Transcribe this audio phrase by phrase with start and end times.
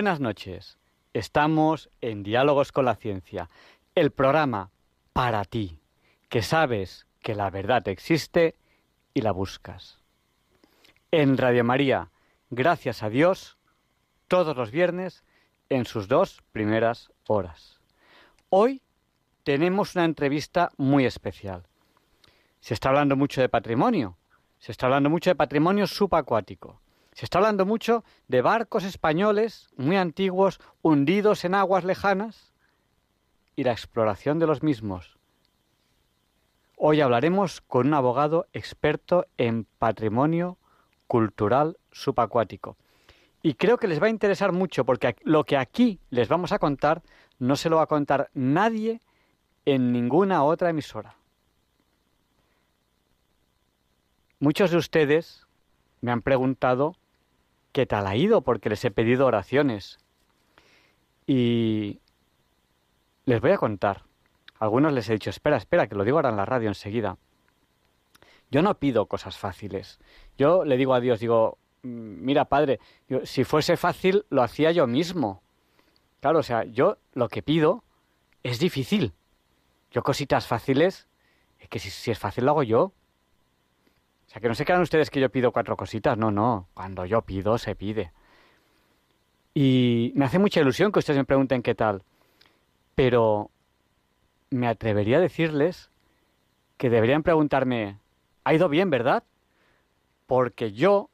[0.00, 0.78] Buenas noches.
[1.12, 3.50] Estamos en Diálogos con la Ciencia,
[3.94, 4.70] el programa
[5.12, 5.78] para ti,
[6.30, 8.56] que sabes que la verdad existe
[9.12, 10.00] y la buscas.
[11.10, 12.10] En Radio María,
[12.48, 13.58] gracias a Dios,
[14.26, 15.22] todos los viernes
[15.68, 17.78] en sus dos primeras horas.
[18.48, 18.80] Hoy
[19.42, 21.66] tenemos una entrevista muy especial.
[22.60, 24.16] Se está hablando mucho de patrimonio,
[24.60, 26.80] se está hablando mucho de patrimonio subacuático.
[27.12, 32.52] Se está hablando mucho de barcos españoles muy antiguos hundidos en aguas lejanas
[33.56, 35.18] y la exploración de los mismos.
[36.76, 40.56] Hoy hablaremos con un abogado experto en patrimonio
[41.06, 42.76] cultural subacuático.
[43.42, 46.58] Y creo que les va a interesar mucho porque lo que aquí les vamos a
[46.58, 47.02] contar
[47.38, 49.00] no se lo va a contar nadie
[49.64, 51.16] en ninguna otra emisora.
[54.38, 55.46] Muchos de ustedes
[56.00, 56.96] me han preguntado
[57.72, 59.98] qué tal ha ido, porque les he pedido oraciones.
[61.26, 62.00] Y
[63.24, 64.04] les voy a contar.
[64.58, 67.16] algunos les he dicho, espera, espera, que lo digo ahora en la radio enseguida.
[68.50, 70.00] Yo no pido cosas fáciles.
[70.36, 72.80] Yo le digo a Dios, digo, mm, mira, Padre,
[73.24, 75.42] si fuese fácil, lo hacía yo mismo.
[76.20, 77.84] Claro, o sea, yo lo que pido
[78.42, 79.14] es difícil.
[79.90, 81.08] Yo cositas fáciles,
[81.58, 82.92] es que si, si es fácil lo hago yo.
[84.30, 87.04] O sea, que no se crean ustedes que yo pido cuatro cositas, no, no, cuando
[87.04, 88.12] yo pido, se pide.
[89.54, 92.04] Y me hace mucha ilusión que ustedes me pregunten qué tal,
[92.94, 93.50] pero
[94.50, 95.90] me atrevería a decirles
[96.76, 97.98] que deberían preguntarme,
[98.44, 99.24] ¿ha ido bien, verdad?
[100.28, 101.10] Porque yo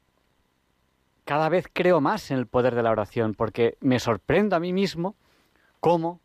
[1.25, 4.73] cada vez creo más en el poder de la oración, porque me sorprendo a mí
[4.73, 5.15] mismo
[5.79, 6.19] cómo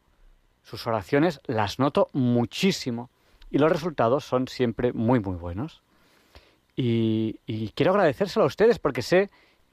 [0.62, 3.08] sus oraciones las noto muchísimo
[3.50, 5.82] y los resultados son siempre muy, muy buenos.
[6.74, 9.30] Y, quiero agradecérselo a ustedes porque sé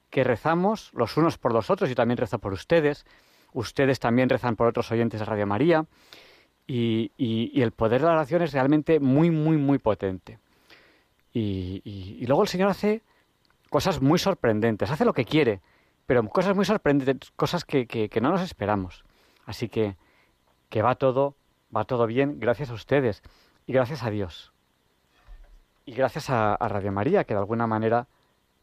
[0.10, 3.06] que rezamos los unos por los otros, y también rezo por ustedes,
[3.54, 5.86] ustedes también rezan por otros oyentes de Radio María,
[6.68, 7.12] y,
[7.62, 10.40] el poder de la oración es realmente muy, muy, muy potente.
[11.34, 13.04] Y, luego el Señor hace
[13.70, 15.62] cosas muy sorprendentes, hace lo que quiere,
[16.06, 19.04] pero cosas muy sorprendentes, cosas que, que no nos esperamos.
[19.46, 19.96] Así que,
[20.70, 21.36] que va todo,
[21.76, 23.24] va todo bien, gracias a ustedes
[23.68, 24.54] y gracias a Dios
[25.90, 28.06] y gracias a, Radio María, que de alguna manera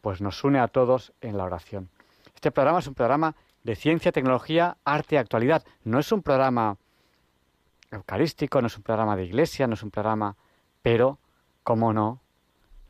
[0.01, 1.91] pues nos une a todos en la oración.
[2.37, 5.65] Este programa es un programa de ciencia, tecnología, arte y actualidad.
[5.83, 6.77] No es un programa
[7.91, 10.37] eucarístico, no es un programa de iglesia, no es un programa,
[10.83, 11.19] pero,
[11.65, 12.21] cómo no,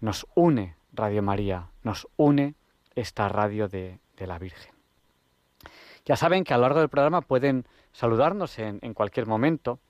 [0.01, 2.57] nos une Radio María, nos une
[2.95, 4.75] esta radio de, la Virgen.
[6.05, 9.81] Ya saben que a lo largo del programa pueden saludarnos en, cualquier momento.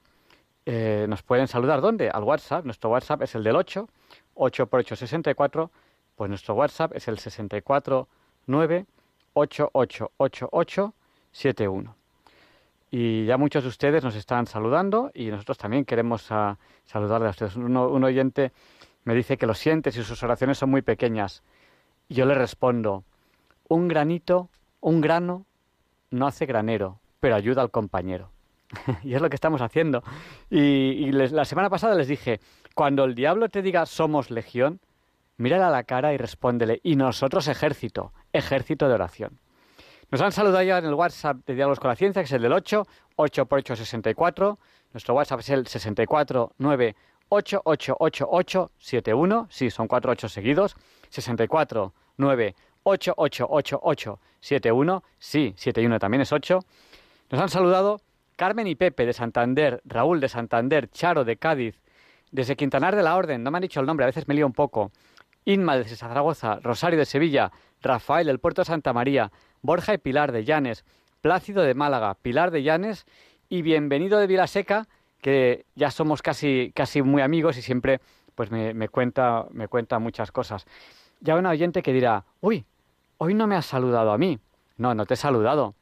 [0.66, 2.10] Eh, nos pueden saludar, ¿dónde?
[2.10, 2.64] Al WhatsApp.
[2.64, 3.88] Nuestro WhatsApp es el del 8
[4.36, 5.70] 8 por 8, 64,
[6.14, 8.84] pues nuestro WhatsApp es el 649
[9.34, 11.96] 888871.
[12.90, 17.30] Y ya muchos de ustedes nos están saludando y nosotros también queremos a, saludarle a
[17.30, 17.56] ustedes.
[17.56, 18.52] un oyente
[19.04, 21.42] me dice que lo siente si sus oraciones son muy pequeñas.
[22.08, 23.04] Y yo le respondo,
[23.68, 24.48] un granito,
[24.80, 25.44] un grano
[26.10, 28.30] no hace granero, pero ayuda al compañero.
[29.02, 30.02] y es lo que estamos haciendo.
[30.50, 32.40] Y, la semana pasada les dije,
[32.74, 34.80] cuando el diablo te diga somos legión,
[35.36, 39.38] mírale a la cara y respóndele, y nosotros ejército, ejército de oración.
[40.10, 42.42] Nos han saludado ya en el WhatsApp de Diálogos con la Ciencia, que es el
[42.42, 42.86] del 8,
[43.16, 44.58] 8 por 8, 64.
[44.92, 46.94] Nuestro WhatsApp es el 64 9
[47.28, 49.46] 8 8 8 8 7 1.
[49.50, 50.76] Sí, son 4 8 seguidos.
[51.08, 52.54] 64 9
[52.84, 55.04] 8 8 8 8 7 1.
[55.18, 56.60] Sí, 7 y 1 también es 8.
[57.30, 58.00] Nos han saludado
[58.36, 61.80] Carmen y Pepe de Santander, Raúl de Santander, Charo de Cádiz,
[62.30, 64.46] desde Quintanar de la Orden, no me han dicho el nombre, a veces me lío
[64.46, 64.92] un poco,
[65.46, 67.50] Inma de Zaragoza, Rosario de Sevilla,
[67.80, 70.84] Rafael del Puerto de Santa María, Borja y Pilar de Llanes,
[71.22, 73.06] Plácido de Málaga, Pilar de Llanes
[73.48, 74.86] y bienvenido de Vilaseca,
[75.22, 78.00] que ya somos casi, casi muy amigos y siempre
[78.34, 80.66] pues me, me, cuenta, me cuenta muchas cosas.
[81.20, 82.66] Ya un oyente que dirá, uy,
[83.16, 84.38] hoy no me has saludado a mí.
[84.76, 85.74] No, no te he saludado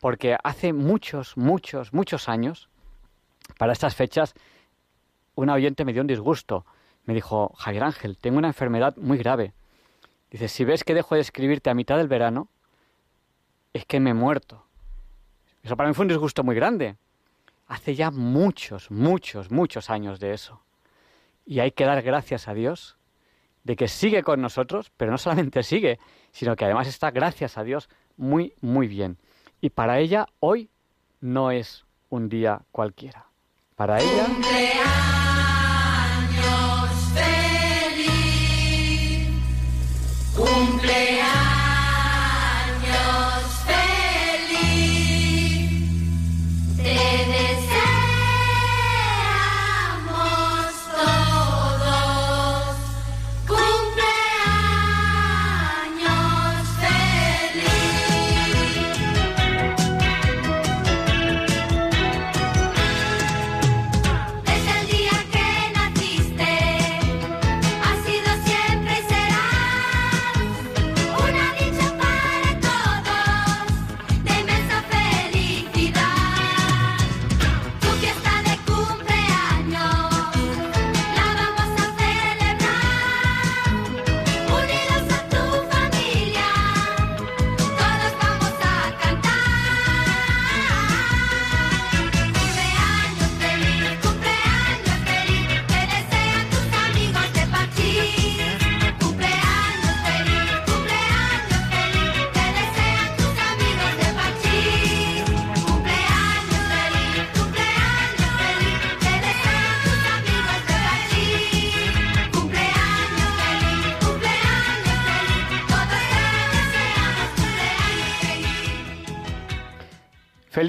[0.00, 2.68] porque hace muchos, muchos, muchos años,
[3.58, 4.34] para estas fechas,
[5.34, 6.64] una oyente me dio un disgusto.
[7.04, 9.54] Me dijo, Javier Ángel, tengo una enfermedad muy grave
[10.30, 12.48] Dice, si ves que dejo de escribirte a mitad del verano,
[13.72, 14.64] es que me he muerto.
[15.62, 16.96] Eso para mí fue un disgusto muy grande.
[17.66, 20.62] Hace ya muchos, muchos, muchos años de eso.
[21.44, 22.96] Y hay que dar gracias a Dios
[23.64, 25.98] de que sigue con nosotros, pero no solamente sigue,
[26.30, 29.18] sino que además está, gracias a Dios, muy, muy bien.
[29.60, 30.70] Y para ella hoy
[31.20, 33.26] no es un día cualquiera.
[33.76, 35.19] Para ella...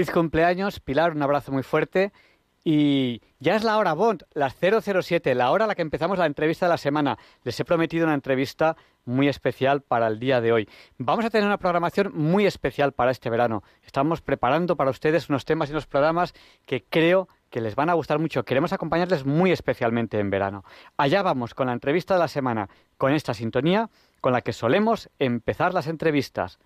[0.02, 2.12] Feliz cumpleaños, Pilar, un abrazo muy fuerte.
[2.64, 6.26] Y ya es la hora Bond, las 007, la hora a la que empezamos la
[6.26, 7.20] entrevista de la semana.
[7.44, 8.76] Les he prometido una entrevista
[9.06, 10.70] muy especial para el día de hoy.
[10.98, 13.62] Vamos a tener una programación muy especial para este verano.
[13.84, 16.34] Estamos preparando para ustedes unos temas y unos programas
[16.66, 18.44] que creo que les van a gustar mucho.
[18.44, 20.66] Queremos acompañarles muy especialmente en verano.
[20.98, 25.10] Allá vamos con la entrevista de la semana, con esta sintonía con la que solemos
[25.20, 26.60] empezar las entrevistas.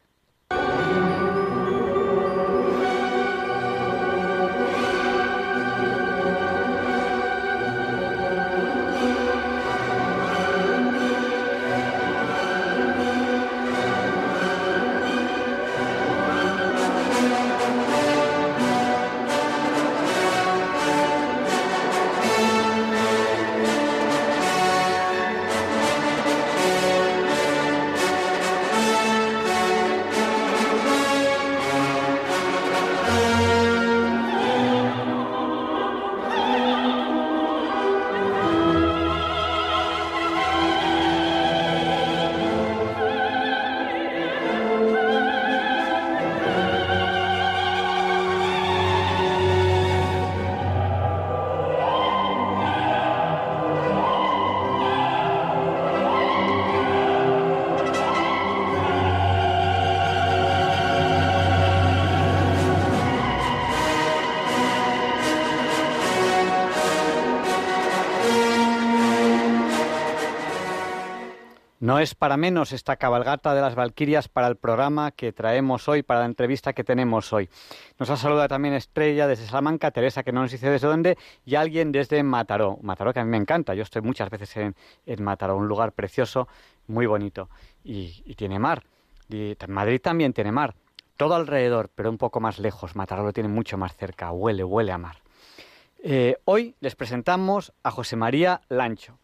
[71.96, 76.04] No es para menos esta cabalgata de las Valquirias para el programa que traemos hoy,
[76.04, 77.50] para la entrevista que tenemos hoy.
[77.98, 81.56] Nos ha saludado también Estrella desde Salamanca, Teresa, que no nos dice desde dónde, y
[81.56, 82.80] alguien desde Mataró.
[82.82, 86.50] Mataró que a mí me encanta, yo estoy muchas veces en, Mataró, un lugar precioso,
[86.88, 87.48] muy bonito,
[87.86, 88.84] y, tiene mar.
[89.30, 90.76] Y Madrid también tiene mar,
[91.16, 92.98] todo alrededor, pero un poco más lejos.
[92.98, 95.16] Mataró lo tiene mucho más cerca, huele, huele a mar.
[96.04, 99.18] Eh, hoy les presentamos a José María Lancho.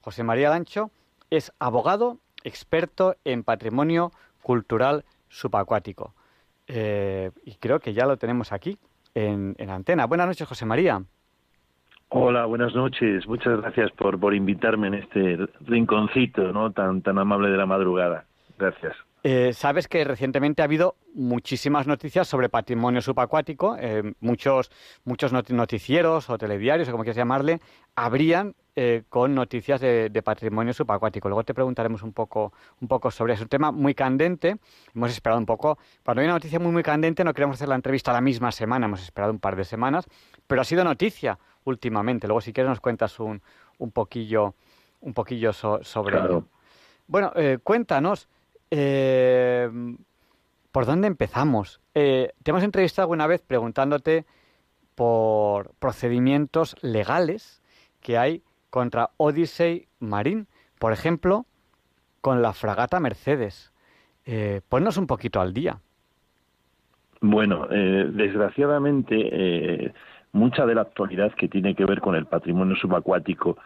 [0.00, 0.90] José María Lancho
[1.30, 6.14] es abogado experto en patrimonio cultural subacuático.
[6.68, 8.78] Eh, y creo que ya lo tenemos aquí
[9.14, 10.06] en, antena.
[10.06, 11.02] Buenas noches, José María.
[12.08, 13.26] Hola, buenas noches.
[13.26, 16.70] Muchas gracias por, por invitarme en este rinconcito ¿no?
[16.70, 18.26] tan, tan amable de la madrugada.
[18.58, 18.96] Gracias.
[19.28, 23.76] Eh, sabes que recientemente ha habido muchísimas noticias sobre patrimonio subacuático.
[23.76, 24.70] Eh, muchos,
[25.02, 27.60] muchos noticieros o telediarios, o como quieras llamarle,
[27.96, 31.28] habrían eh, con noticias de, patrimonio subacuático.
[31.28, 33.40] Luego te preguntaremos un poco, un poco sobre eso.
[33.40, 34.58] Es un tema muy candente.
[34.94, 35.76] Hemos esperado un poco.
[36.04, 38.86] Cuando hay una noticia muy, muy candente, no queremos hacer la entrevista la misma semana.
[38.86, 40.06] Hemos esperado un par de semanas.
[40.46, 42.28] Pero ha sido noticia últimamente.
[42.28, 43.42] Luego, si quieres, nos cuentas un,
[43.78, 44.54] un poquillo,
[45.00, 46.44] un poquillo sobre ello.
[47.08, 47.32] Bueno,
[47.64, 48.28] cuéntanos.
[48.70, 49.68] Eh,
[50.72, 51.80] ¿Por dónde empezamos?
[51.94, 54.26] te hemos entrevistado alguna vez preguntándote
[54.94, 57.62] por procedimientos legales
[58.02, 60.46] que hay contra Odyssey Marine.
[60.78, 61.46] Por ejemplo,
[62.20, 63.72] con la fragata Mercedes.
[64.24, 65.78] Eh, ponnos un poquito al día.
[67.20, 69.92] Bueno, eh, desgraciadamente, eh,
[70.32, 73.56] mucha de la actualidad que tiene que ver con el patrimonio subacuático,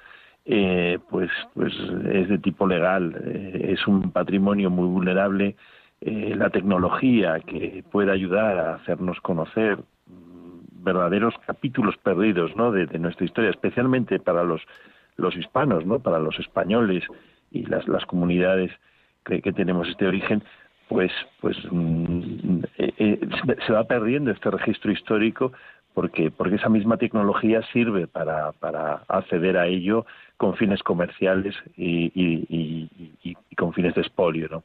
[0.44, 1.72] eh, pues, pues
[2.12, 3.14] es de tipo legal.
[3.24, 5.56] es un patrimonio muy vulnerable.
[6.00, 12.72] la tecnología que puede ayudar a hacernos conocer mm, verdaderos capítulos perdidos ¿no?
[12.72, 14.62] de, nuestra historia, especialmente para los,
[15.16, 15.98] los hispanos, ¿no?
[15.98, 17.04] para los españoles
[17.50, 18.70] y las, las comunidades
[19.24, 20.42] que, que tenemos este origen,
[20.90, 23.20] pues, pues mm, eh, eh,
[23.64, 25.52] se va perdiendo este registro histórico
[25.94, 30.06] porque, porque esa misma tecnología sirve para, para acceder a ello
[30.36, 34.48] con fines comerciales y, y, con fines de expolio.
[34.50, 34.62] ¿no?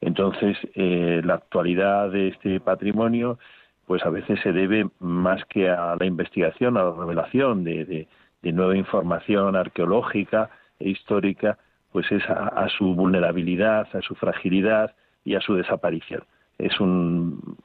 [0.00, 3.38] Entonces, eh, la actualidad de este patrimonio,
[3.86, 8.06] pues a veces se debe más que a la investigación, a la revelación de,
[8.42, 11.58] de, nueva información arqueológica e histórica,
[11.92, 16.24] pues es a su vulnerabilidad, a su fragilidad, y a su desaparición.
[16.58, 17.56] Es un,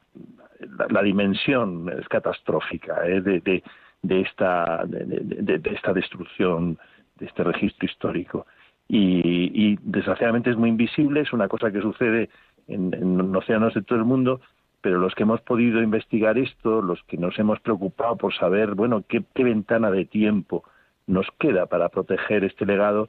[0.90, 3.20] la, dimensión es catastrófica ¿eh?
[3.20, 3.62] de, de,
[4.02, 6.78] de, esta, de, esta destrucción,
[7.18, 8.46] de este registro histórico.
[8.88, 12.30] Y, y, desgraciadamente es muy invisible, es una cosa que sucede
[12.68, 14.40] en, en océanos de todo el mundo,
[14.80, 19.04] pero los que hemos podido investigar esto, los que nos hemos preocupado por saber, bueno,
[19.08, 20.62] qué, qué ventana de tiempo
[21.06, 23.08] nos queda para proteger este legado,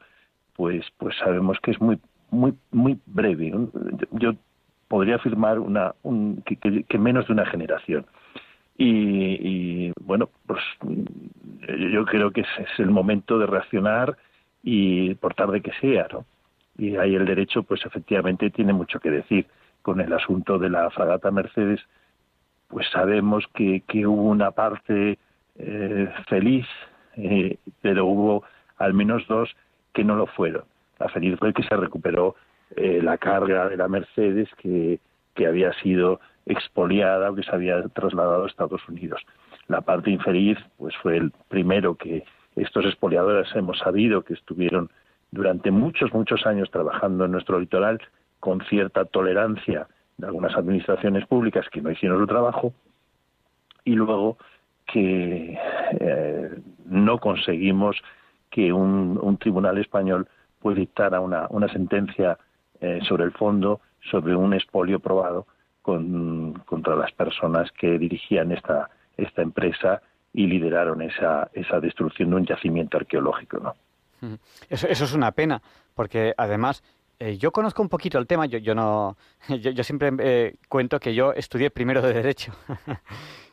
[0.56, 2.00] pues, pues sabemos que es muy
[2.30, 3.54] muy muy breve.
[4.12, 4.34] Yo
[4.88, 8.06] podría afirmar una, un, que, menos de una generación.
[8.78, 10.62] Y, bueno, pues
[11.92, 14.18] yo creo que es, es, el momento de reaccionar
[14.62, 16.26] y por tarde que sea, ¿no?
[16.78, 19.48] Y ahí el derecho, pues efectivamente tiene mucho que decir.
[19.82, 21.80] Con el asunto de la fragata Mercedes,
[22.68, 25.18] pues sabemos que, que hubo una parte
[25.58, 26.68] eh, feliz,
[27.16, 28.44] eh, pero hubo
[28.78, 29.56] al menos dos
[29.94, 30.64] que no lo fueron.
[31.00, 32.36] La feliz fue que se recuperó
[32.76, 35.00] eh, la carga de la Mercedes que,
[35.36, 39.22] que había sido expoliada o que se había trasladado a Estados Unidos.
[39.68, 42.24] La parte infeliz pues fue el primero que
[42.56, 44.90] estos expoliadores hemos sabido que estuvieron
[45.32, 48.00] durante muchos, muchos años trabajando en nuestro litoral
[48.40, 52.74] con cierta tolerancia de algunas administraciones públicas que no hicieron su trabajo
[53.84, 54.38] y luego
[54.86, 55.58] que
[56.00, 57.98] eh, no conseguimos
[58.50, 60.28] que un, un, tribunal español
[60.60, 62.38] pues dictara una, una sentencia
[62.82, 63.82] eh, sobre el fondo,
[64.12, 65.48] sobre un expolio probado
[65.82, 70.02] con, contra las personas que dirigían esta, esta empresa
[70.34, 73.60] y lideraron esa, esa destrucción de un yacimiento arqueológico.
[73.60, 74.38] ¿no?
[74.70, 75.62] Eso, eso es una pena,
[75.96, 76.84] porque además
[77.20, 79.18] eh, yo conozco un poquito el tema, yo, yo no,
[79.50, 82.54] yo, siempre eh, cuento que yo estudié primero de Derecho.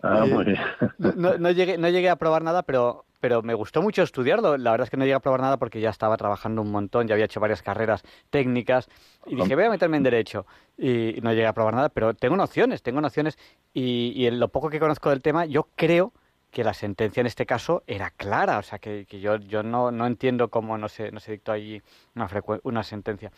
[0.03, 0.59] Ah, bien.
[0.99, 4.59] no, no, llegué, no llegué a probar nada, pero pero me gustó mucho estudiarlo.
[4.59, 7.09] La verdad es que no llegué a probar nada porque ya estaba trabajando un montón,
[7.09, 8.87] ya había hecho varias carreras técnicas
[9.25, 10.45] y dije, voy a meterme en derecho.
[10.77, 13.39] Y no llegué a probar nada, pero tengo nociones, tengo nociones
[13.73, 16.13] y, en lo poco que conozco del tema, yo creo
[16.55, 20.07] que la sentencia en este caso era clara, o sea, que, yo, yo no, no,
[20.07, 21.83] entiendo cómo no se, no se dictó ahí
[22.15, 22.31] una,
[22.63, 23.33] una sentencia.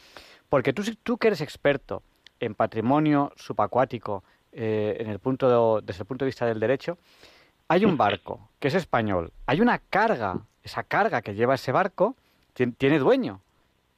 [0.51, 2.03] Porque tú, tú que eres experto
[2.41, 6.99] en patrimonio subacuático eh, en el punto desde el punto de vista del derecho,
[7.69, 12.17] hay un barco que es español, hay una carga, esa carga que lleva ese barco
[12.53, 13.41] tiene dueño.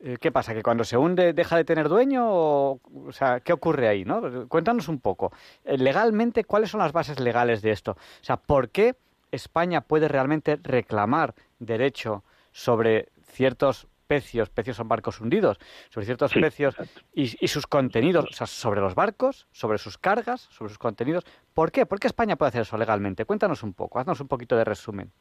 [0.01, 0.55] Eh, ¿Qué pasa?
[0.55, 2.25] ¿Que cuando se hunde deja de tener dueño?
[2.25, 4.05] O, o sea, ¿qué ocurre ahí?
[4.05, 4.47] ¿no?
[4.47, 5.33] Cuéntanos un poco.
[5.65, 7.93] Eh, legalmente, ¿cuáles son las bases legales de esto?
[7.93, 8.95] O sea, ¿por qué
[9.33, 15.59] España puede realmente reclamar derecho sobre ciertos pecios, pecios son barcos hundidos,
[15.91, 16.75] sobre ciertos pecios
[17.15, 21.25] y, sus contenidos, o sea, sobre los barcos, sobre sus cargas, sobre sus contenidos.
[21.55, 21.87] ¿Por qué?
[21.87, 23.27] ¿Por qué España puede hacer eso legalmente?
[23.27, 25.13] Cuéntanos un poco, haznos un poquito de resumen.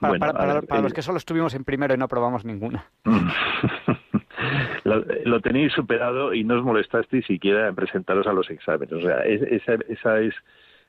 [0.00, 2.90] Para, los que solo estuvimos en primero y no probamos ninguna.
[4.84, 8.92] lo, tenéis superado y no os molestasteis siquiera en presentaros a los exámenes.
[8.92, 10.34] O sea, esa, esa, es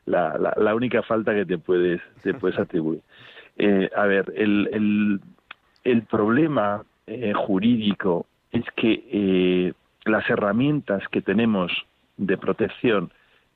[0.05, 3.01] la, la, única falta que te puedes, te puedes atribuir.
[3.57, 5.19] Eh, a ver, el, el,
[5.83, 9.73] el problema eh, jurídico es que eh,
[10.05, 11.71] las herramientas que tenemos
[12.17, 13.11] de protección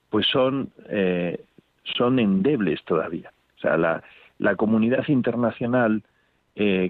[0.10, 1.44] pues son eh,
[1.84, 4.04] son endebles todavía o sea la,
[4.40, 6.04] la comunidad internacional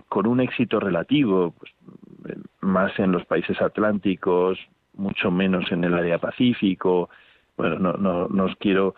[0.10, 4.60] con un éxito relativo pues, más en los países atlánticos
[4.94, 7.10] mucho menos en el área pacífico
[7.58, 8.96] bueno no no, no os quiero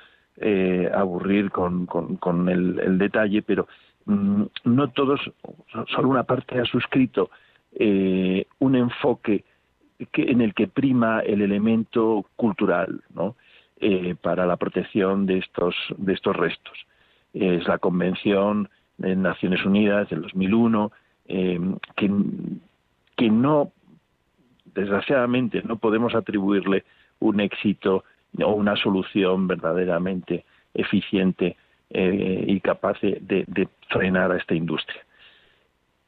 [0.93, 3.67] aburrir con, con, el, el, detalle pero
[4.05, 5.19] mm, no todos
[5.87, 7.31] solo una parte ha suscrito
[7.73, 9.43] eh, un enfoque
[10.11, 13.01] que, en el que prima el elemento cultural.
[13.79, 16.73] Eh, para la protección de estos, de estos restos.
[17.31, 20.91] Es la Convención de Naciones Unidas del 2001
[21.27, 21.59] eh,
[21.95, 22.11] que,
[23.15, 23.71] que no
[24.73, 26.85] desgraciadamente no podemos atribuirle
[27.19, 28.03] un éxito
[28.43, 31.57] o una solución verdaderamente eficiente
[31.89, 35.01] eh, y capaz de, frenar a esta industria.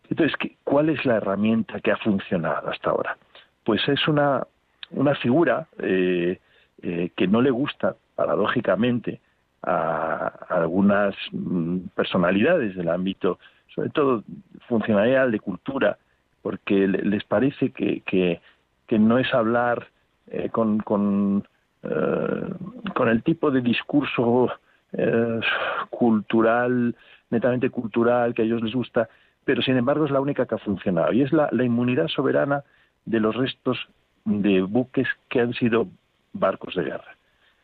[0.10, 3.18] Entonces, ¿cuál es la herramienta que ha funcionado hasta ahora?
[3.64, 4.46] Pues es una,
[4.92, 6.40] una figura eh,
[6.82, 9.22] eh, que no le gusta, paradójicamente,
[9.64, 13.40] a, algunas mm, personalidades del ámbito,
[13.74, 14.24] sobre todo
[14.68, 15.98] funcionarial, de cultura,
[16.42, 18.42] porque les parece que, que,
[19.00, 19.88] no es hablar
[20.52, 21.48] con, con,
[21.82, 24.52] con el tipo de discurso
[24.92, 25.40] eh,
[25.92, 26.96] cultural,
[27.30, 29.08] netamente cultural, que a ellos les gusta,
[29.46, 31.14] pero sin embargo es la única que ha funcionado.
[31.14, 32.64] Y es la, inmunidad soberana
[33.06, 33.78] de los restos
[34.26, 35.88] de buques que han sido
[36.34, 37.16] barcos de guerra.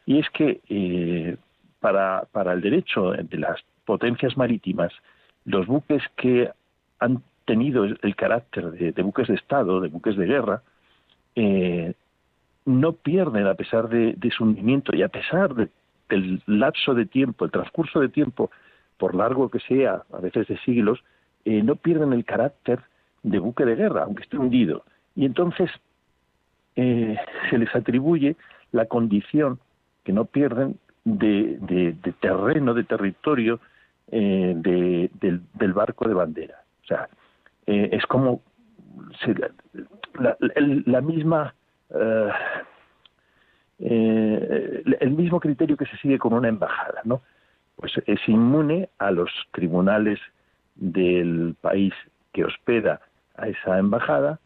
[0.05, 1.37] Y es que eh,
[1.79, 4.93] para, para el derecho de las potencias marítimas,
[5.45, 6.51] los buques que
[6.99, 10.61] han tenido el carácter de, buques de Estado, de buques de guerra,
[11.35, 11.93] eh,
[12.65, 15.69] no pierden a pesar de, de, su hundimiento y a pesar de
[16.09, 18.51] el lapso de tiempo, el transcurso de tiempo,
[18.97, 21.03] por largo que sea, a veces de siglos,
[21.45, 22.81] eh, no pierden el carácter
[23.23, 24.83] de buque de guerra, aunque esté hundido.
[25.15, 25.69] Y entonces
[26.75, 27.17] eh,
[27.49, 28.35] se les atribuye
[28.71, 29.59] la condición
[30.03, 33.59] que no pierden de, terreno, de territorio
[34.11, 36.61] eh, del, barco de bandera.
[36.83, 37.09] O sea,
[37.65, 38.41] es como
[40.19, 41.55] la, misma
[43.79, 47.21] eh, el mismo criterio que se sigue con una embajada, ¿no?
[47.75, 50.19] Pues es inmune a los tribunales
[50.75, 51.93] del país
[52.31, 53.01] que hospeda
[53.35, 54.39] a esa embajada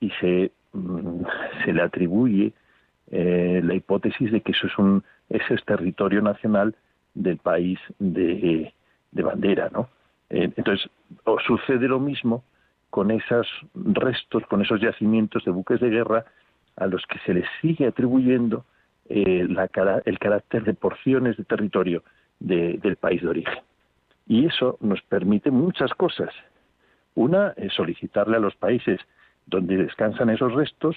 [0.00, 1.22] y se, mm,
[1.66, 2.52] le atribuye
[3.10, 6.76] eh, la hipótesis de que eso es un ese es territorio nacional
[7.14, 8.72] del país de,
[9.10, 9.88] de bandera, ¿no?
[10.30, 10.88] Eh, entonces
[11.46, 12.44] sucede lo mismo
[12.90, 16.24] con esos restos, con esos yacimientos de buques de guerra
[16.76, 18.64] a los que se les sigue atribuyendo
[19.08, 22.02] eh, el carácter de porciones de territorio
[22.38, 23.58] del país de origen.
[24.26, 26.30] Y eso nos permite muchas cosas.
[27.14, 29.00] Una es solicitarle a los países
[29.46, 30.96] donde descansan esos restos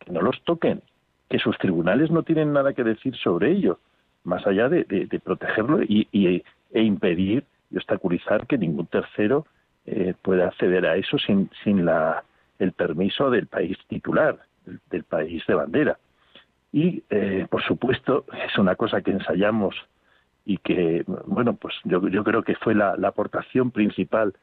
[0.00, 0.82] que no los toquen,
[1.28, 3.78] que sus tribunales no tienen nada que decir sobre ello,
[4.24, 6.08] más allá de, protegerlo y,
[6.72, 9.46] e impedir y obstaculizar que ningún tercero
[9.86, 12.24] eh, pueda acceder a eso sin, sin la,
[12.58, 14.38] el permiso del país titular,
[14.90, 15.98] del país de bandera.
[16.72, 19.74] Y, eh, por supuesto, es una cosa que ensayamos
[20.44, 24.34] y que, bueno, pues yo, yo creo que fue la, aportación principal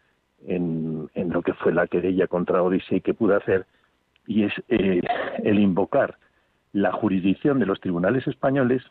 [0.47, 3.65] en, en, lo que fue la querella contra Odisei que pude hacer,
[4.25, 5.01] y es eh,
[5.43, 6.17] el invocar
[6.71, 8.83] la jurisdicción de los tribunales españoles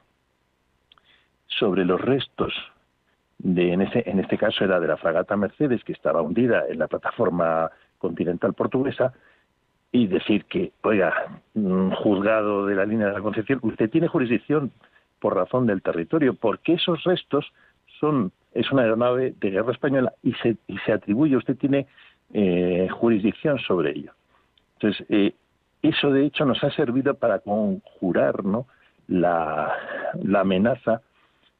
[1.46, 2.52] sobre los restos
[3.38, 6.78] de, en, ese, en este caso era de la fragata Mercedes, que estaba hundida en
[6.78, 9.14] la plataforma continental portuguesa,
[9.90, 14.70] y decir que, oiga, juzgado de la línea de la Concepción, usted tiene jurisdicción
[15.18, 17.52] por razón del territorio, porque esos restos
[17.98, 21.86] son es una aeronave de guerra española y se, y se atribuye, usted tiene
[22.32, 24.12] eh, jurisdicción sobre ello.
[24.74, 25.34] Entonces, eh,
[25.82, 28.66] eso de hecho nos ha servido para conjurar ¿no?
[29.06, 29.72] la,
[30.22, 31.02] la amenaza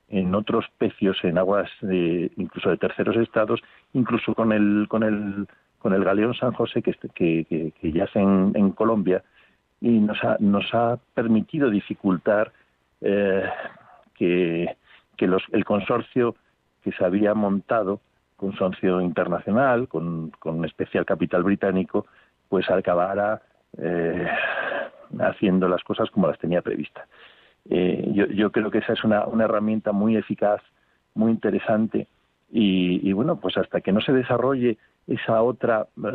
[0.09, 3.61] en otros pecios, en aguas de, incluso de terceros estados,
[3.93, 5.47] incluso con el, con el
[5.79, 9.23] con el galeón San José que, que, que, yace en, Colombia
[9.81, 12.53] y nos ha, nos ha permitido dificultar
[13.01, 13.45] eh,
[14.14, 14.77] que,
[15.17, 16.35] que los, el consorcio
[16.83, 18.01] que se había montado,
[18.37, 22.07] consorcio internacional, con, con especial capital británico,
[22.49, 23.43] pues acabara
[23.77, 24.27] eh,
[25.21, 27.09] haciendo las cosas como las tenía previstas.
[27.71, 30.62] Eh, yo, yo, creo que esa es una, una herramienta muy eficaz,
[31.14, 32.09] muy interesante,
[32.51, 36.11] y, y, bueno, pues hasta que no se desarrolle esa otra eh,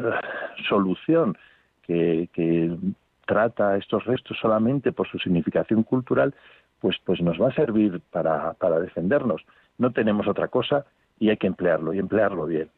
[0.68, 1.38] solución
[1.84, 2.78] que,
[3.26, 6.36] trata estos restos solamente por su significación cultural,
[6.82, 9.46] pues, pues nos va a servir para, para defendernos.
[9.78, 10.86] No tenemos otra cosa
[11.20, 12.70] y hay que emplearlo y emplearlo bien.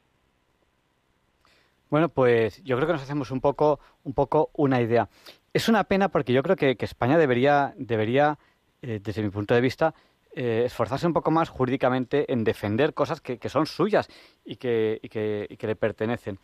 [1.90, 5.10] Bueno, pues yo creo que nos hacemos un poco, un poco una idea.
[5.52, 8.38] Es una pena porque yo creo que, España debería, debería
[8.84, 9.96] eh, desde mi punto de vista,
[10.38, 14.10] eh, esforzarse un poco más jurídicamente en defender cosas que, son suyas
[14.44, 16.40] y que, que, que, le pertenecen.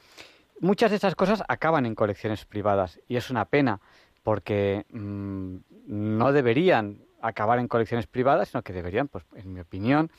[0.62, 3.82] Muchas de esas cosas acaban en colecciones privadas y es una pena
[4.24, 5.56] porque mm,
[5.88, 10.10] no deberían acabar en colecciones privadas, sino que deberían, pues, en mi opinión,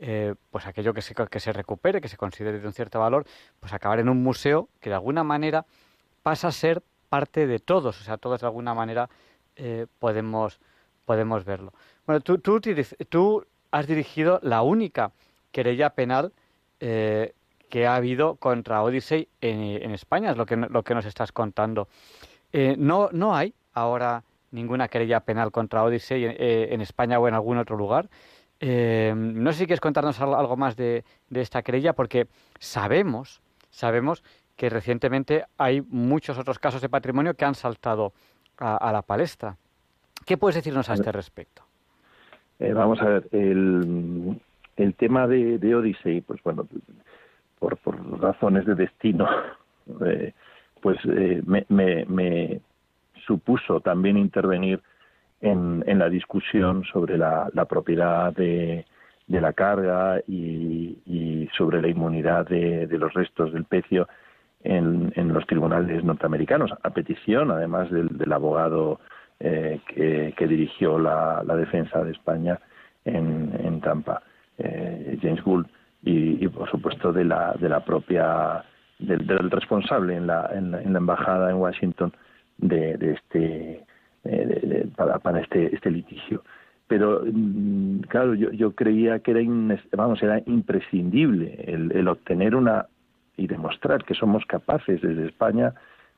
[0.00, 3.24] eh, pues aquello que se, que se recupere, que se considere de un cierto valor,
[3.60, 5.64] pues acabar en un museo que de alguna manera
[6.24, 9.08] pasa a ser parte de todos, o sea, todos de alguna manera
[9.54, 10.60] eh, podemos,
[11.04, 11.72] podemos verlo.
[12.06, 12.60] Bueno, tú, tú,
[13.08, 15.12] tú has dirigido la única
[15.50, 16.32] querella penal
[16.80, 17.34] eh,
[17.68, 21.88] que ha habido contra Odyssey en, España, es lo que, lo que nos estás contando.
[22.52, 27.34] Eh, no, no hay ahora ninguna querella penal contra Odyssey eh, en España o en
[27.34, 28.08] algún otro lugar.
[28.60, 32.28] Eh, no sé si quieres contarnos algo más de, esta querella, porque
[32.60, 34.22] sabemos, sabemos
[34.54, 38.12] que recientemente hay muchos otros casos de patrimonio que han saltado
[38.58, 39.56] a, la palestra.
[40.24, 41.64] ¿Qué puedes decirnos a este respecto?
[42.62, 44.40] Eh, vamos a ver, el,
[44.76, 46.68] el tema de, de, Odyssey, pues bueno,
[47.58, 49.28] por, por razones de destino,
[50.80, 51.66] pues me,
[52.06, 52.60] me
[53.26, 54.80] supuso también intervenir
[55.40, 58.86] en, en la discusión sobre la, la propiedad de,
[59.26, 64.08] de, la carga y, y sobre la inmunidad de, de, los restos del pecio
[64.62, 69.00] en, en, los tribunales norteamericanos, a petición además del, del abogado
[69.44, 69.80] eh,
[70.36, 72.60] que, dirigió la, la, defensa de España
[73.04, 74.22] en, en Tampa,
[74.58, 75.66] eh, James Gould,
[76.04, 78.64] y, por supuesto de la, de la propia
[78.98, 82.12] del, responsable en la, en la, en la embajada en Washington
[82.58, 83.84] de, de este
[84.24, 86.44] eh, para, para este, este litigio.
[86.86, 89.40] Pero, mm, claro, yo, yo creía que era,
[89.96, 92.86] vamos, era imprescindible el, el obtener una
[93.36, 95.74] y demostrar que somos capaces desde España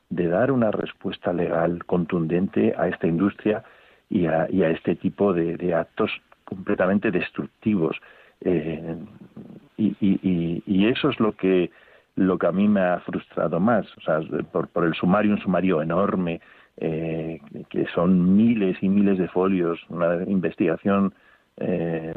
[0.09, 3.63] de dar una respuesta legal contundente a esta industria
[4.09, 6.11] y a, y a este tipo de, actos
[6.43, 7.97] completamente destructivos.
[8.41, 8.95] Eh,
[9.77, 11.71] y, eso es lo que
[12.15, 15.41] lo que a mí me ha frustrado más, o sea, por, por el sumario, un
[15.41, 16.39] sumario enorme,
[16.77, 17.39] eh,
[17.69, 21.13] que son miles y miles de folios, una investigación,
[21.57, 22.13] eh,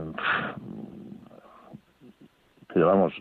[2.73, 3.13] pero vamos,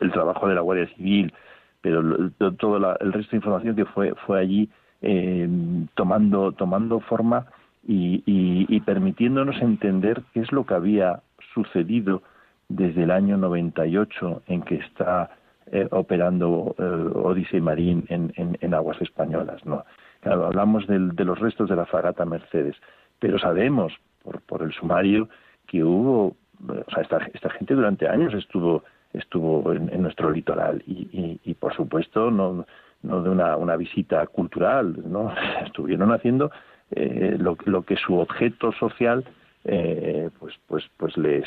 [0.00, 1.32] el trabajo de la Guardia Civil,
[1.80, 4.70] pero todo el resto de información que fue fue allí
[5.02, 5.48] eh,
[5.94, 7.46] tomando tomando forma
[7.86, 11.22] y, y, y, permitiéndonos entender qué es lo que había
[11.54, 12.22] sucedido
[12.68, 15.30] desde el año 98 en que está
[15.72, 19.84] eh, operando eh, Odyssey Marine en, en, aguas españolas, ¿no?
[20.24, 22.76] Hablamos del, de los restos de la fragata Mercedes,
[23.18, 25.28] pero sabemos por, por el sumario
[25.66, 26.36] que hubo,
[26.68, 31.54] o sea, esta, esta gente durante años estuvo estuvo en, en nuestro litoral y, y,
[31.54, 32.64] por supuesto no
[33.02, 36.50] de una, una visita cultural, no estuvieron haciendo
[36.90, 39.24] eh, lo, lo que su objeto social
[39.64, 41.44] eh, pues pues pues les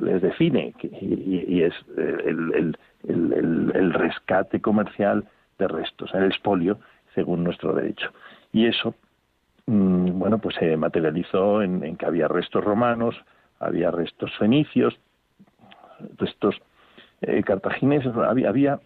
[0.00, 5.24] les define y, y es el, el, el, el, rescate comercial
[5.58, 6.78] de restos, el expolio,
[7.14, 8.12] según nuestro derecho.
[8.52, 8.94] Y eso,
[9.66, 13.16] mm, bueno, pues se materializó en, en, que había restos romanos,
[13.58, 14.96] había restos fenicios,
[16.16, 16.56] restos
[17.22, 18.80] eh, cartagineses, había, había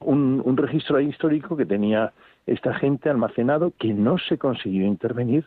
[0.00, 2.12] un, registro histórico que tenía
[2.46, 5.46] esta gente almacenado que no se consiguió intervenir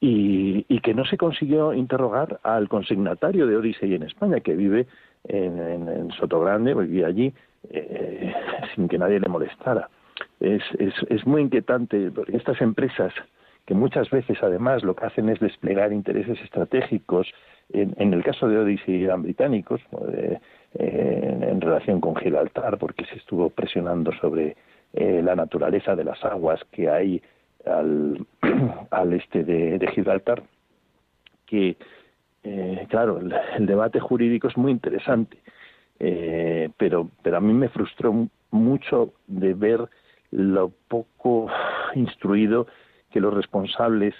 [0.00, 4.86] y, y, que no se consiguió interrogar al consignatario de Odisei en España, que vive
[5.24, 7.32] en, en, en Sotogrande, vivía allí
[7.70, 8.32] eh,
[8.74, 9.88] sin que nadie le molestara.
[10.40, 13.12] Es, es, es muy inquietante porque estas empresas
[13.68, 17.30] que muchas veces además lo que hacen es desplegar intereses estratégicos,
[17.68, 20.38] en, el caso de Odyssey eran británicos, eh,
[20.78, 24.56] en, relación con Gibraltar, porque se estuvo presionando sobre
[24.94, 27.20] eh, la naturaleza de las aguas que hay
[27.66, 28.24] al,
[28.90, 30.42] al este de, Gibraltar,
[31.44, 31.76] que,
[32.44, 35.36] eh, claro, el, el, debate jurídico es muy interesante,
[36.78, 38.14] pero, pero a mí me frustró
[38.50, 39.80] mucho de ver
[40.30, 41.50] lo poco
[41.94, 42.66] instruido
[43.10, 44.14] que los responsables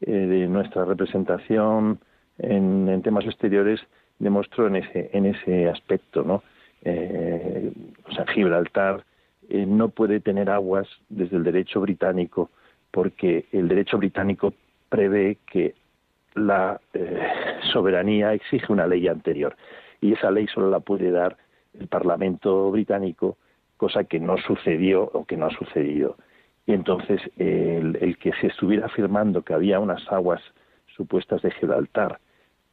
[0.00, 2.00] eh, de nuestra representación
[2.38, 3.80] en, temas exteriores
[4.18, 6.42] demostró en ese, en ese aspecto, ¿no?
[6.82, 7.72] Eh,
[8.08, 9.04] o sea, Gibraltar
[9.48, 12.50] eh, no puede tener aguas desde el derecho británico
[12.90, 14.54] porque el derecho británico
[14.88, 15.74] prevé que
[16.34, 17.20] la eh,
[17.72, 19.56] soberanía exige una ley anterior
[20.00, 21.36] y esa ley solo la puede dar
[21.78, 23.36] el Parlamento británico,
[23.76, 26.16] cosa que no sucedió o que no ha sucedido.
[26.66, 30.42] Y entonces el, el que se estuviera afirmando que había unas aguas
[30.96, 32.18] supuestas de Gibraltar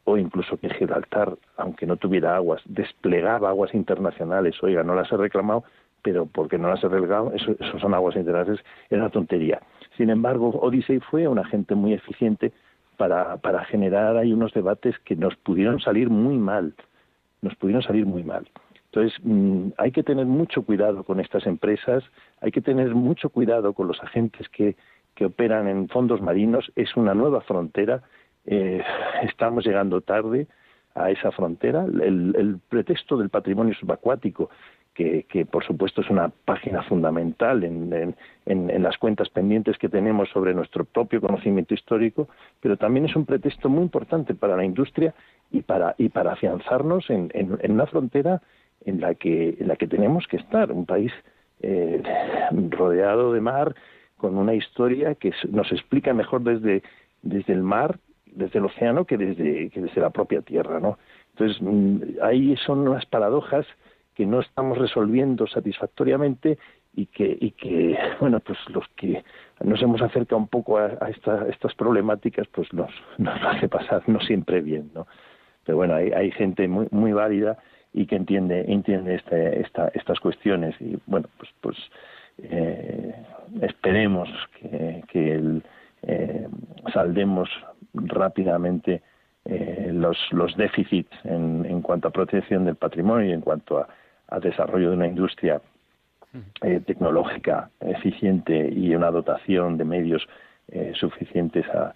[0.05, 5.17] o incluso que Gibraltar, aunque no tuviera aguas, desplegaba aguas internacionales, oiga, no las he
[5.17, 5.63] reclamado,
[6.01, 9.61] pero porque no las he relegado, eso, eso son aguas internacionales, es una tontería.
[9.97, 12.51] Sin embargo, Odyssey fue un agente muy eficiente
[12.97, 16.73] para, para generar ahí unos debates que nos pudieron salir muy mal,
[17.41, 18.47] nos pudieron salir muy mal.
[18.93, 22.03] Entonces, mmm, hay que tener mucho cuidado con estas empresas,
[22.41, 24.75] hay que tener mucho cuidado con los agentes que,
[25.15, 28.03] que operan en fondos marinos, es una nueva frontera,
[28.45, 28.83] eh,
[29.23, 30.45] estamos llegando tarde
[30.93, 31.85] a esa frontera.
[31.85, 34.51] El, pretexto del patrimonio subacuático
[34.93, 39.79] que, que, por supuesto es una página fundamental en, en, en, en, las cuentas pendientes
[39.79, 42.27] que tenemos sobre nuestro propio conocimiento histórico,
[42.61, 45.15] pero también es un pretexto muy importante para la industria
[45.49, 48.41] y para, y para afianzarnos en, en, una frontera
[48.85, 51.11] en la, que, en la que tenemos que estar, un país
[51.61, 52.01] eh,
[52.69, 53.75] rodeado de mar,
[54.17, 56.83] con una historia que nos explica mejor desde,
[57.21, 60.97] desde el mar, desde el océano, que desde, que desde la propia tierra, ¿no?
[61.31, 63.65] Entonces, mm, ahí son las paradojas
[64.15, 66.57] que no estamos resolviendo satisfactoriamente
[66.95, 69.23] y que, y que bueno, pues los que
[69.63, 74.61] nos hemos acercado un poco a, estas problemáticas, pues nos, nos hace pasar no siempre
[74.61, 75.07] bien, ¿no?
[75.65, 77.57] Pero bueno, hay, hay gente muy, muy válida
[77.93, 81.77] y que entiende, entiende este, esta, estas cuestiones y bueno, pues, pues
[82.39, 83.13] eh,
[83.61, 84.29] esperemos
[84.59, 85.63] que, que el,
[86.01, 86.47] eh,
[86.91, 87.49] saldemos
[87.93, 89.01] rápidamente
[89.45, 93.87] eh, los, los déficits en, en cuanto a protección del patrimonio y en cuanto a,
[94.29, 95.61] a desarrollo de una industria
[96.59, 100.27] tecnológica eficiente y una dotación de medios
[100.93, 101.93] suficientes a,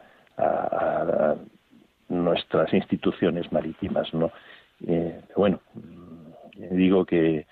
[2.10, 4.32] nuestras instituciones marítimas, ¿no?
[4.86, 5.60] Eh, bueno,
[6.72, 7.46] digo que,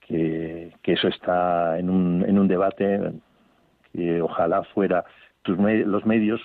[0.00, 3.12] que, eso está en un, en un debate
[3.92, 5.04] que ojalá fuera
[5.44, 6.40] los medios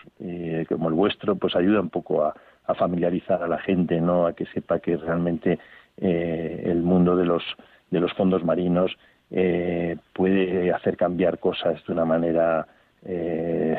[0.70, 2.34] como el vuestro pues ayuda un poco a,
[2.76, 5.60] familiarizar a la gente no a que sepa que realmente
[5.98, 7.44] el mundo de los
[7.92, 8.98] de los fondos marinos
[9.36, 12.68] eh, puede hacer cambiar cosas de una manera
[13.04, 13.76] eh,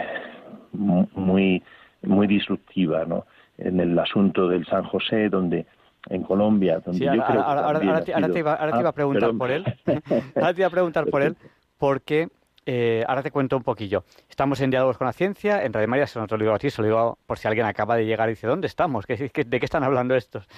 [0.72, 1.62] muy
[2.02, 3.24] muy disruptiva, ¿no?
[3.56, 5.64] En el asunto del San José, donde
[6.08, 9.64] en Colombia, donde yo creo ahora, te, iba, a preguntar por él.
[10.36, 11.36] ahora te iba a preguntar por él,
[11.78, 12.28] porque
[12.66, 14.04] eh, ahora te cuento un poquillo.
[14.28, 16.82] Estamos en Diálogos con la Ciencia, en Radio María, se nos lo digo así, se
[16.82, 19.06] lo digo por si alguien acaba de llegar y dice, ¿dónde estamos?
[19.06, 20.48] ¿De qué están hablando estos?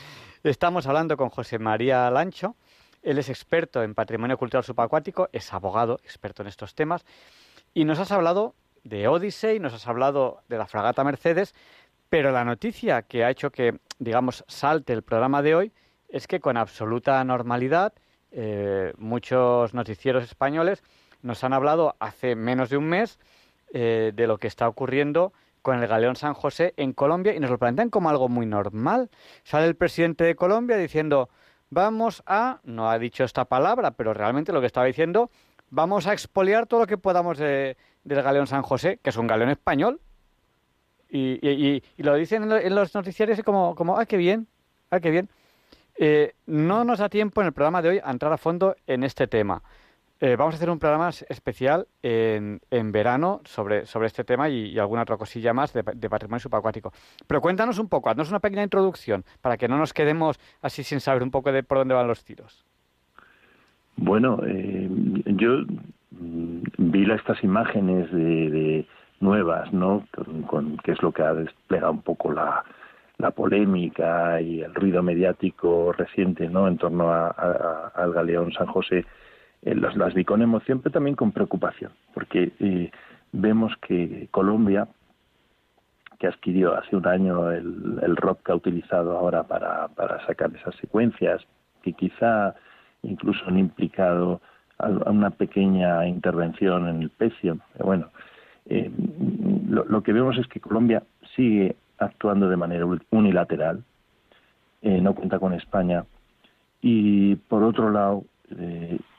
[0.43, 2.57] Estamos hablando con José María Lancho,
[3.03, 7.05] él es experto en patrimonio cultural subacuático, es abogado, experto en estos temas,
[7.75, 8.55] y nos has hablado
[8.85, 11.55] de Odyssey, nos has hablado de la fragata Mercedes,
[12.09, 15.73] pero la noticia que ha hecho que, digamos, salte el programa de hoy
[16.09, 17.93] es que con absoluta normalidad
[18.31, 20.83] eh, muchos noticieros españoles
[21.23, 23.19] nos han hablado hace menos de un mes
[23.73, 27.51] eh, de lo que está ocurriendo con el galeón San José en Colombia y nos
[27.51, 29.11] lo plantean como algo muy normal.
[29.43, 31.29] Sale el presidente de Colombia diciendo
[31.71, 35.31] vamos a, no ha dicho esta palabra, pero realmente lo que estaba diciendo,
[35.71, 39.51] vamos a expoliar todo lo que podamos del galeón San José, que es un galeón
[39.51, 40.01] español.
[41.09, 44.47] Y, y, lo dicen en los noticiarios como, como, ah, qué bien,
[44.91, 45.29] ah, qué bien.
[45.99, 49.05] Eh, no nos da tiempo en el programa de hoy a entrar a fondo en
[49.05, 49.63] este tema.
[50.19, 54.79] Eh, vamos a hacer un programa especial en, en verano sobre, sobre este tema y,
[54.79, 56.93] alguna otra cosilla más de, patrimonio subacuático.
[57.27, 61.01] Pero cuéntanos un poco, haznos una pequeña introducción para que no nos quedemos así sin
[61.01, 62.65] saber un poco de por dónde van los tiros.
[63.97, 64.89] Bueno, eh,
[65.27, 65.65] yo
[66.13, 68.87] mm, vi estas imágenes de,
[69.21, 70.07] nuevas, ¿no?
[70.47, 72.65] Con, que es lo que ha desplegado un poco la,
[73.19, 76.69] la polémica y el ruido mediático reciente, ¿no?
[76.69, 79.05] En torno al galeón San José
[79.63, 82.91] eh, las, vi con emoción, pero también con preocupación, porque eh,
[83.33, 84.89] vemos que Colombia,
[86.19, 90.51] que adquirió hace un año el, el rock que ha utilizado ahora para, para sacar
[90.55, 91.43] esas secuencias,
[91.83, 92.55] que quizá
[93.03, 94.41] incluso han implicado
[95.07, 97.59] una pequeña intervención en el precio.
[97.73, 98.11] Pero bueno,
[98.69, 98.91] eh,
[99.69, 101.03] lo, que vemos es que Colombia
[101.35, 103.83] sigue actuando de manera unilateral,
[104.83, 106.05] no cuenta con España,
[106.81, 108.25] y por otro lado,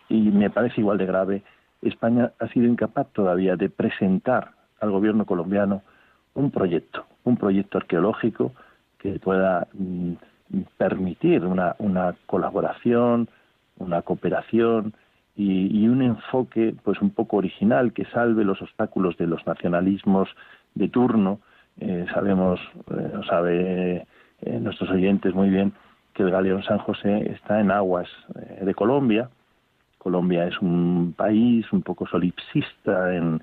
[0.07, 1.43] y me parece igual de grave,
[1.81, 5.81] España ha sido incapaz todavía de presentar al gobierno colombiano
[6.33, 8.53] un proyecto, un proyecto arqueológico
[8.99, 10.13] que pueda mm,
[10.77, 11.75] permitir una,
[12.25, 13.27] colaboración,
[13.77, 14.93] una cooperación
[15.37, 20.29] y, un enfoque pues un poco original que salve los obstáculos de los nacionalismos
[20.73, 21.39] de turno.
[21.79, 24.07] Eh, sabemos, eh, sabe
[24.41, 25.73] eh, nuestros oyentes muy bien
[26.13, 29.29] que el galeón San José está en aguas eh, de Colombia,
[29.99, 33.41] Colombia es un país un poco solipsista en,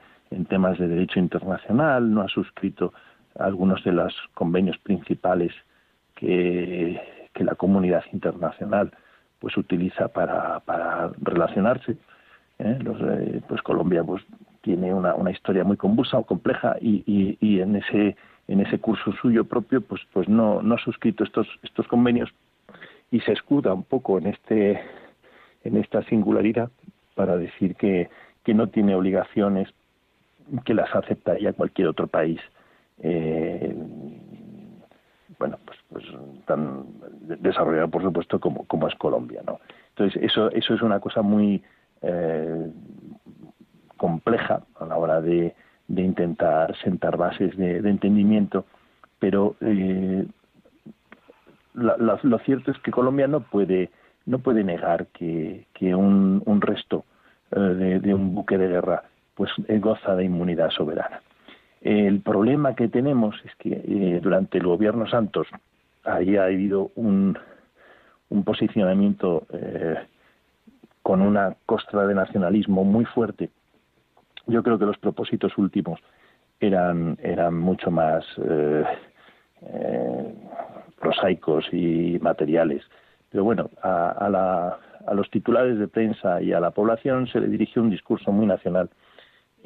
[0.49, 2.93] temas de derecho internacional, no ha suscrito
[3.39, 5.53] algunos de los convenios principales
[6.17, 7.01] que,
[7.37, 8.91] la comunidad internacional
[9.45, 11.93] pues utiliza para, para relacionarse.
[12.59, 12.79] ¿eh?
[12.81, 14.25] Eh, pues Colombia pues
[14.63, 17.05] tiene una, historia muy convulsa o compleja y,
[17.39, 18.17] y, en ese
[18.49, 22.31] en ese curso suyo propio pues pues no no ha suscrito estos estos convenios
[23.11, 24.81] y se escuda un poco en este
[25.63, 26.71] en esta singularidad
[27.15, 28.09] para decir que,
[28.45, 29.69] que no tiene obligaciones
[30.65, 32.41] que las aceptaría cualquier otro país
[33.03, 33.77] eh,
[35.39, 36.05] bueno pues, pues
[36.45, 36.87] tan
[37.21, 41.63] desarrollado por supuesto como, como es Colombia no entonces eso eso es una cosa muy
[42.03, 42.73] eh,
[43.97, 45.55] compleja a la hora de,
[45.87, 48.67] de intentar sentar bases de, entendimiento
[49.21, 50.27] pero eh,
[51.75, 53.91] lo cierto es que Colombia no puede
[54.27, 57.05] no puede negar que, que un, un resto
[57.53, 59.05] eh, de, un buque de guerra
[59.35, 61.21] pues goza de inmunidad soberana.
[61.81, 65.47] El problema que tenemos es que durante el gobierno Santos
[66.05, 67.39] ahí ha habido un,
[68.45, 69.97] posicionamiento eh,
[71.03, 73.51] con una costra de nacionalismo muy fuerte.
[74.47, 76.01] Yo creo que los propósitos últimos
[76.61, 78.85] eran, eran mucho más eh,
[81.01, 82.83] prosaicos y materiales.
[83.31, 87.49] Pero bueno, a, la, a los titulares de prensa y a la población se le
[87.49, 88.91] dirigió un discurso muy nacional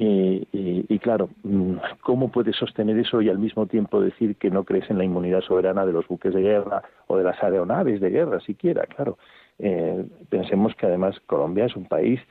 [0.01, 4.89] y, claro, mm, ¿cómo puedes sostener eso y al mismo tiempo decir que no crees
[4.89, 8.39] en la inmunidad soberana de los buques de guerra o de las aeronaves de guerra
[8.39, 8.85] siquiera?
[8.85, 9.17] Claro,
[9.59, 12.21] eh, pensemos que además Colombia es un país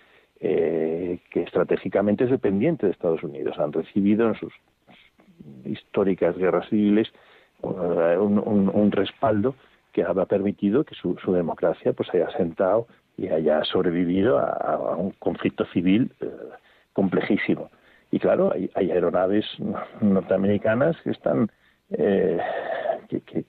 [0.41, 3.59] eh, que estratégicamente es dependiente de Estados Unidos.
[3.59, 4.55] Han recibido en sus
[5.67, 7.09] históricas guerras civiles
[7.63, 9.55] eh, un, respaldo
[9.93, 12.87] que ha permitido que su, democracia pues haya sentado
[13.19, 16.11] y haya sobrevivido a, un conflicto civil
[16.99, 17.71] complejísimo.
[18.11, 19.45] Y claro, hay, aeronaves
[20.01, 21.49] norteamericanas que están
[21.91, 22.41] eh,
[23.09, 23.45] que,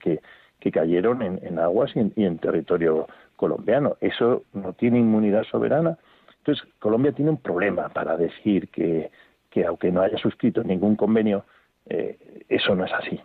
[0.60, 3.96] que, cayeron en, aguas y en, territorio colombiano.
[4.00, 5.98] Eso no tiene inmunidad soberana.
[6.38, 9.10] Entonces, Colombia tiene un problema para decir que,
[9.50, 11.44] que aunque no haya suscrito ningún convenio,
[11.86, 13.20] eh, eso no es así.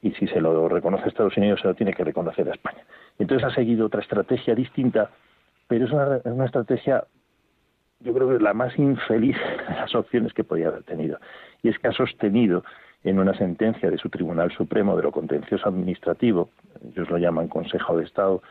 [0.00, 2.84] Y si se lo reconoce Estados Unidos, se lo tiene que reconocer a España.
[3.18, 5.10] Entonces ha seguido otra estrategia distinta,
[5.66, 7.02] pero es una, una estrategia
[8.00, 9.36] yo creo que es la más infeliz
[9.68, 11.18] de las opciones que podía haber tenido.
[11.62, 12.64] Y es que ha sostenido
[13.04, 16.50] en una sentencia de su Tribunal Supremo de lo contencioso administrativo,
[16.84, 18.42] ellos lo llaman Consejo de Estado,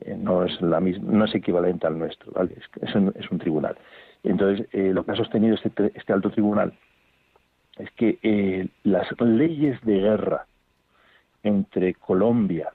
[0.00, 2.56] eh, no es la no es equivalente al nuestro, ¿vale?
[2.82, 3.76] es, un, tribunal.
[4.22, 6.74] Entonces, eh, lo que ha sostenido este, este alto tribunal
[7.78, 10.46] es que eh, las leyes de guerra
[11.42, 12.72] entre Colombia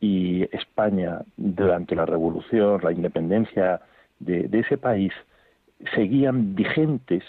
[0.00, 3.80] y España durante la revolución, la independencia
[4.20, 5.12] de ese país,
[5.94, 7.24] seguían vigentes,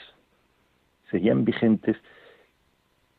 [1.11, 1.97] seguían vigentes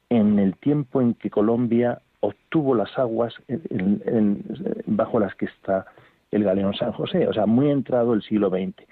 [0.09, 3.35] en el tiempo en que Colombia obtuvo las aguas
[4.87, 5.87] bajo las que está
[6.31, 8.87] el galeón San José, o sea, muy entrado el siglo XX.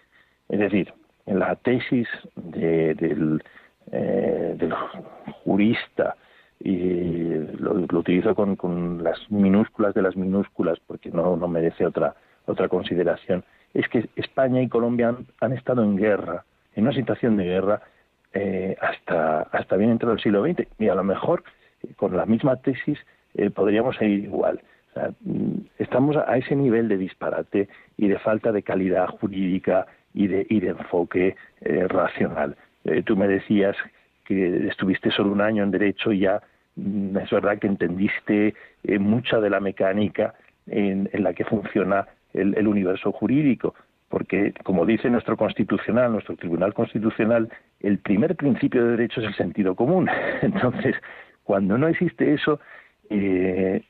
[0.48, 0.92] Es decir,
[1.26, 3.42] en la tesis del,
[3.92, 4.56] eh,
[5.44, 6.16] jurista,
[6.60, 12.16] y lo, utilizo con, con, las minúsculas de las minúsculas porque no, no merece otra,
[12.46, 13.44] otra consideración,
[13.78, 17.80] es que España y Colombia han, estado en guerra, en una situación de guerra,
[18.32, 20.66] eh, hasta, hasta bien entrado el siglo XX.
[20.80, 21.44] Y a lo mejor,
[21.84, 22.98] eh, con la misma tesis,
[23.34, 24.60] eh, podríamos seguir igual.
[25.20, 30.46] Mm, estamos a ese nivel de disparate y de falta de calidad jurídica y de,
[30.50, 31.36] enfoque
[31.88, 32.56] racional.
[33.04, 33.76] tú me decías
[34.24, 36.42] que estuviste solo un año en Derecho y ya
[36.74, 38.54] mm, es verdad que entendiste
[38.98, 40.34] mucha de la mecánica
[40.66, 43.74] en la que funciona el, universo jurídico,
[44.08, 47.48] porque, como dice nuestro constitucional, nuestro Tribunal Constitucional,
[47.80, 50.08] el primer principio de derecho es el sentido común.
[50.42, 50.96] Entonces,
[51.44, 52.60] cuando no existe eso,
[53.10, 53.82] eh,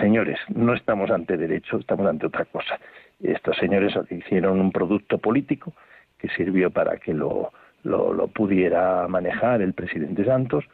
[0.00, 2.78] señores, no estamos ante derecho, estamos ante otra cosa.
[3.22, 5.72] Estos señores hicieron un producto político
[6.18, 7.52] que sirvió para que lo,
[7.84, 10.64] lo, pudiera manejar el presidente Santos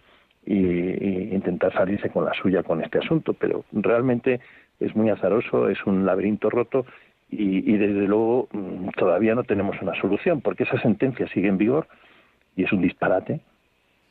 [0.46, 4.40] e, intentar salirse con la suya con este asunto, pero realmente
[4.80, 6.86] es muy azaroso, es un laberinto roto
[7.30, 11.86] y, desde luego mm, todavía no tenemos una solución porque esa sentencia sigue en vigor
[12.56, 13.40] y es un disparate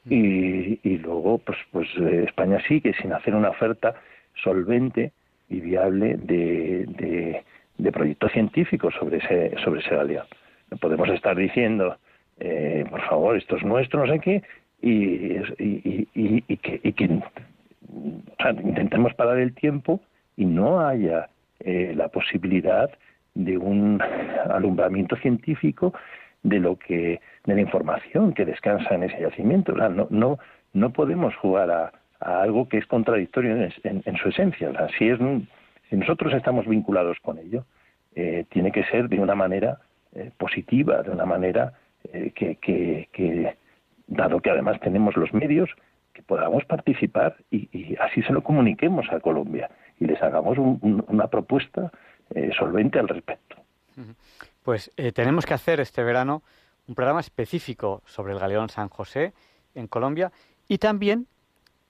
[0.09, 3.95] y, y luego pues pues eh, España sigue sin hacer una oferta
[4.41, 5.11] solvente
[5.49, 7.43] y viable de, de,
[7.77, 10.25] de proyecto científico sobre ese sobre ese galeón.
[10.71, 11.97] No podemos estar diciendo
[12.39, 14.43] eh, por favor esto es nuestro no sé qué
[14.81, 14.93] y,
[15.61, 19.99] y, y, y que, y que o sea, intentemos parar el tiempo
[20.39, 22.89] y no haya eh, la posibilidad
[23.35, 24.01] de un
[24.49, 25.93] alumbramiento científico
[26.43, 29.73] de lo que de la información que descansa en ese yacimiento.
[29.73, 30.39] No, no,
[30.73, 34.71] no podemos jugar a, algo que es contradictorio en, su esencia.
[34.97, 35.19] si, es
[35.89, 37.65] si nosotros estamos vinculados con ello,
[38.15, 39.79] eh, tiene que ser de una manera
[40.15, 41.73] eh, positiva, de una manera
[42.11, 43.55] que, que, que,
[44.07, 45.69] dado que además tenemos los medios,
[46.13, 49.69] que podamos participar y así se lo comuniquemos a Colombia
[49.99, 51.91] y les hagamos una propuesta
[52.31, 53.57] eh, solvente al respecto.
[54.63, 56.41] Pues eh, tenemos que hacer este verano
[56.87, 59.33] un programa específico sobre el galeón San José
[59.75, 60.31] en Colombia
[60.67, 61.27] y también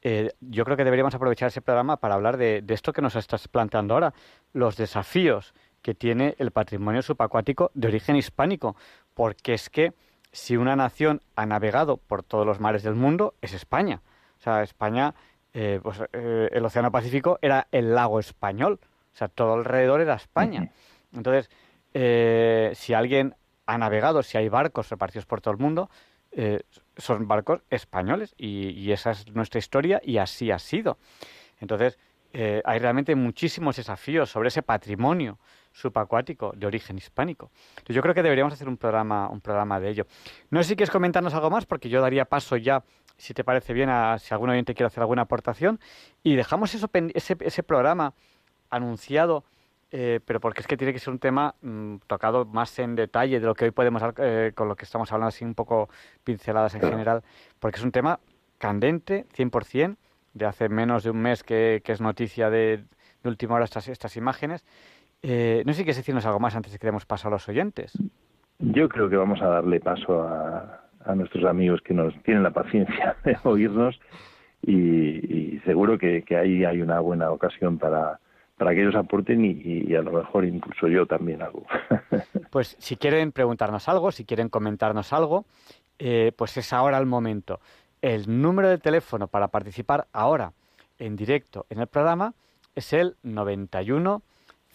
[0.02, 3.48] eh, yo creo que deberíamos aprovechar ese programa para hablar de, esto que nos estás
[3.48, 4.14] planteando ahora,
[4.54, 8.76] los desafíos que tiene el patrimonio subacuático de origen hispánico,
[9.14, 9.94] porque es que
[10.32, 14.02] si una nación ha navegado por todos los mares del mundo es España.
[14.40, 15.16] O sea, España
[15.54, 18.80] eh, pues, eh, el Océano Pacífico era el lago español,
[19.14, 20.72] o sea, todo alrededor era España.
[21.14, 21.50] Entonces,
[21.94, 23.36] eh, si alguien
[23.66, 25.90] ha navegado, si hay barcos repartidos por todo el mundo,
[26.96, 31.00] son barcos españoles y, esa es nuestra historia y así ha sido.
[31.60, 31.98] Entonces,
[32.34, 35.40] hay realmente muchísimos desafíos sobre ese patrimonio
[35.72, 37.52] subacuático de origen hispánico.
[37.88, 40.08] yo creo que deberíamos hacer un programa, un programa de ello.
[40.50, 42.84] No sé si quieres comentarnos algo más, porque yo daría paso ya,
[43.20, 45.80] si te parece bien, a si algún oyente quiere hacer alguna aportación,
[46.24, 48.14] y dejamos eso, ese, ese programa
[48.70, 49.44] anunciado
[49.92, 53.40] eh, pero porque es que tiene que ser un tema mm, tocado más en detalle
[53.40, 55.90] de lo que hoy podemos, eh, con lo que estamos hablando así un poco
[56.24, 57.24] pinceladas en general,
[57.60, 58.20] porque es un tema
[58.60, 59.98] candente, 100%,
[60.34, 62.84] de hace menos de un mes que, es noticia de,
[63.24, 64.64] de, última hora estas, estas imágenes.
[65.24, 67.50] Eh, no sé si quieres decirnos algo más antes de que demos paso a los
[67.50, 67.98] oyentes.
[68.60, 72.52] Yo creo que vamos a darle paso a, a nuestros amigos que nos tienen la
[72.52, 74.00] paciencia de oírnos
[74.62, 78.20] y, seguro que, ahí hay una buena ocasión para
[78.58, 81.66] para que ellos aporten y, a lo mejor incluso yo también hago.
[82.52, 85.46] pues si quieren preguntarnos algo, si quieren comentarnos algo,
[85.98, 87.62] eh, pues es ahora el momento.
[88.02, 90.52] El número de teléfono para participar ahora
[90.98, 92.34] en directo en el programa
[92.76, 94.22] es el 91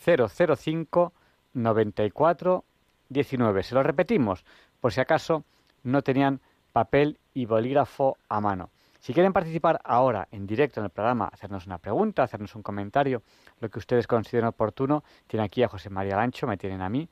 [0.02, 1.12] 005
[1.52, 2.64] 94
[3.10, 3.62] 19.
[3.62, 4.44] Se lo repetimos
[4.80, 5.44] por si acaso
[5.84, 6.40] no tenían
[6.72, 8.70] papel y bolígrafo a mano.
[9.00, 13.22] Si quieren participar ahora en directo en el programa, hacernos una pregunta, hacernos un comentario,
[13.60, 17.06] lo que ustedes consideren oportuno, tienen aquí a José María Lancho, me tienen a mí.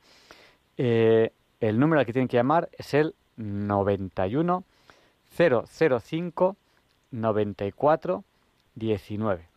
[0.78, 4.64] Eh, el número al que tienen que llamar es el 91
[5.36, 6.56] 005
[7.10, 8.24] 94
[8.74, 9.48] 19.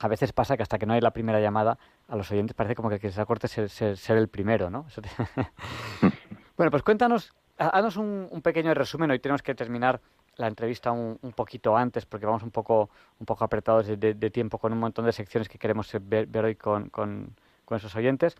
[0.00, 1.78] A veces pasa que hasta que no hay la primera llamada,
[2.08, 4.86] a los oyentes parece como que que se acorte ser, ser, el primero, ¿no?
[6.56, 7.32] bueno, pues cuéntanos,
[7.68, 9.10] haznos un, un pequeño resumen.
[9.10, 10.00] Hoy tenemos que terminar
[10.36, 12.90] la entrevista un, un, poquito antes porque vamos un poco,
[13.20, 16.88] un poco apretados de, tiempo con un montón de secciones que queremos ver, hoy con,
[16.88, 17.34] con,
[17.70, 18.36] esos oyentes.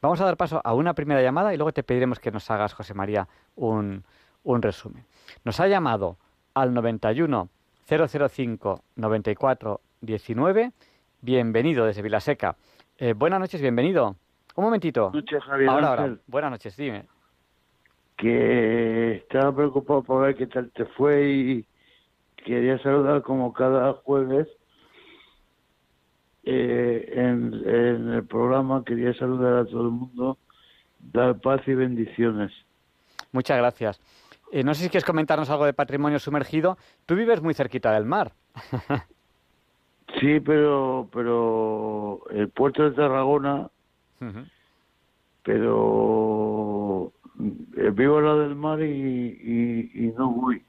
[0.00, 2.72] Vamos a dar paso a una primera llamada y luego te pediremos que nos hagas,
[2.72, 4.04] José María, un,
[4.44, 5.04] un resumen.
[5.42, 6.18] Nos ha llamado
[6.54, 7.48] al 91
[7.88, 10.72] 005 94 19.
[11.20, 12.54] Bienvenido desde Vilaseca.
[12.96, 14.14] Eh, buenas noches, bienvenido.
[14.54, 15.10] Un momentito.
[15.68, 16.16] Ahora, ahora.
[16.28, 17.15] Buenas noches, dime
[18.16, 21.66] que estaba preocupado por ver qué tal te fue y
[22.44, 24.48] quería saludar como cada jueves
[26.44, 27.52] eh, en,
[28.14, 30.38] el programa, quería saludar a todo el mundo,
[31.00, 32.52] dar paz y bendiciones.
[33.32, 34.00] Muchas gracias.
[34.52, 36.78] Eh, no sé si quieres comentarnos algo de patrimonio sumergido.
[37.04, 38.32] Tú vives muy cerquita del mar.
[40.20, 43.68] sí, pero, pero el puerto de Tarragona,
[45.42, 50.62] pero al lado del mar y, no voy.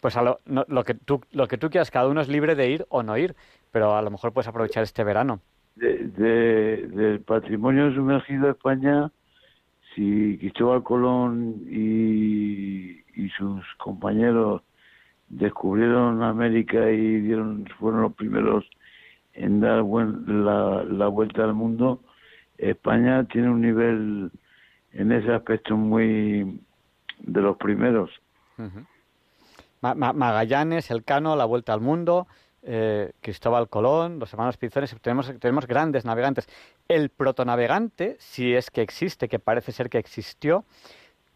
[0.00, 2.70] Pues a lo, lo, que tú, lo que tú quieras, cada uno es libre de
[2.70, 3.34] ir o no ir,
[3.70, 5.40] pero a lo mejor puedes aprovechar este verano.
[5.76, 9.10] De, del patrimonio sumergido de España,
[9.94, 14.62] si Cristóbal Colón y, y sus compañeros
[15.28, 18.64] descubrieron América y dieron fueron los primeros
[19.32, 22.00] en dar buen, la, la vuelta al mundo,
[22.56, 24.30] España tiene un nivel
[24.94, 26.60] en ese aspecto muy
[27.18, 28.10] de los primeros.
[29.80, 32.26] Magallanes, Elcano, la vuelta al mundo,
[32.62, 36.48] eh, Cristóbal Colón, los hermanos Pinzones, tenemos, tenemos grandes navegantes.
[36.88, 40.64] El protonavegante, si es que existe, que parece ser que existió,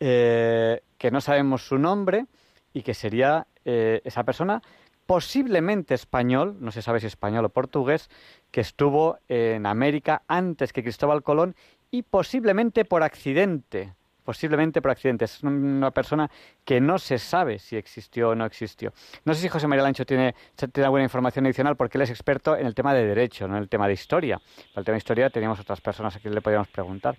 [0.01, 2.27] eh, que no sabemos su nombre
[2.73, 4.63] y que sería eh, esa persona,
[5.05, 8.09] posiblemente español, no se sabe si español o portugués,
[8.51, 11.57] que estuvo en América antes que Cristóbal Colón
[11.91, 13.95] y posiblemente por accidente.
[14.25, 15.25] Posiblemente por accidente.
[15.25, 16.31] Es una persona
[16.63, 18.93] que no se sabe si existió o no existió.
[19.25, 20.35] No sé si José María Lancho tiene,
[20.71, 23.63] tiene buena información adicional porque él es experto en el tema de derecho, no en
[23.63, 24.37] el tema de historia.
[24.37, 27.17] Para el tema de historia teníamos otras personas a quien le podíamos preguntar.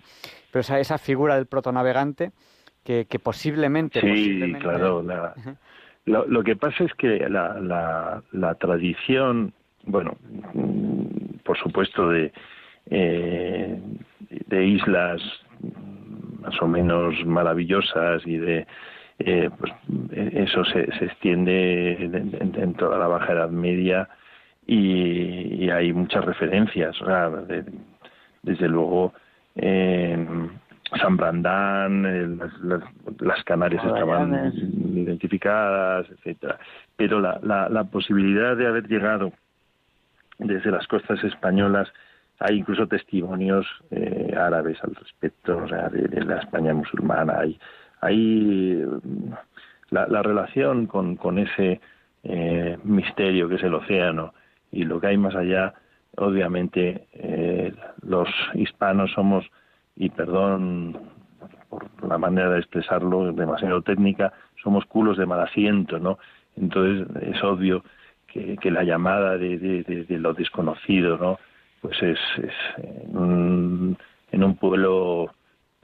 [0.52, 2.30] Pero esa, esa figura del protonavegante
[2.84, 4.00] que, que posiblemente...
[4.00, 5.02] Sí, claro.
[6.04, 9.52] lo, lo, que pasa es que la, la, la tradición,
[9.82, 10.16] bueno,
[10.54, 12.32] mm, por supuesto, de
[12.90, 13.80] eh,
[14.30, 15.20] de islas
[16.40, 18.66] más o menos maravillosas y de
[19.18, 19.72] eh, pues
[20.10, 24.08] eso se, extiende en, toda la Baja Edad Media
[24.66, 26.96] y, hay muchas referencias.
[28.42, 29.12] Desde luego
[29.56, 30.50] en
[30.98, 32.38] San Brandán
[33.20, 34.52] las, Canarias estaban
[34.96, 36.58] identificadas etcétera.
[36.96, 39.32] Pero la, la, la posibilidad de haber llegado
[40.38, 41.92] desde las costas españolas
[42.40, 47.40] hay incluso testimonios eh, árabes al respecto, o sea, de, la España musulmana.
[48.00, 49.32] Hay, mm,
[49.90, 51.80] la, relación con, con ese
[52.24, 54.32] eh, misterio que es el océano
[54.72, 55.74] y lo que hay más allá,
[56.16, 59.44] obviamente eh, los hispanos somos,
[59.96, 60.98] y perdón
[61.68, 64.32] por la manera de expresarlo demasiado técnica,
[64.62, 66.18] somos culos de mal asiento, ¿no?
[66.56, 67.84] Entonces es obvio
[68.26, 71.38] que, que la llamada de, de, lo desconocido, ¿no?
[71.80, 73.98] Pues es, es en, un,
[74.32, 75.32] en un pueblo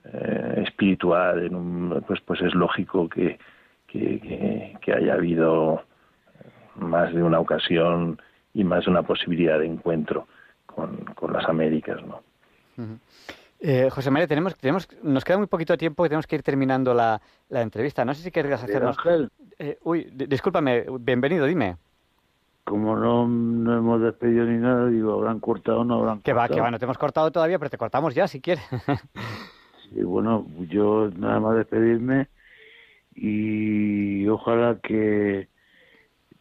[0.05, 3.38] eh, espiritual, en un, pues, pues es lógico que,
[3.86, 5.82] que, que, haya habido
[6.76, 8.20] más de una ocasión
[8.53, 10.26] y más de una posibilidad de encuentro
[10.66, 12.22] con, con las Américas, ¿no?
[13.59, 16.92] Eh, José María, tenemos, tenemos, nos queda muy poquito tiempo y tenemos que ir terminando
[16.92, 18.05] la, la entrevista.
[18.05, 18.97] No sé si querrías hacernos...
[19.59, 21.76] Eh, uy, discúlpame, bienvenido, dime.
[22.66, 26.48] Como no, no, hemos despedido ni nada, digo, ¿habrán cortado o no habrán que va,
[26.48, 28.68] que va, no te hemos cortado todavía, pero te cortamos ya si quieres.
[29.88, 32.26] sí, bueno, yo nada más despedirme
[33.14, 35.46] y ojalá que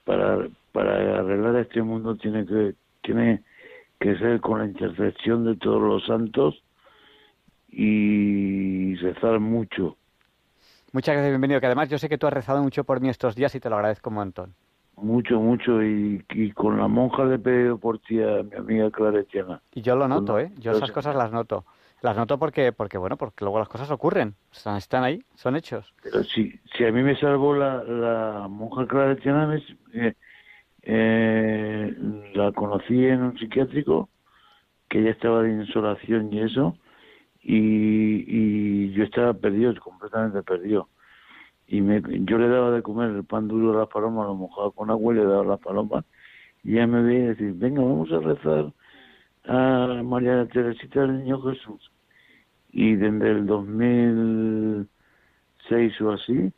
[0.03, 2.73] para, para arreglar este mundo tiene que,
[3.03, 3.43] tiene
[3.99, 6.63] que ser con la intercesión de todos los santos
[7.69, 9.95] y rezar mucho.
[10.91, 11.59] Muchas gracias, bienvenido.
[11.59, 13.69] Que además yo sé que tú has rezado mucho por mí estos días y te
[13.69, 14.55] lo agradezco un montón.
[14.97, 15.83] Mucho, mucho.
[15.83, 16.23] Y,
[16.53, 19.61] con la monja le he pedido por ti a mi amiga Claretiana.
[19.73, 20.51] Y yo lo noto, ¿eh?
[20.57, 21.65] Yo esas cosas las noto.
[22.01, 24.35] Las noto porque, porque bueno, porque luego las cosas ocurren.
[24.51, 25.93] Están, ahí, son hechos.
[26.03, 30.13] Pero si, si a mí me salvó la, la monja Claretiana, me, eh,
[30.83, 31.95] eh,
[32.35, 34.09] la conocí en un psiquiátrico,
[34.87, 36.77] que ella estaba de insolación y eso,
[37.41, 40.89] y, yo estaba perdido, completamente perdido.
[41.67, 44.69] Y me, yo le daba de comer el pan duro a las palomas, lo mojaba
[44.71, 46.05] con agua y le daba a las palomas.
[46.63, 48.71] Y ella me veía decir, venga, vamos a rezar
[49.45, 51.91] a María Teresita del Niño Jesús.
[52.71, 56.51] Y desde el 2006 o así,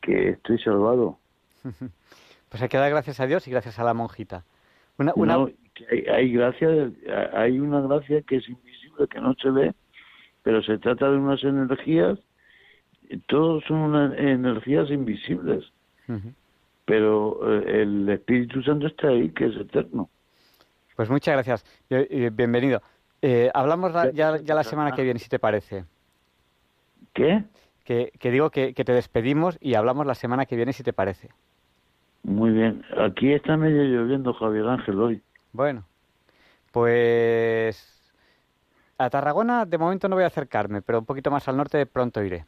[0.00, 1.18] que estoy salvado.
[2.50, 4.44] Pues hay que dar gracias a Dios y gracias a la monjita.
[4.96, 5.12] Una,
[5.90, 6.68] hay, hay, gracia,
[7.32, 8.46] hay una gracia que es
[9.10, 9.74] que no se ve,
[10.44, 12.16] pero se trata de unas energías,
[13.26, 15.64] todos son energías invisibles,
[16.84, 20.08] pero eh, el Espíritu Santo está ahí, que es eterno.
[20.96, 21.64] Pues muchas gracias,
[22.32, 22.82] bienvenido.
[23.22, 25.84] Eh, hablamos ya, ya, la semana que viene, si te parece.
[27.14, 27.44] ¿Qué?
[27.84, 30.92] Que, que digo que, que te despedimos y hablamos la semana que viene, si te
[30.92, 31.30] parece.
[32.22, 32.82] Muy bien.
[32.98, 35.22] Aquí está medio lloviendo Javier Ángel hoy.
[35.52, 35.84] Bueno,
[36.72, 38.12] pues
[38.98, 41.86] a Tarragona de momento no voy a acercarme, pero un poquito más al norte de
[41.86, 42.46] pronto iré.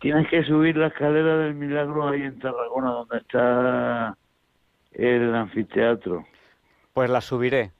[0.00, 4.16] Tienes que subir la escalera del milagro ahí en Tarragona, donde está
[4.92, 6.26] el anfiteatro.
[6.92, 7.72] Pues la subiré.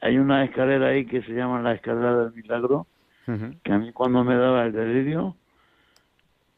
[0.00, 2.86] Hay una escalera ahí que se llama la escalera del milagro,
[3.62, 5.36] que a mí cuando me daba el delirio,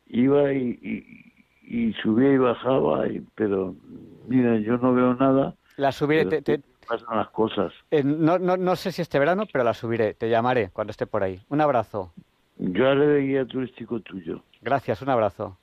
[0.07, 1.27] iba y,
[1.63, 3.75] y, subía y bajaba, y, pero
[4.29, 5.55] mira, yo no veo nada.
[5.77, 7.73] La subiré, te, pasan las cosas.
[7.91, 10.15] Eh, no, no, no sé si este verano, pero la subiré.
[10.15, 11.41] Te llamaré cuando esté por ahí.
[11.49, 12.13] Un abrazo.
[12.63, 14.43] Yo haré de guía turístico tuyo.
[14.61, 15.57] Gracias, un abrazo.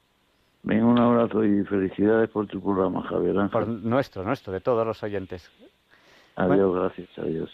[0.64, 5.02] Venga, un abrazo y felicidades por tu programa, Javier Por nuestro, nuestro, de todos los
[5.04, 5.52] oyentes.
[6.36, 7.52] Adiós, gracias, adiós.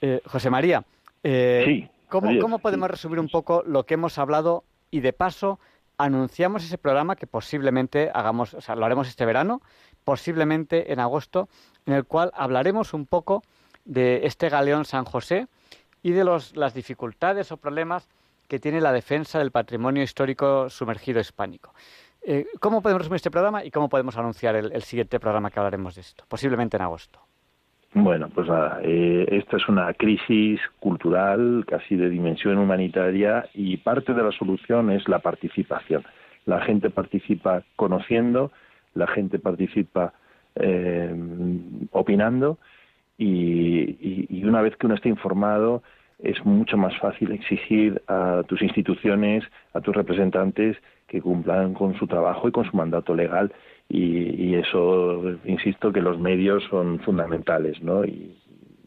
[0.00, 0.84] Eh, José María,
[1.22, 5.60] eh, sí, ¿cómo, ¿cómo podemos resumir un poco lo que hemos hablado y de paso
[5.96, 9.62] anunciamos ese programa que posiblemente hagamos, o sea, lo haremos este verano,
[10.02, 11.48] posiblemente en agosto,
[11.86, 13.44] en el cual hablaremos un poco
[13.84, 15.46] de este galeón San José
[16.02, 18.08] y de los, las dificultades o problemas
[18.48, 21.72] que tiene la defensa del patrimonio histórico sumergido hispánico.
[22.26, 25.94] Eh, ¿Cómo podemos resumir este programa y cómo podemos anunciar el, siguiente programa que hablaremos
[25.94, 26.24] de esto?
[26.26, 27.20] Posiblemente en agosto.
[27.92, 34.14] Bueno, pues nada, eh, esta es una crisis cultural casi de dimensión humanitaria y parte
[34.14, 36.02] de la solución es la participación.
[36.46, 38.50] La gente participa conociendo,
[38.94, 40.12] la gente participa
[40.56, 41.14] eh,
[41.92, 42.58] opinando
[43.18, 45.82] y, una vez que uno está informado
[46.18, 52.06] es mucho más fácil exigir a tus instituciones, a tus representantes que cumplan con su
[52.06, 53.52] trabajo y con su mandato legal
[53.88, 58.04] y, eso, insisto, que los medios son fundamentales, ¿no?
[58.04, 58.34] Y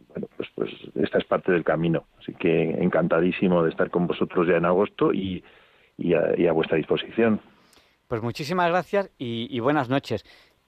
[0.09, 2.05] bueno, pues, pues esta es parte del camino.
[2.19, 5.43] Así que encantadísimo de estar con vosotros ya en agosto y,
[6.13, 7.39] a, vuestra disposición.
[8.07, 10.23] Pues muchísimas gracias y buenas noches.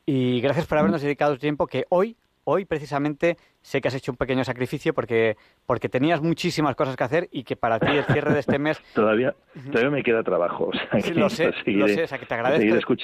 [0.05, 2.17] Y gracias por habernos dedicado tiempo que hoy,
[2.49, 7.03] hoy precisamente sé que has hecho un pequeño sacrificio porque, porque tenías muchísimas cosas que
[7.03, 8.81] hacer y que para ti el cierre de este mes...
[8.93, 9.35] todavía,
[9.71, 10.71] todavía me queda trabajo.
[11.13, 12.03] lo sé, lo sé.
[12.03, 12.95] O sea, que te agradezco,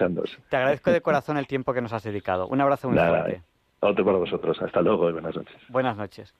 [0.49, 2.47] Te agradezco de corazón el tiempo que nos has dedicado.
[2.47, 3.41] Un abrazo muy fuerte.
[3.81, 4.59] Otro para vosotros.
[4.61, 5.55] Hasta luego y buenas noches.
[5.69, 6.33] Buenas noches.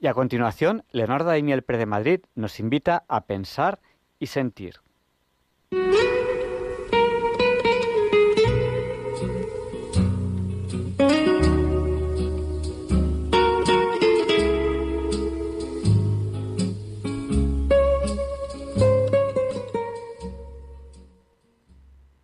[0.00, 3.80] Y a continuación, Leonardo Daimiel Pre de Madrid nos invita a pensar
[4.20, 4.74] y sentir.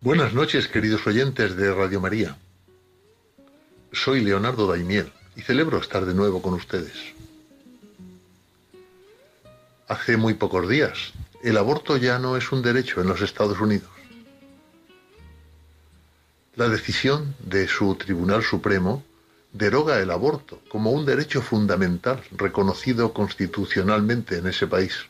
[0.05, 2.37] Buenas noches, queridos oyentes de Radio María.
[3.91, 6.93] Soy Leonardo Daimiel y celebro estar de nuevo con ustedes.
[9.87, 13.89] Hace muy pocos días, el aborto ya no es un derecho en los Estados Unidos.
[16.55, 19.03] La decisión de su Tribunal Supremo
[19.53, 25.07] deroga el aborto como un derecho fundamental reconocido constitucionalmente en ese país.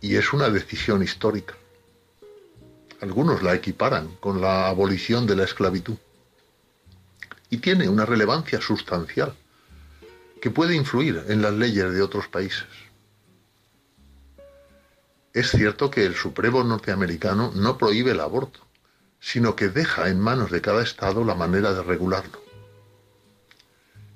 [0.00, 1.56] Y es una decisión histórica.
[3.02, 5.96] Algunos la equiparan con la abolición de la esclavitud.
[7.50, 9.34] Y tiene una relevancia sustancial
[10.40, 12.68] que puede influir en las leyes de otros países.
[15.32, 18.60] Es cierto que el Supremo norteamericano no prohíbe el aborto,
[19.18, 22.40] sino que deja en manos de cada Estado la manera de regularlo.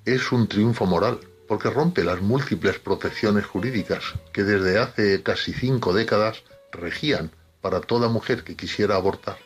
[0.05, 1.18] Es un triunfo moral,
[1.49, 7.32] porque rompe las múltiples protecciones jurídicas que desde hace casi cinco décadas regían
[7.66, 9.38] para toda mujer que quisiera abortar.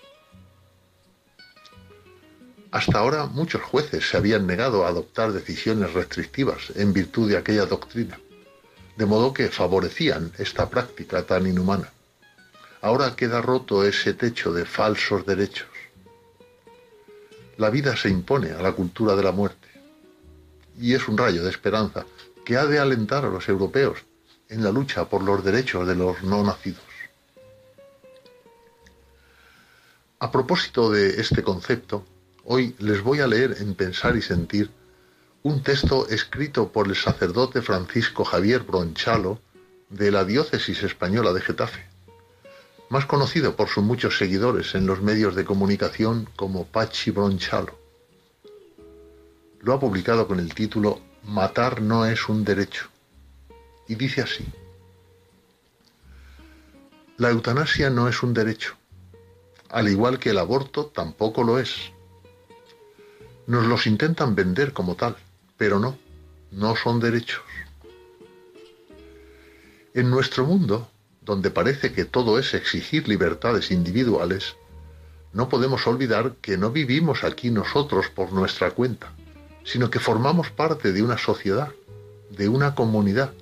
[2.71, 7.65] Hasta ahora muchos jueces se habían negado a adoptar decisiones restrictivas en virtud de aquella
[7.65, 8.21] doctrina,
[8.99, 11.91] de modo que favorecían esta práctica tan inhumana.
[12.83, 15.71] Ahora queda roto ese techo de falsos derechos.
[17.57, 19.69] La vida se impone a la cultura de la muerte
[20.79, 22.05] y es un rayo de esperanza
[22.45, 24.01] que ha de alentar a los europeos
[24.51, 26.90] en la lucha por los derechos de los no nacidos.
[30.23, 32.05] A propósito de este concepto,
[32.45, 34.71] hoy les voy a leer en Pensar y Sentir
[35.43, 39.41] un texto escrito por el sacerdote Francisco Javier Bronchalo
[39.89, 41.87] de la diócesis española de Getafe,
[42.91, 47.79] más conocido por sus muchos seguidores en los medios de comunicación como Pachi Bronchalo.
[49.63, 52.91] Lo ha publicado con el título Matar no es un derecho
[53.89, 54.45] y dice así.
[57.17, 58.77] La eutanasia no es un derecho
[59.71, 61.93] al igual que el aborto tampoco lo es.
[63.47, 65.17] Nos los intentan vender como tal,
[65.57, 65.97] pero no,
[66.51, 67.43] no son derechos.
[69.95, 70.89] En nuestro mundo,
[71.23, 74.57] donde parece que todo es exigir libertades individuales,
[75.33, 79.13] no podemos olvidar que no vivimos aquí nosotros por nuestra cuenta,
[79.65, 81.73] sino que formamos parte de una sociedad,
[82.31, 83.33] de una comunidad.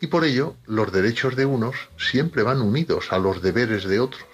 [0.00, 4.24] Y por ello los derechos de unos siempre van unidos a los deberes de otros.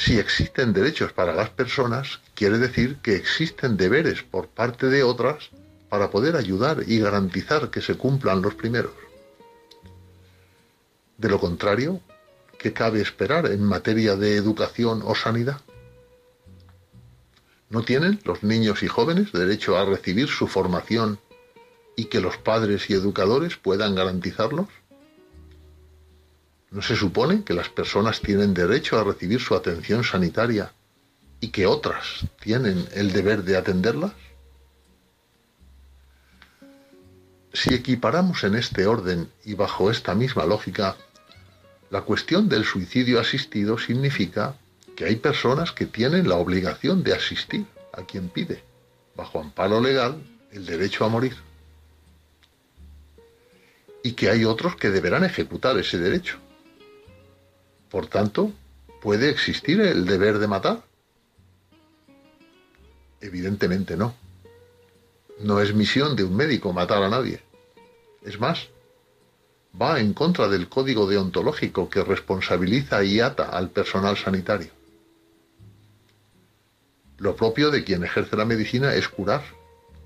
[0.00, 5.50] Si existen derechos para las personas, quiere decir que existen deberes por parte de otras
[5.90, 8.94] para poder ayudar y garantizar que se cumplan los primeros.
[11.18, 12.00] De lo contrario,
[12.58, 15.60] ¿qué cabe esperar en materia de educación o sanidad?
[17.68, 21.18] ¿No tienen los niños y jóvenes derecho a recibir su formación
[21.94, 24.68] y que los padres y educadores puedan garantizarlos?
[26.70, 30.72] ¿No se supone que las personas tienen derecho a recibir su atención sanitaria
[31.40, 34.12] y que otras tienen el deber de atenderlas?
[37.52, 40.96] Si equiparamos en este orden y bajo esta misma lógica,
[41.90, 44.54] la cuestión del suicidio asistido significa
[44.94, 48.62] que hay personas que tienen la obligación de asistir a quien pide,
[49.16, 51.34] bajo amparo legal, el derecho a morir.
[54.04, 56.38] Y que hay otros que deberán ejecutar ese derecho.
[57.90, 58.52] Por tanto,
[59.02, 60.82] ¿puede existir el deber de matar?
[63.20, 64.14] Evidentemente no.
[65.40, 67.42] No es misión de un médico matar a nadie.
[68.22, 68.68] Es más,
[69.80, 74.70] va en contra del código deontológico que responsabiliza y ata al personal sanitario.
[77.18, 79.42] Lo propio de quien ejerce la medicina es curar,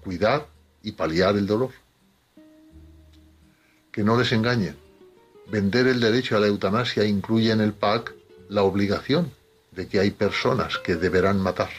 [0.03, 0.47] cuidar
[0.83, 1.71] y paliar el dolor.
[3.93, 4.84] Que no les engañen.
[5.47, 8.15] Vender el derecho a la eutanasia incluye en el PAC
[8.49, 9.33] la obligación
[9.73, 11.71] de que hay personas que deberán matar.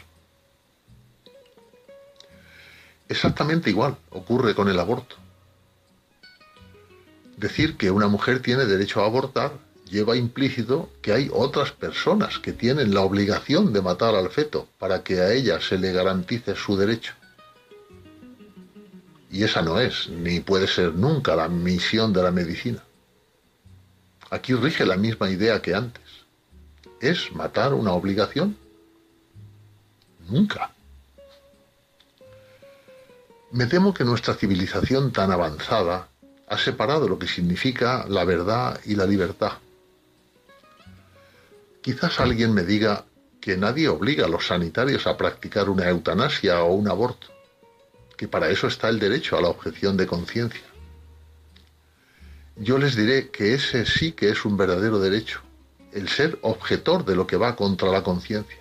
[3.07, 5.15] Exactamente igual ocurre con el aborto.
[7.37, 9.51] Decir que una mujer tiene derecho a abortar
[9.89, 15.03] lleva implícito que hay otras personas que tienen la obligación de matar al feto para
[15.03, 17.13] que a ella se le garantice su derecho.
[19.31, 22.84] Y esa no es, ni puede ser nunca la misión de la medicina.
[24.35, 26.03] Aquí rige la misma idea que antes.
[26.99, 28.57] ¿Es matar una obligación?
[30.27, 30.71] Nunca.
[33.51, 36.09] Me temo que nuestra civilización tan avanzada
[36.49, 39.53] ha separado lo que significa la verdad y la libertad.
[41.81, 43.05] Quizás alguien me diga
[43.39, 47.27] que nadie obliga a los sanitarios a practicar una eutanasia o un aborto,
[48.17, 50.74] que para eso está el derecho a la objeción de conciencia
[52.57, 55.41] yo les diré que ese sí que es un verdadero derecho,
[55.91, 58.59] el ser objetor de lo que va contra la conciencia.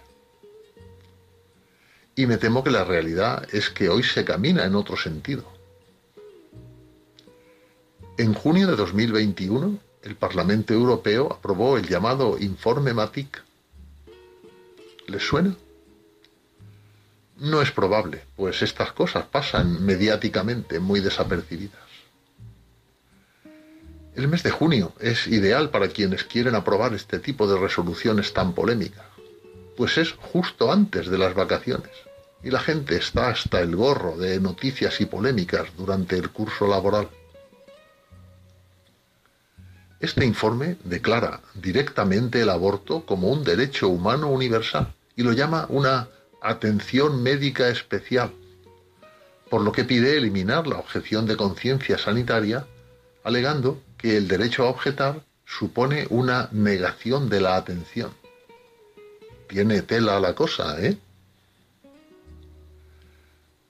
[2.16, 5.44] Y me temo que la realidad es que hoy se camina en otro sentido.
[8.16, 13.42] En junio de 2021, el Parlamento Europeo aprobó el llamado Informe Matic.
[15.06, 15.56] ¿Les suena?
[17.38, 21.83] No es probable, pues estas cosas pasan mediáticamente muy desapercibidas.
[24.14, 28.52] El mes de junio es ideal para quienes quieren aprobar este tipo de resoluciones tan
[28.52, 29.04] polémicas,
[29.76, 31.90] pues es justo antes de las vacaciones
[32.44, 37.08] y la gente está hasta el gorro de noticias y polémicas durante el curso laboral.
[39.98, 46.08] Este informe declara directamente el aborto como un derecho humano universal y lo llama una
[46.42, 48.30] atención médica especial,
[49.48, 52.66] por lo que pide eliminar la objeción de conciencia sanitaria,
[53.22, 58.12] alegando que el derecho a objetar supone una negación de la atención.
[59.48, 60.98] Tiene tela la cosa, ¿eh?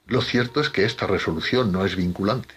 [0.09, 2.53] Lo cierto es que esta resolución no es vinculante,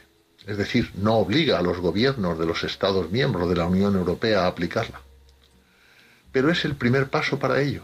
[0.48, 4.46] es decir, no obliga a los gobiernos de los Estados miembros de la Unión Europea
[4.46, 5.00] a aplicarla.
[6.32, 7.84] Pero es el primer paso para ello,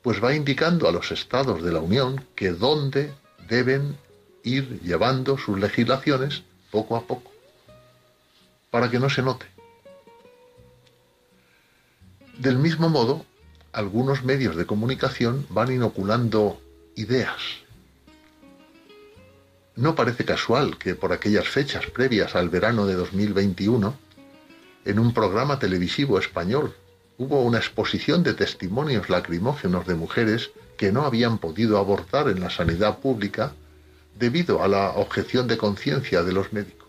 [0.00, 3.12] pues va indicando a los Estados de la Unión que dónde
[3.50, 3.98] deben
[4.44, 7.29] ir llevando sus legislaciones poco a poco
[8.70, 9.46] para que no se note.
[12.38, 13.26] Del mismo modo,
[13.72, 16.60] algunos medios de comunicación van inoculando
[16.96, 17.36] ideas.
[19.76, 23.94] No parece casual que por aquellas fechas previas al verano de 2021,
[24.84, 26.74] en un programa televisivo español
[27.18, 32.48] hubo una exposición de testimonios lacrimógenos de mujeres que no habían podido abortar en la
[32.48, 33.52] sanidad pública
[34.18, 36.79] debido a la objeción de conciencia de los médicos.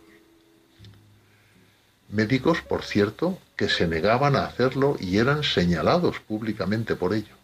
[2.12, 7.36] Médicos, por cierto, que se negaban a hacerlo y eran señalados públicamente por ello.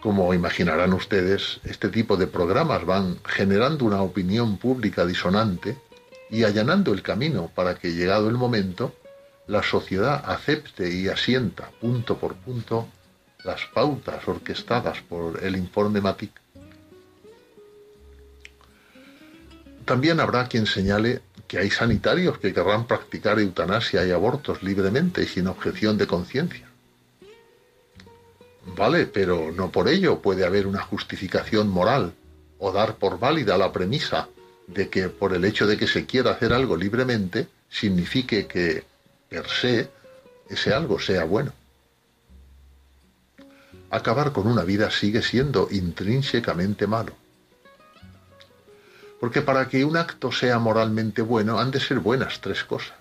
[0.00, 5.76] Como imaginarán ustedes, este tipo de programas van generando una opinión pública disonante
[6.30, 8.94] y allanando el camino para que, llegado el momento,
[9.48, 12.88] la sociedad acepte y asienta punto por punto
[13.44, 16.30] las pautas orquestadas por el informe MATIC.
[19.84, 21.20] También habrá quien señale
[21.52, 26.66] que hay sanitarios que querrán practicar eutanasia y abortos libremente y sin objeción de conciencia.
[28.74, 32.14] Vale, pero no por ello puede haber una justificación moral
[32.58, 34.30] o dar por válida la premisa
[34.66, 38.84] de que por el hecho de que se quiera hacer algo libremente signifique que,
[39.28, 39.90] per se,
[40.48, 41.52] ese algo sea bueno.
[43.90, 47.12] Acabar con una vida sigue siendo intrínsecamente malo.
[49.22, 52.96] Porque para que un acto sea moralmente bueno han de ser buenas tres cosas.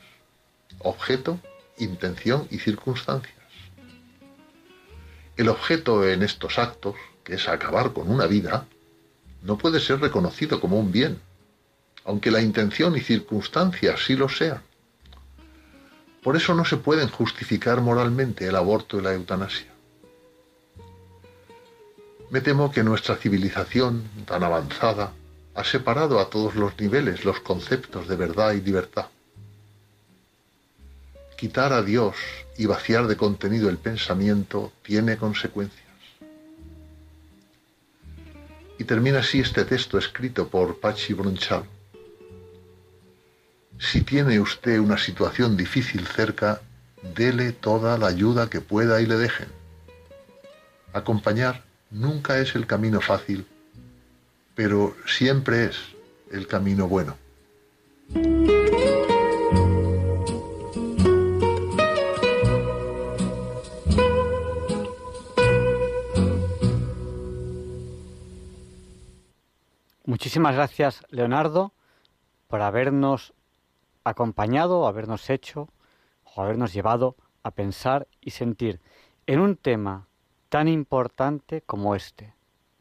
[0.78, 1.40] Objeto,
[1.80, 3.34] intención y circunstancias.
[5.36, 6.94] El objeto en estos actos,
[7.24, 8.68] que es acabar con una vida,
[9.42, 11.20] no puede ser reconocido como un bien,
[12.06, 14.62] aunque la intención y circunstancias sí lo sean.
[16.22, 19.74] Por eso no se pueden justificar moralmente el aborto y la eutanasia.
[22.30, 25.14] Me temo que nuestra civilización tan avanzada
[25.54, 29.08] ha separado a todos los niveles los conceptos de verdad y libertad.
[31.38, 32.16] Quitar a Dios
[32.58, 35.82] y vaciar de contenido el pensamiento tiene consecuencias.
[38.78, 41.64] Y termina así este texto escrito por Pachi Bronchal.
[43.80, 46.62] Si tiene usted una situación difícil cerca,
[47.16, 49.48] dele toda la ayuda que pueda y le dejen.
[50.94, 53.46] Acompañar nunca es el camino fácil
[54.56, 55.78] pero siempre es
[56.32, 57.16] el camino bueno.
[70.06, 71.74] Muchísimas gracias, Leonardo,
[72.48, 73.34] por habernos
[74.04, 75.70] acompañado, habernos hecho
[76.24, 78.82] o habernos llevado a pensar y sentir
[79.26, 80.08] en un tema
[80.50, 82.34] tan importante como este.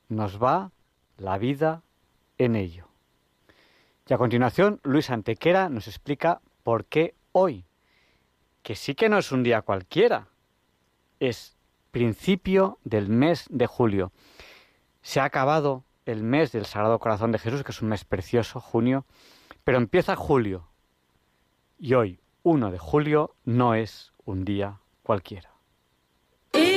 [0.09, 0.73] Nos va
[1.21, 1.83] la vida
[2.39, 2.89] en ello.
[4.09, 7.67] Y a continuación, Luis Antequera nos explica por qué hoy,
[8.63, 10.29] que sí que no es un día cualquiera,
[11.21, 11.57] es
[11.91, 14.13] principio del mes de julio.
[15.03, 18.59] Se ha acabado el mes del Sagrado Corazón de Jesús, que es un mes precioso,
[18.59, 19.05] junio,
[19.63, 20.69] pero empieza julio.
[21.79, 25.51] Y hoy, 1 de julio, no es un día cualquiera.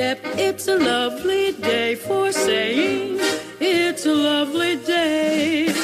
[0.00, 3.18] It's a lovely day for saying
[3.58, 5.74] it's a lovely day.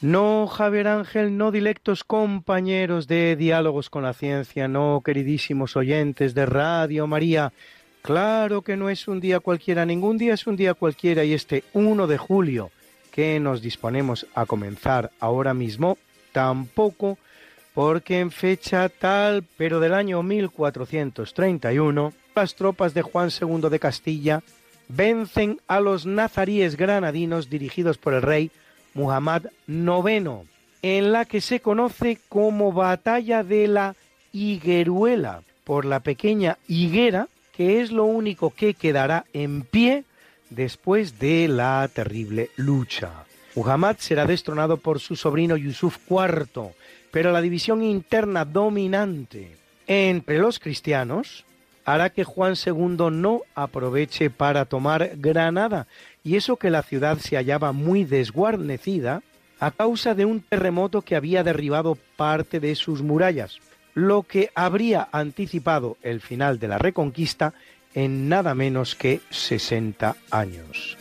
[0.00, 6.44] No, Javier Ángel, no dilectos compañeros de Diálogos con la Ciencia, no, queridísimos oyentes de
[6.44, 7.52] Radio María.
[8.02, 11.62] Claro que no es un día cualquiera, ningún día es un día cualquiera y este
[11.72, 12.72] 1 de julio
[13.12, 15.98] que nos disponemos a comenzar ahora mismo,
[16.32, 17.18] tampoco,
[17.76, 24.42] porque en fecha tal, pero del año 1431, las tropas de Juan II de Castilla
[24.88, 28.50] vencen a los nazaríes granadinos dirigidos por el rey
[28.94, 30.48] Muhammad IX,
[30.80, 33.94] en la que se conoce como Batalla de la
[34.32, 40.04] Higueruela, por la pequeña higuera, que es lo único que quedará en pie
[40.48, 43.26] después de la terrible lucha.
[43.54, 46.72] Muhammad será destronado por su sobrino Yusuf IV,
[47.16, 49.56] pero la división interna dominante
[49.86, 51.46] entre los cristianos
[51.86, 55.86] hará que Juan II no aproveche para tomar Granada,
[56.22, 59.22] y eso que la ciudad se hallaba muy desguarnecida
[59.60, 63.60] a causa de un terremoto que había derribado parte de sus murallas,
[63.94, 67.54] lo que habría anticipado el final de la reconquista
[67.94, 70.98] en nada menos que 60 años.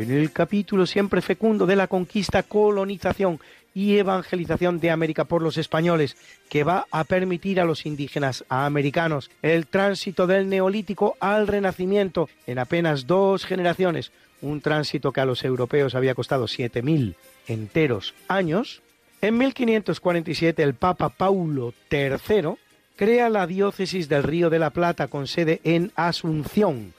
[0.00, 3.40] En el capítulo siempre fecundo de la conquista, colonización
[3.74, 6.16] y evangelización de América por los españoles,
[6.48, 12.60] que va a permitir a los indígenas americanos el tránsito del neolítico al renacimiento en
[12.60, 17.16] apenas dos generaciones, un tránsito que a los europeos había costado 7.000
[17.48, 18.82] enteros años,
[19.20, 22.54] en 1547 el Papa Paulo III
[22.94, 26.94] crea la diócesis del Río de la Plata con sede en Asunción,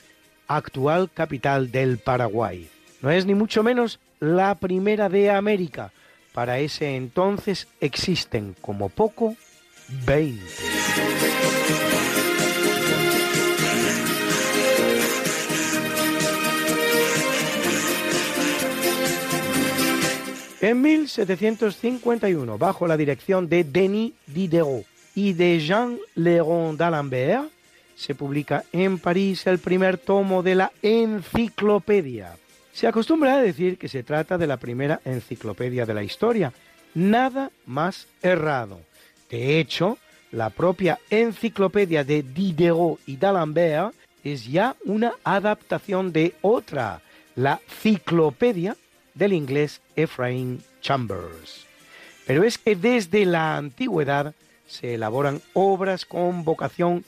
[0.49, 2.67] actual capital del Paraguay.
[3.01, 5.91] No es ni mucho menos la primera de América.
[6.33, 9.35] Para ese entonces existen como poco
[10.05, 10.43] 20.
[20.61, 24.83] En 1751, bajo la dirección de Denis Diderot
[25.15, 27.49] y de Jean Léron d'Alembert,
[27.95, 32.38] se publica en París el primer tomo de la Enciclopedia
[32.79, 36.53] se acostumbra a decir que se trata de la primera enciclopedia de la historia.
[36.93, 38.79] Nada más errado.
[39.29, 39.97] De hecho,
[40.31, 47.01] la propia enciclopedia de Diderot y d'Alembert es ya una adaptación de otra,
[47.35, 48.77] la Ciclopedia
[49.13, 51.65] del inglés Ephraim Chambers.
[52.25, 54.33] Pero es que desde la antigüedad
[54.67, 57.03] se elaboran obras con vocación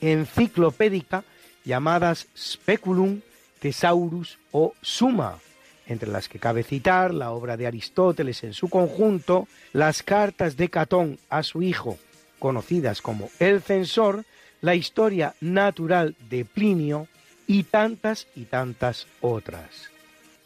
[0.00, 1.24] enciclopédica
[1.64, 3.22] llamadas speculum
[3.66, 5.40] Thesaurus o Suma,
[5.88, 10.68] entre las que cabe citar la obra de Aristóteles en su conjunto, las cartas de
[10.68, 11.98] Catón a su hijo,
[12.38, 14.24] conocidas como El Censor,
[14.60, 17.08] la historia natural de Plinio
[17.48, 19.90] y tantas y tantas otras.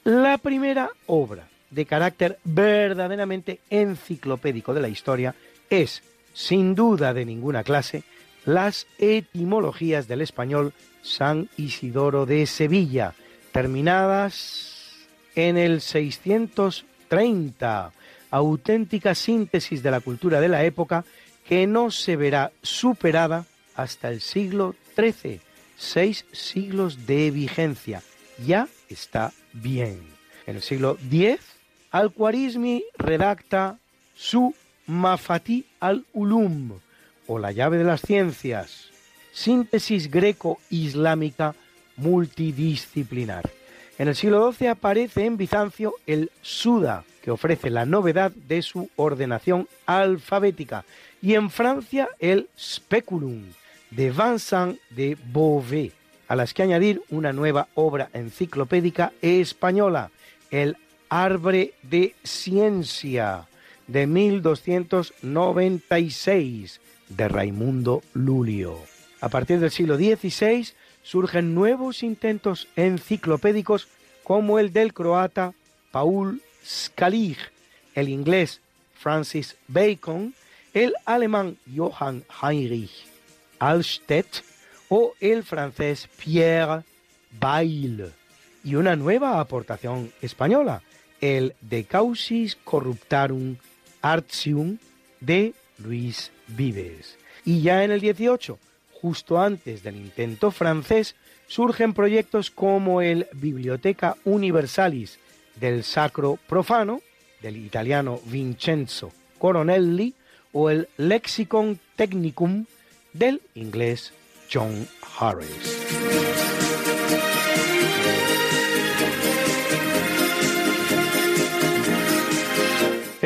[0.05, 5.35] La primera obra de carácter verdaderamente enciclopédico de la historia
[5.69, 6.03] es,
[6.33, 8.03] sin duda de ninguna clase,
[8.47, 13.15] las etimologías del español San Isidoro de Sevilla,
[13.53, 14.99] terminadas
[15.35, 17.93] en el 630,
[18.31, 21.05] auténtica síntesis de la cultura de la época
[21.47, 25.41] que no se verá superada hasta el siglo XIII,
[25.77, 28.03] seis siglos de vigencia.
[28.47, 30.01] Ya está bien.
[30.47, 31.41] En el siglo X,
[31.91, 33.79] Al-Khwarizmi redacta
[34.15, 34.55] su
[34.87, 36.73] Mafati al-Ulum,
[37.27, 38.91] o la llave de las ciencias,
[39.33, 41.55] síntesis greco-islámica
[41.97, 43.51] multidisciplinar.
[43.99, 48.89] En el siglo XII aparece en Bizancio el Suda, que ofrece la novedad de su
[48.97, 50.87] ordenación alfabética,
[51.21, 53.43] y en Francia el Speculum
[53.91, 55.93] de Vincent de Beauvais,
[56.29, 60.11] a las que añadir una nueva obra enciclopédica española,
[60.51, 60.79] el
[61.09, 63.49] Arbre de Ciencia
[63.87, 68.90] de 1296 de Raimundo Lulio.
[69.21, 70.69] A partir del siglo XVI
[71.03, 73.89] surgen nuevos intentos enciclopédicos
[74.25, 75.55] como el del croata
[75.91, 77.39] Paul Scalig,
[77.95, 78.61] el inglés
[78.95, 80.35] Francis Bacon,
[80.73, 83.11] el alemán Johann Heinrich
[83.59, 84.43] Alstedt
[84.89, 86.83] o el francés Pierre
[87.39, 88.13] Bail,
[88.65, 90.83] y una nueva aportación española,
[91.21, 93.57] el De Causis Corruptarum
[94.03, 94.79] Artium
[95.21, 97.19] de Luis Vives.
[97.45, 98.59] Y ya en el 18,
[99.01, 105.19] justo antes del intento francés, surgen proyectos como el Biblioteca Universalis
[105.57, 107.01] del Sacro Profano,
[107.43, 110.15] del italiano Vincenzo Coronelli,
[110.53, 112.67] o el Lexicon Technicum
[113.13, 114.13] del inglés
[114.53, 114.87] John
[115.19, 116.40] Harris.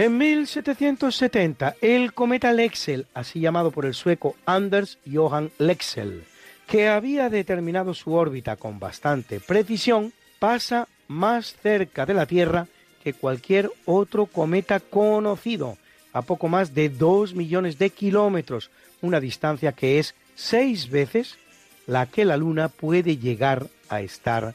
[0.04, 6.24] En 1770, el cometa Lexel, así llamado por el sueco Anders Johan Lexel,
[6.66, 12.66] que había determinado su órbita con bastante precisión, pasa más cerca de la Tierra
[13.02, 15.78] que cualquier otro cometa conocido,
[16.12, 21.38] a poco más de 2 millones de kilómetros, una distancia que es seis veces
[21.86, 24.52] la que la Luna puede llegar a estar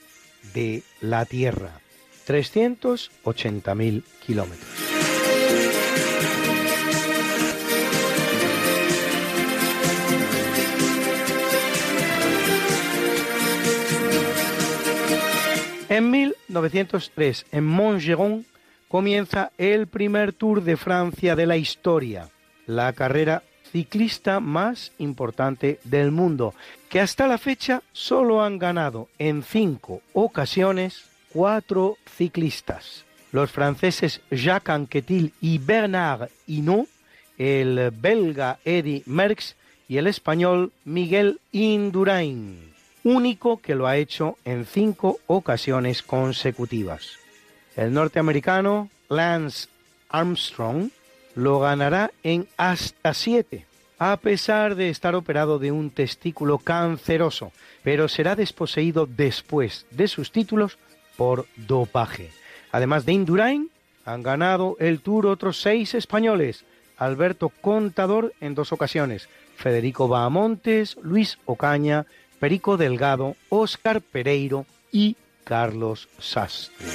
[0.53, 1.81] de la Tierra.
[2.27, 4.88] 380.000 kilómetros.
[15.99, 18.45] En 1903, en Montgeron,
[18.87, 22.29] comienza el primer Tour de Francia de la historia,
[22.67, 26.53] la carrera ciclista más importante del mundo,
[26.87, 33.03] que hasta la fecha solo han ganado en cinco ocasiones cuatro ciclistas.
[33.33, 36.87] Los franceses Jacques Anquetil y Bernard Hinault,
[37.37, 39.57] el belga Eddy Merckx
[39.89, 42.68] y el español Miguel Indurain
[43.03, 47.17] único que lo ha hecho en cinco ocasiones consecutivas.
[47.75, 49.69] El norteamericano Lance
[50.09, 50.89] Armstrong
[51.35, 53.65] lo ganará en hasta siete,
[53.97, 57.51] a pesar de estar operado de un testículo canceroso,
[57.83, 60.77] pero será desposeído después de sus títulos
[61.17, 62.31] por dopaje.
[62.71, 63.69] Además de Indurain,
[64.05, 66.65] han ganado el Tour otros seis españoles,
[66.97, 72.05] Alberto Contador en dos ocasiones, Federico Bahamontes, Luis Ocaña,
[72.39, 76.85] Perico Delgado, Óscar Pereiro y Carlos Sastre.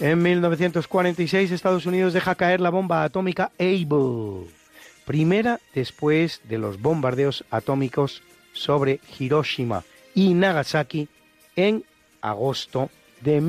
[0.00, 4.46] En 1946 Estados Unidos deja caer la bomba atómica Able,
[5.04, 8.22] primera después de los bombardeos atómicos
[8.54, 9.84] sobre Hiroshima
[10.14, 11.08] y Nagasaki
[11.54, 11.84] en
[12.22, 12.88] agosto
[13.20, 13.42] de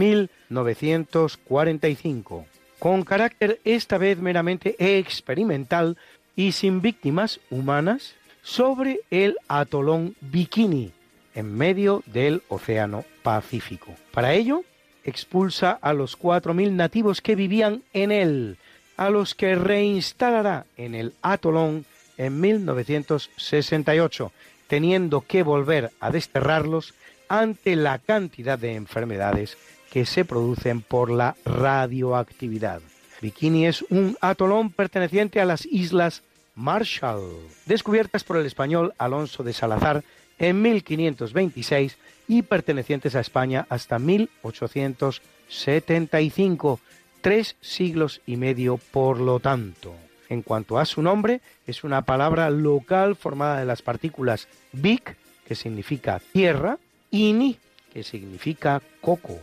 [0.52, 2.46] 1945,
[2.78, 5.98] con carácter esta vez meramente experimental
[6.36, 10.92] y sin víctimas humanas, sobre el atolón Bikini,
[11.36, 13.96] en medio del Océano Pacífico.
[14.12, 14.64] Para ello,
[15.04, 18.58] expulsa a los 4.000 nativos que vivían en él,
[18.98, 21.86] a los que reinstalará en el atolón
[22.18, 24.32] en 1968,
[24.68, 26.94] teniendo que volver a desterrarlos
[27.30, 29.58] ante la cantidad de enfermedades
[29.92, 32.82] que se producen por la radioactividad.
[33.22, 36.24] Bikini es un atolón perteneciente a las Islas
[36.56, 37.36] Marshall,
[37.66, 40.04] descubiertas por el español Alonso de Salazar
[40.40, 46.80] en 1526 y pertenecientes a España hasta 1875,
[47.20, 49.94] tres siglos y medio por lo tanto.
[50.30, 55.56] En cuanto a su nombre, es una palabra local formada de las partículas bic, que
[55.56, 56.78] significa tierra,
[57.12, 57.58] Ini,
[57.94, 59.42] que significa coco,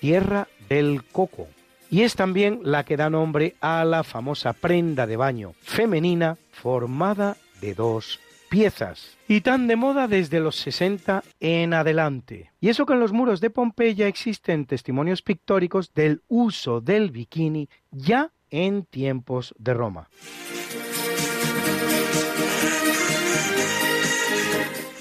[0.00, 1.48] tierra del coco.
[1.90, 7.36] Y es también la que da nombre a la famosa prenda de baño femenina formada
[7.60, 12.50] de dos piezas y tan de moda desde los 60 en adelante.
[12.60, 17.68] Y eso que en los muros de Pompeya existen testimonios pictóricos del uso del bikini
[17.90, 20.08] ya en tiempos de Roma.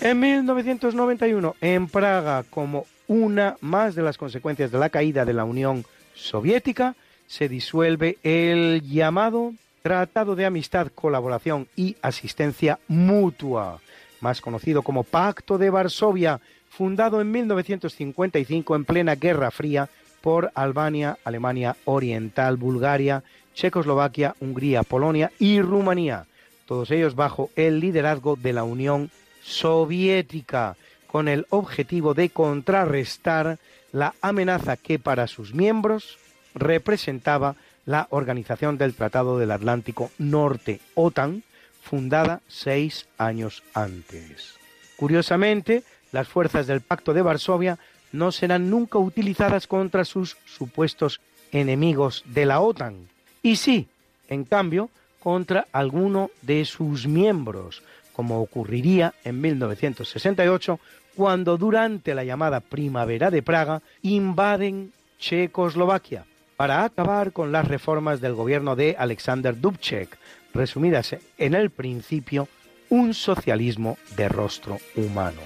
[0.02, 5.44] En 1991, en Praga, como una más de las consecuencias de la caída de la
[5.44, 5.84] Unión
[6.16, 6.96] Soviética,
[7.28, 13.82] se disuelve el llamado Tratado de Amistad, Colaboración y Asistencia Mutua,
[14.22, 16.40] más conocido como Pacto de Varsovia,
[16.70, 19.90] fundado en 1955 en plena Guerra Fría
[20.22, 23.24] por Albania, Alemania Oriental, Bulgaria,
[23.54, 26.26] Checoslovaquia, Hungría, Polonia y Rumanía,
[26.70, 29.10] todos ellos bajo el liderazgo de la Unión
[29.42, 30.76] soviética
[31.08, 33.58] con el objetivo de contrarrestar
[33.92, 36.18] la amenaza que para sus miembros
[36.54, 41.44] representaba la Organización del Tratado del Atlántico Norte, OTAN,
[41.82, 44.56] fundada seis años antes.
[44.98, 47.80] Curiosamente, las fuerzas del Pacto de Varsovia
[48.12, 51.22] no serán nunca utilizadas contra sus supuestos
[51.52, 53.08] enemigos de la OTAN,
[53.42, 53.88] y sí,
[54.28, 57.82] en cambio, contra alguno de sus miembros,
[58.20, 60.78] como ocurriría en 1968
[61.16, 66.26] cuando durante la llamada Primavera de Praga invaden Checoslovaquia
[66.58, 70.18] para acabar con las reformas del gobierno de Alexander Dubček,
[70.54, 72.50] resumidas en el principio
[72.90, 75.40] un socialismo de rostro humano.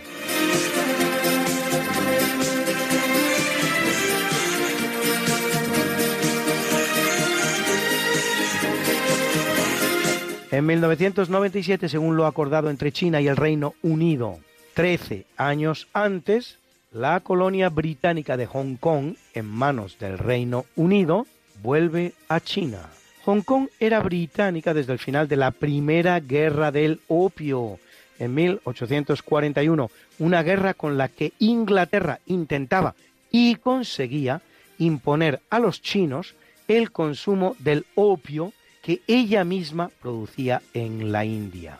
[10.53, 14.37] En 1997, según lo acordado entre China y el Reino Unido,
[14.75, 16.59] 13 años antes,
[16.91, 21.25] la colonia británica de Hong Kong, en manos del Reino Unido,
[21.63, 22.87] vuelve a China.
[23.25, 27.79] Hong Kong era británica desde el final de la Primera Guerra del Opio,
[28.19, 29.89] en 1841,
[30.19, 32.93] una guerra con la que Inglaterra intentaba
[33.31, 34.43] y conseguía
[34.77, 36.35] imponer a los chinos
[36.67, 38.53] el consumo del opio
[38.83, 41.79] que ella misma producía en la India.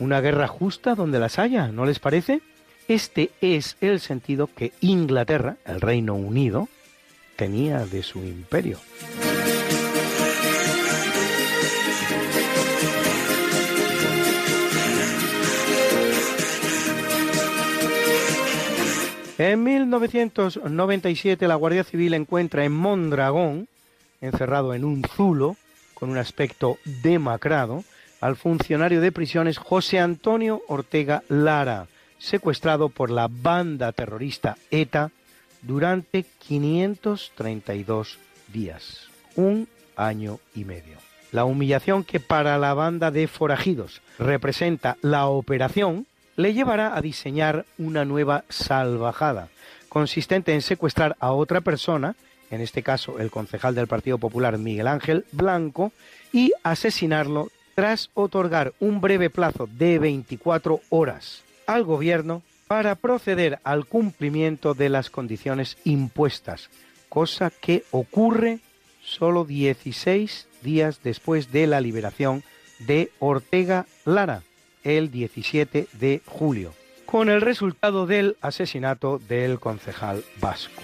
[0.00, 2.42] Una guerra justa donde las haya, ¿no les parece?
[2.88, 6.68] Este es el sentido que Inglaterra, el Reino Unido,
[7.36, 8.78] tenía de su imperio.
[19.38, 23.68] En 1997 la Guardia Civil encuentra en Mondragón,
[24.20, 25.56] encerrado en un zulo,
[26.00, 27.84] con un aspecto demacrado,
[28.20, 31.86] al funcionario de prisiones José Antonio Ortega Lara,
[32.18, 35.12] secuestrado por la banda terrorista ETA
[35.62, 38.18] durante 532
[38.52, 40.96] días, un año y medio.
[41.32, 47.66] La humillación que para la banda de forajidos representa la operación le llevará a diseñar
[47.78, 49.48] una nueva salvajada,
[49.88, 52.16] consistente en secuestrar a otra persona
[52.50, 55.92] en este caso el concejal del Partido Popular Miguel Ángel Blanco,
[56.32, 63.86] y asesinarlo tras otorgar un breve plazo de 24 horas al gobierno para proceder al
[63.86, 66.70] cumplimiento de las condiciones impuestas,
[67.08, 68.60] cosa que ocurre
[69.02, 72.42] solo 16 días después de la liberación
[72.78, 74.42] de Ortega Lara,
[74.84, 76.72] el 17 de julio,
[77.06, 80.80] con el resultado del asesinato del concejal vasco.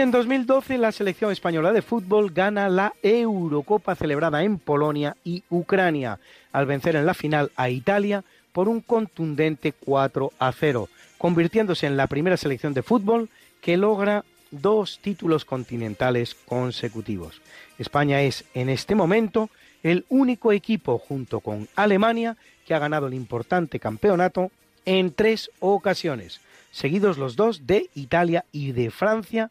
[0.00, 6.20] En 2012 la selección española de fútbol gana la Eurocopa celebrada en Polonia y Ucrania,
[6.52, 8.22] al vencer en la final a Italia
[8.52, 10.88] por un contundente 4 a 0,
[11.18, 13.28] convirtiéndose en la primera selección de fútbol
[13.60, 17.42] que logra dos títulos continentales consecutivos.
[17.76, 19.50] España es en este momento
[19.82, 24.52] el único equipo junto con Alemania que ha ganado el importante campeonato
[24.84, 26.40] en tres ocasiones,
[26.70, 29.50] seguidos los dos de Italia y de Francia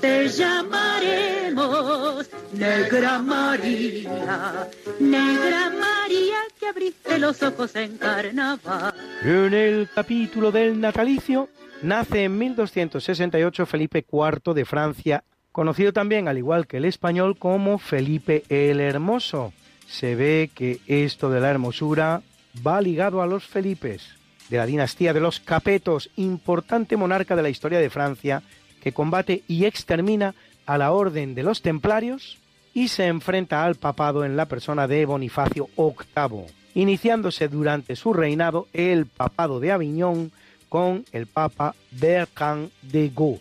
[0.00, 4.68] Te llamaremos Negra María,
[5.00, 8.94] Negra María que abriste los ojos en carnaval.
[9.22, 11.48] En el capítulo del natalicio
[11.82, 17.78] nace en 1268 Felipe IV de Francia, conocido también al igual que el español como
[17.78, 19.52] Felipe el Hermoso.
[19.86, 22.22] Se ve que esto de la hermosura
[22.66, 24.16] va ligado a los Felipes
[24.48, 28.42] de la dinastía de los Capetos, importante monarca de la historia de Francia,
[28.86, 32.38] que combate y extermina a la orden de los templarios
[32.72, 36.46] y se enfrenta al papado en la persona de Bonifacio VIII,
[36.76, 40.30] iniciándose durante su reinado el papado de Aviñón
[40.68, 43.40] con el papa Bertrand de Gaulle,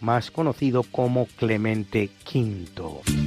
[0.00, 3.25] más conocido como Clemente V.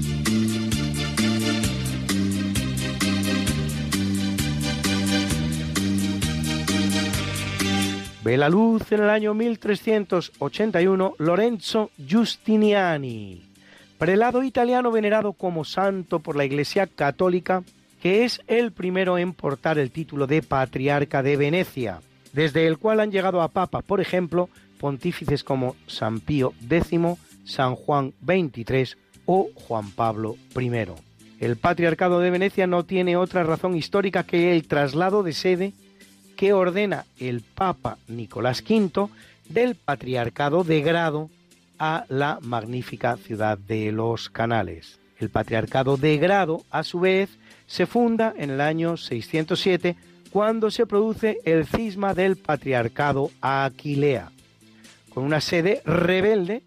[8.30, 13.42] Ve la luz en el año 1381 Lorenzo Giustiniani,
[13.98, 17.64] prelado italiano venerado como santo por la Iglesia Católica,
[18.00, 22.02] que es el primero en portar el título de Patriarca de Venecia,
[22.32, 24.48] desde el cual han llegado a Papa, por ejemplo,
[24.80, 27.00] pontífices como San Pío X,
[27.46, 28.90] San Juan XXIII
[29.26, 30.70] o Juan Pablo I.
[31.40, 35.74] El Patriarcado de Venecia no tiene otra razón histórica que el traslado de sede
[36.40, 39.10] que ordena el Papa Nicolás V
[39.50, 41.30] del Patriarcado de Grado
[41.78, 45.00] a la magnífica ciudad de los Canales.
[45.18, 47.30] El Patriarcado de Grado, a su vez,
[47.68, 49.98] se funda en el año 607
[50.32, 54.32] cuando se produce el cisma del Patriarcado Aquilea,
[55.14, 56.62] con una sede rebelde,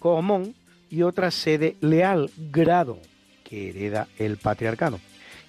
[0.00, 0.54] Comón,
[0.90, 2.98] y otra sede leal, Grado,
[3.42, 5.00] que hereda el Patriarcado.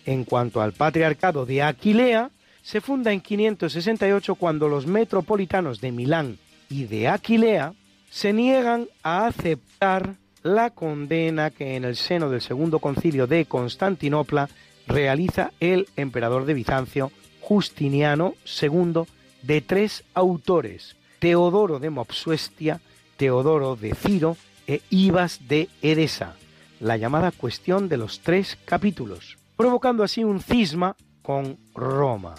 [0.05, 2.31] En cuanto al Patriarcado de Aquilea,
[2.65, 7.75] se funda en 568 cuando los metropolitanos de Milán y de Aquilea
[8.09, 14.49] se niegan a aceptar la condena que en el seno del Segundo Concilio de Constantinopla
[14.87, 19.03] realiza el emperador de Bizancio, Justiniano II,
[19.43, 22.81] de tres autores, Teodoro de Mopsuestia,
[23.15, 26.33] Teodoro de Ciro e Ibas de Edesa,
[26.79, 32.33] la llamada cuestión de los tres capítulos, provocando así un cisma con Roma.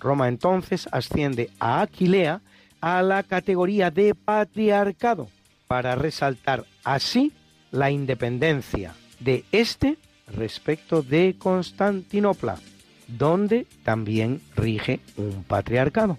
[0.00, 2.40] Roma entonces asciende a Aquilea
[2.80, 5.28] a la categoría de patriarcado
[5.66, 7.32] para resaltar así
[7.70, 9.98] la independencia de este
[10.28, 12.58] respecto de Constantinopla,
[13.06, 16.18] donde también rige un patriarcado.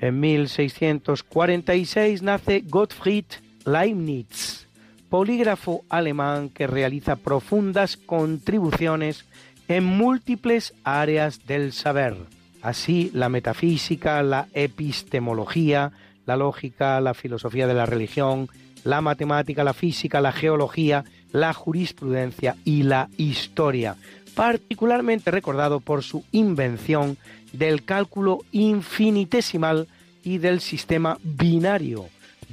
[0.00, 3.24] En 1646 nace Gottfried
[3.64, 4.66] Leibniz,
[5.08, 9.24] polígrafo alemán que realiza profundas contribuciones
[9.68, 12.16] en múltiples áreas del saber.
[12.62, 15.92] Así, la metafísica, la epistemología,
[16.26, 18.48] la lógica, la filosofía de la religión,
[18.84, 23.96] la matemática, la física, la geología, la jurisprudencia y la historia,
[24.34, 27.16] particularmente recordado por su invención
[27.52, 29.88] del cálculo infinitesimal
[30.22, 32.06] y del sistema binario,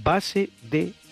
[0.04, 0.94] base de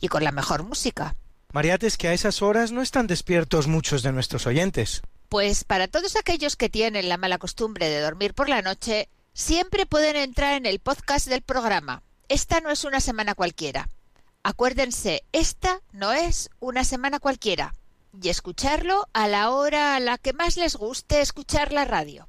[0.00, 1.14] y con la mejor música.
[1.52, 5.02] Mariate, es que a esas horas no están despiertos muchos de nuestros oyentes.
[5.28, 9.86] Pues para todos aquellos que tienen la mala costumbre de dormir por la noche, siempre
[9.86, 12.02] pueden entrar en el podcast del programa.
[12.28, 13.88] Esta no es una semana cualquiera.
[14.42, 17.74] Acuérdense, esta no es una semana cualquiera.
[18.22, 22.28] Y escucharlo a la hora a la que más les guste escuchar la radio.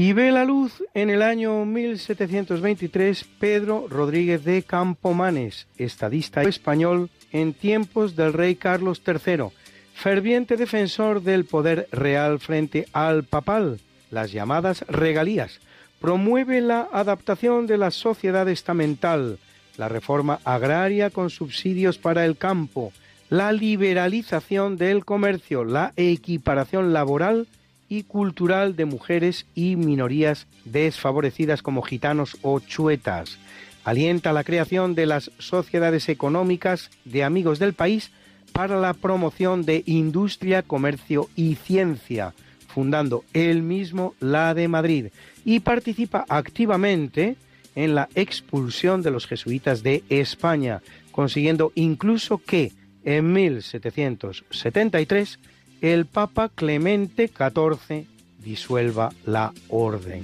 [0.00, 7.52] Y ve la luz en el año 1723 Pedro Rodríguez de Campomanes, estadista español en
[7.52, 9.46] tiempos del rey Carlos III,
[9.94, 13.80] ferviente defensor del poder real frente al papal,
[14.12, 15.58] las llamadas regalías,
[16.00, 19.40] promueve la adaptación de la sociedad estamental,
[19.76, 22.92] la reforma agraria con subsidios para el campo,
[23.30, 27.48] la liberalización del comercio, la equiparación laboral
[27.88, 33.38] y cultural de mujeres y minorías desfavorecidas como gitanos o chuetas.
[33.84, 38.10] Alienta la creación de las sociedades económicas de amigos del país
[38.52, 42.34] para la promoción de industria, comercio y ciencia,
[42.66, 45.06] fundando él mismo la de Madrid
[45.44, 47.36] y participa activamente
[47.74, 50.80] en la expulsión de los jesuitas de España,
[51.12, 52.72] consiguiendo incluso que
[53.04, 55.38] en 1773
[55.80, 58.06] el Papa Clemente XIV
[58.42, 60.22] disuelva la orden.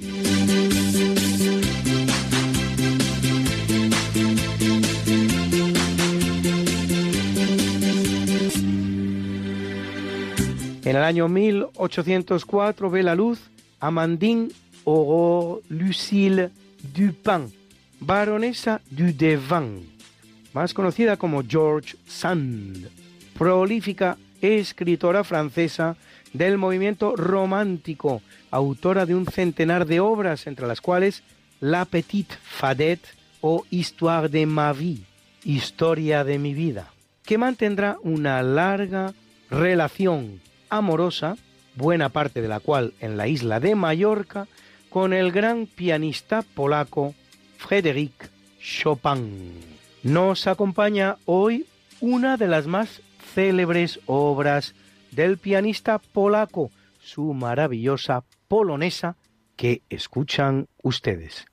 [10.83, 13.39] En el año 1804 ve la luz
[13.79, 14.49] Amandine
[14.85, 16.51] Aurore Lucille
[16.93, 17.51] Dupin,
[17.99, 19.81] baronesa du Devant,
[20.53, 22.87] más conocida como George Sand,
[23.35, 24.15] prolífica
[24.45, 25.97] escritora francesa
[26.33, 31.23] del movimiento romántico, autora de un centenar de obras, entre las cuales
[31.59, 33.07] La Petite Fadette
[33.41, 35.03] o Histoire de ma vie,
[35.43, 36.91] Historia de mi vida,
[37.23, 39.13] que mantendrá una larga
[39.49, 41.37] relación amorosa,
[41.75, 44.47] buena parte de la cual en la isla de Mallorca,
[44.89, 47.13] con el gran pianista polaco
[47.57, 49.51] Frédéric Chopin.
[50.03, 51.65] Nos acompaña hoy
[51.99, 53.01] una de las más
[53.33, 54.75] célebres obras
[55.11, 59.15] del pianista polaco, su maravillosa polonesa
[59.55, 61.45] que escuchan ustedes.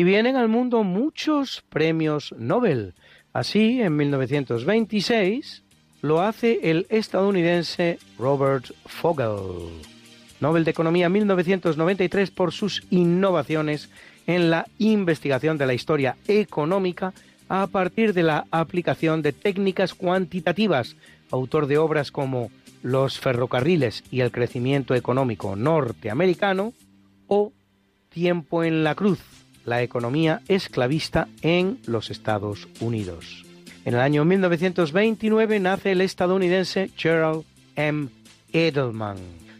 [0.00, 2.94] Y vienen al mundo muchos premios Nobel.
[3.34, 5.62] Así, en 1926
[6.00, 9.68] lo hace el estadounidense Robert Fogel.
[10.40, 13.90] Nobel de Economía 1993 por sus innovaciones
[14.26, 17.12] en la investigación de la historia económica
[17.50, 20.96] a partir de la aplicación de técnicas cuantitativas,
[21.30, 22.50] autor de obras como
[22.82, 26.72] Los ferrocarriles y el crecimiento económico norteamericano
[27.26, 27.52] o
[28.08, 29.20] Tiempo en la cruz,
[29.64, 33.44] la economía esclavista en los Estados Unidos.
[33.84, 37.44] En el año 1929 nace el estadounidense Gerald
[37.76, 38.08] M.
[38.52, 39.16] Edelman,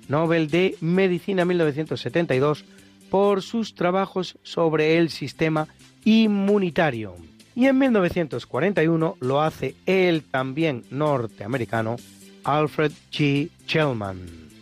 [0.09, 2.65] Nobel de Medicina 1972
[3.11, 5.69] por sus trabajos sobre el sistema
[6.05, 7.17] inmunitario.
[7.55, 11.97] Y en 1941 lo hace el también norteamericano
[12.45, 13.51] Alfred G.
[13.67, 14.19] Chelman,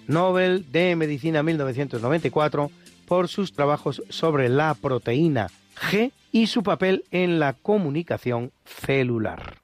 [0.06, 2.70] Nobel de Medicina 1994
[3.08, 5.48] por sus trabajos sobre la proteína
[5.90, 9.56] G y su papel en la comunicación celular.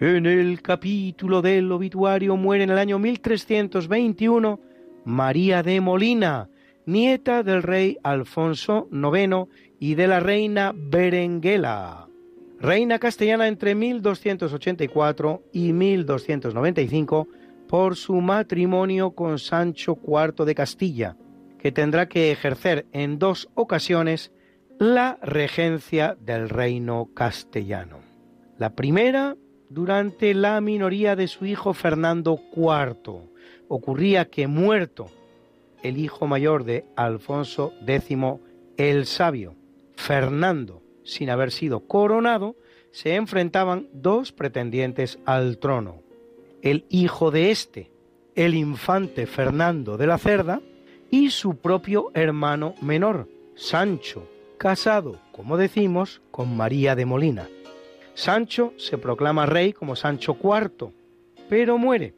[0.00, 4.58] En el capítulo del obituario muere en el año 1321
[5.04, 6.48] María de Molina,
[6.86, 9.46] nieta del rey Alfonso IX
[9.78, 12.08] y de la reina Berenguela,
[12.58, 17.28] reina castellana entre 1284 y 1295
[17.68, 21.16] por su matrimonio con Sancho IV de Castilla,
[21.58, 24.32] que tendrá que ejercer en dos ocasiones
[24.78, 27.98] la regencia del reino castellano.
[28.56, 29.36] La primera
[29.70, 33.22] durante la minoría de su hijo Fernando IV.
[33.68, 35.06] Ocurría que muerto
[35.82, 38.18] el hijo mayor de Alfonso X
[38.76, 39.54] el Sabio,
[39.94, 42.56] Fernando, sin haber sido coronado,
[42.90, 46.02] se enfrentaban dos pretendientes al trono.
[46.62, 47.90] El hijo de este,
[48.34, 50.60] el infante Fernando de la Cerda,
[51.10, 54.28] y su propio hermano menor, Sancho,
[54.58, 57.48] casado, como decimos, con María de Molina.
[58.20, 60.92] Sancho se proclama rey como Sancho IV,
[61.48, 62.12] pero muere,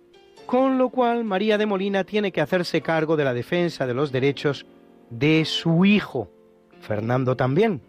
[0.46, 4.10] con lo cual María de Molina tiene que hacerse cargo de la defensa de los
[4.10, 4.66] derechos
[5.10, 6.28] de su hijo,
[6.80, 7.80] Fernando también,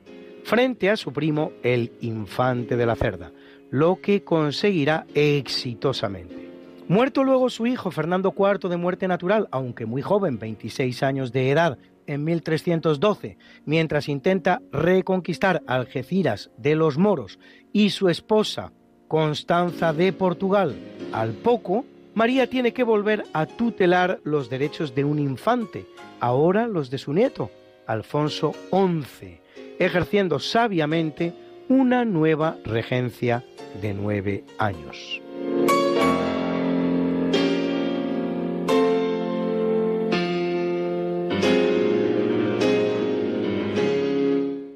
[0.43, 3.31] frente a su primo el infante de la cerda,
[3.71, 6.51] lo que conseguirá exitosamente.
[6.87, 11.49] Muerto luego su hijo Fernando IV de muerte natural, aunque muy joven, 26 años de
[11.49, 17.39] edad, en 1312, mientras intenta reconquistar Algeciras de los moros
[17.71, 18.71] y su esposa
[19.07, 20.75] Constanza de Portugal
[21.11, 21.85] al poco,
[22.15, 25.85] María tiene que volver a tutelar los derechos de un infante,
[26.19, 27.49] ahora los de su nieto,
[27.87, 29.39] Alfonso XI,
[29.79, 31.33] ejerciendo sabiamente
[31.69, 33.43] una nueva regencia
[33.81, 35.22] de nueve años.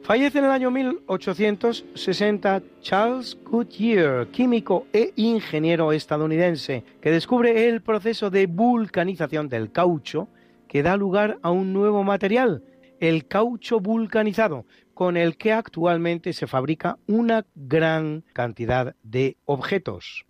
[0.08, 8.30] Fallece en el año 1860 Charles Goodyear, químico e ingeniero estadounidense, que descubre el proceso
[8.30, 10.30] de vulcanización del caucho
[10.70, 12.64] que da lugar a un nuevo material,
[13.02, 20.27] el caucho vulcanizado, con el que actualmente se fabrica una gran cantidad de objetos.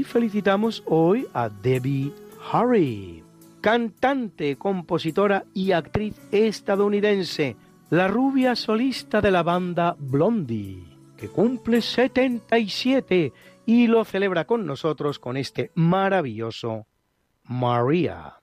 [0.00, 2.10] Y felicitamos hoy a Debbie
[2.50, 3.22] Harry,
[3.60, 7.54] cantante, compositora y actriz estadounidense,
[7.90, 10.82] la rubia solista de la banda Blondie,
[11.18, 13.34] que cumple 77
[13.66, 16.86] y lo celebra con nosotros con este maravilloso
[17.44, 18.40] Maria.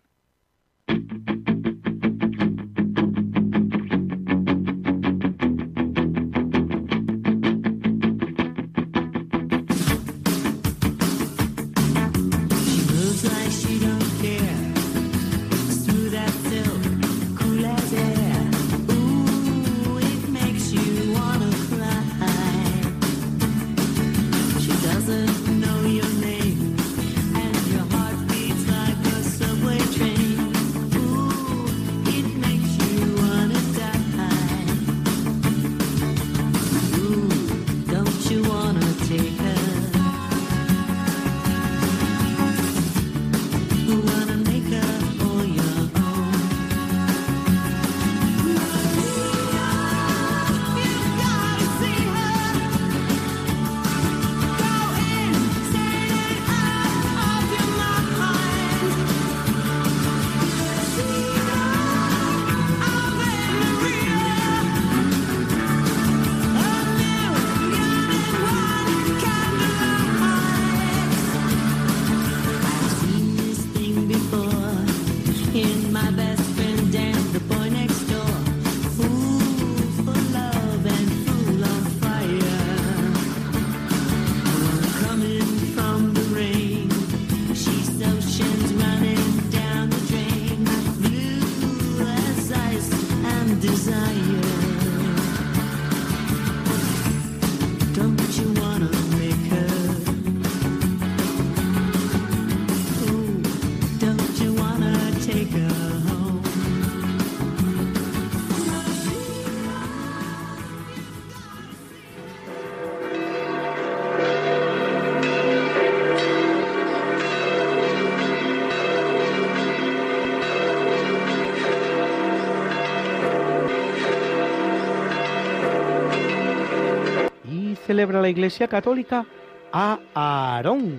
[127.98, 129.26] Celebra la Iglesia Católica
[129.74, 130.98] a Aarón,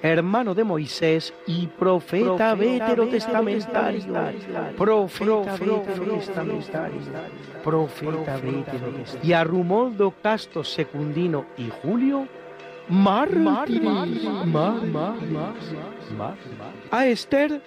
[0.00, 4.14] hermano de Moisés y profeta veterotestamentario.
[4.78, 7.00] Profeta veterotestamentario.
[7.64, 9.20] Profeta veterotestamentario.
[9.24, 12.28] Y a Rumoldo Casto Secundino y Julio,
[12.88, 13.82] mártires.
[14.46, 14.80] Mar-
[16.92, 17.60] A Esther,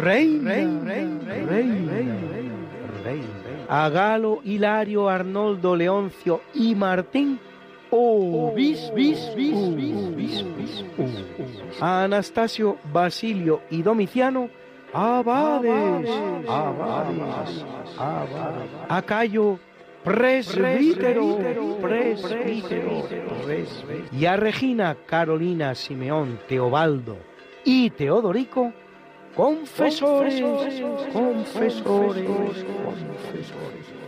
[0.00, 0.54] reina.
[0.54, 1.92] Reina.
[3.68, 7.38] A Galo, Hilario, Arnoldo, Leoncio y Martín,
[7.90, 11.82] obis, bis, bis, bis, bis, bis, bis.
[11.82, 14.48] A Anastasio, Basilio y Domiciano,
[14.92, 16.08] abades,
[16.48, 17.64] abades,
[17.96, 18.70] abades.
[18.88, 19.58] A Cayo,
[20.04, 21.38] presbítero,
[21.80, 23.04] presbítero,
[23.46, 24.08] presbítero.
[24.12, 27.16] Y a Regina, Carolina, Simeón, Teobaldo
[27.64, 28.72] y Teodorico,
[29.34, 30.40] confesores,
[31.12, 34.07] confesores, confesores.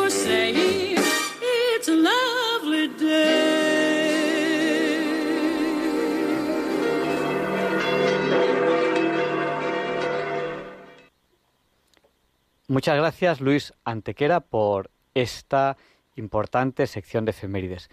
[12.71, 15.75] Muchas gracias, Luis Antequera, por esta
[16.15, 17.89] importante sección de efemérides.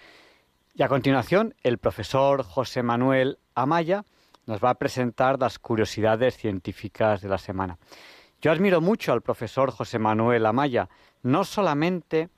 [0.72, 4.04] Y a continuación, el profesor José Manuel Amaya
[4.46, 7.76] nos va a presentar las curiosidades científicas de la semana.
[8.40, 10.88] Yo admiro mucho al profesor José Manuel Amaya,
[11.24, 12.28] no solamente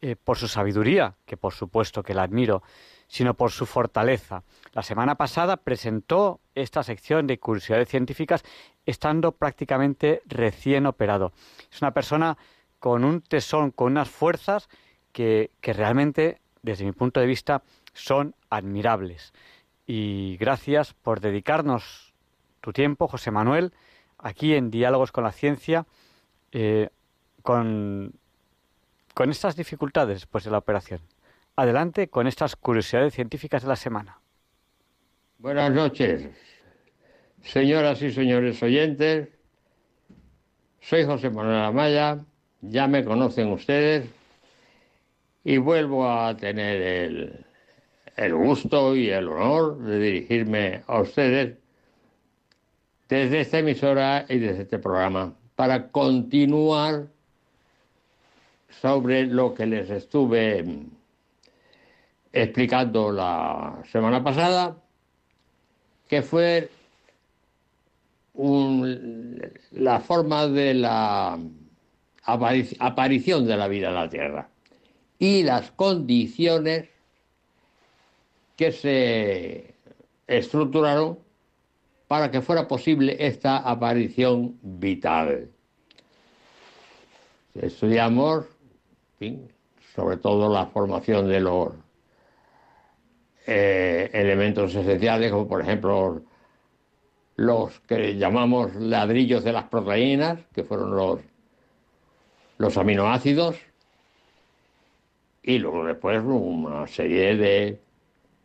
[0.00, 2.62] eh, por su sabiduría, que por supuesto que la admiro,
[3.08, 4.44] sino por su fortaleza.
[4.74, 8.44] La semana pasada presentó esta sección de curiosidades científicas
[8.90, 11.32] estando prácticamente recién operado.
[11.72, 12.36] Es una persona
[12.78, 14.68] con un tesón, con unas fuerzas
[15.12, 17.62] que, realmente, desde mi punto de vista,
[17.92, 19.32] son admirables.
[19.86, 22.12] Y gracias por dedicarnos
[22.60, 23.72] tu tiempo, José Manuel,
[24.18, 25.86] aquí en Diálogos con la Ciencia,
[26.52, 26.90] eh,
[27.42, 28.12] con,
[29.14, 31.00] con estas dificultades después de la operación.
[31.56, 34.20] Adelante con estas curiosidades científicas de la semana.
[35.38, 36.28] Buenas noches,
[37.42, 39.28] señoras y señores oyentes.
[40.80, 42.24] Soy José Manuel Amaya,
[42.62, 44.08] ya me conocen ustedes
[45.44, 47.44] y vuelvo a tener el,
[48.16, 51.56] el gusto y el honor de dirigirme a ustedes
[53.08, 57.08] desde esta emisora y desde este programa para continuar
[58.80, 60.64] sobre lo que les estuve
[62.32, 64.76] explicando la semana pasada,
[66.08, 66.70] que fue
[68.34, 71.38] la forma de la
[72.24, 74.48] apari- aparición de la vida en la Tierra
[75.18, 76.88] y las condiciones
[78.56, 79.74] que se
[80.26, 81.18] estructuraron
[82.06, 85.48] para que fuera posible esta aparición vital.
[87.54, 88.46] Estudiamos,
[89.94, 91.72] sobre todo la formación de los
[93.46, 96.22] eh, elementos esenciales, como por ejemplo
[97.40, 101.20] los que llamamos ladrillos de las proteínas, que fueron los,
[102.58, 103.56] los aminoácidos,
[105.42, 107.80] y luego después una serie de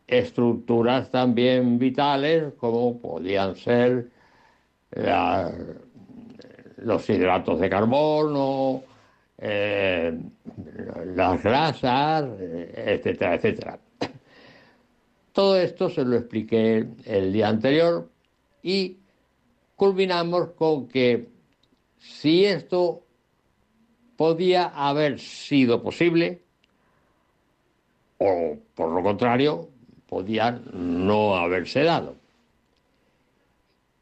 [0.06, 4.08] estructuras también vitales, como podían ser
[4.92, 5.52] la-
[6.78, 8.82] los hidratos de carbono,
[9.36, 10.18] eh,
[11.14, 13.78] las grasas, eh, etcétera, etcétera.
[15.34, 18.08] Todo esto se lo expliqué el día anterior
[18.66, 18.98] y
[19.76, 21.28] culminamos con que
[22.00, 23.04] si esto
[24.16, 26.42] podía haber sido posible,
[28.18, 29.68] o por lo contrario,
[30.08, 32.16] podía no haberse dado.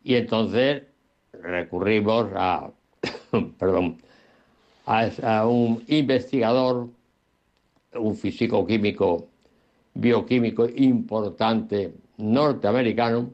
[0.02, 0.84] Y entonces
[1.32, 2.70] recurrimos a,
[3.58, 3.98] perdón,
[4.86, 6.88] a, un investigador,
[7.92, 9.28] un físico-químico,
[9.92, 13.30] bioquímico importante norteamericano,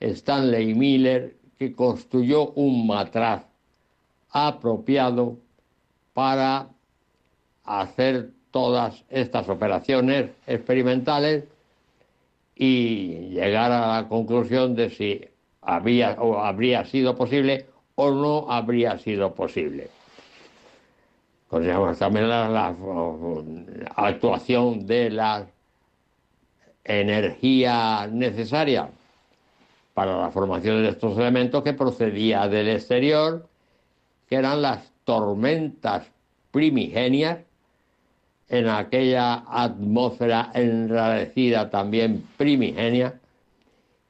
[0.00, 3.44] Stanley Miller, que construyó un matraz
[4.30, 5.36] apropiado
[6.14, 6.68] para
[7.64, 11.44] hacer todas estas operaciones experimentales
[12.54, 15.20] y llegar a la conclusión de si
[15.62, 19.90] había o habría sido posible o no habría sido posible.
[21.48, 22.74] Consideramos también la,
[23.96, 25.46] actuación de la
[26.84, 28.90] energía necesaria
[29.98, 33.48] para la formación de estos elementos que procedía del exterior,
[34.28, 36.06] que eran las tormentas
[36.52, 37.40] primigenias
[38.48, 43.18] en aquella atmósfera enrarecida también primigenia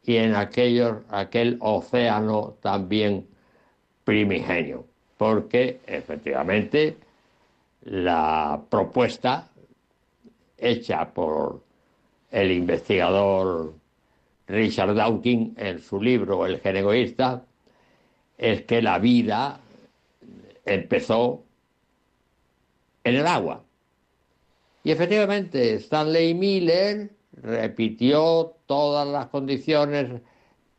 [0.05, 3.27] y en aquellos, aquel océano también
[4.05, 4.85] primigenio,
[5.17, 6.99] porque efectivamente
[7.85, 9.49] la propuesta
[10.59, 11.63] hecha por
[12.31, 13.73] el investigador
[14.49, 17.45] Richard Dawkins en su libro El gen egoísta
[18.37, 19.61] es que la vida
[20.65, 21.45] empezó
[23.05, 23.63] en el agua.
[24.85, 30.23] Y efectivamente, Stanley Miller repitió todas las condiciones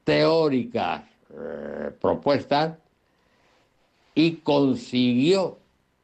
[0.04, 2.78] teóricas eh, propuestas
[4.16, 5.60] y consiguió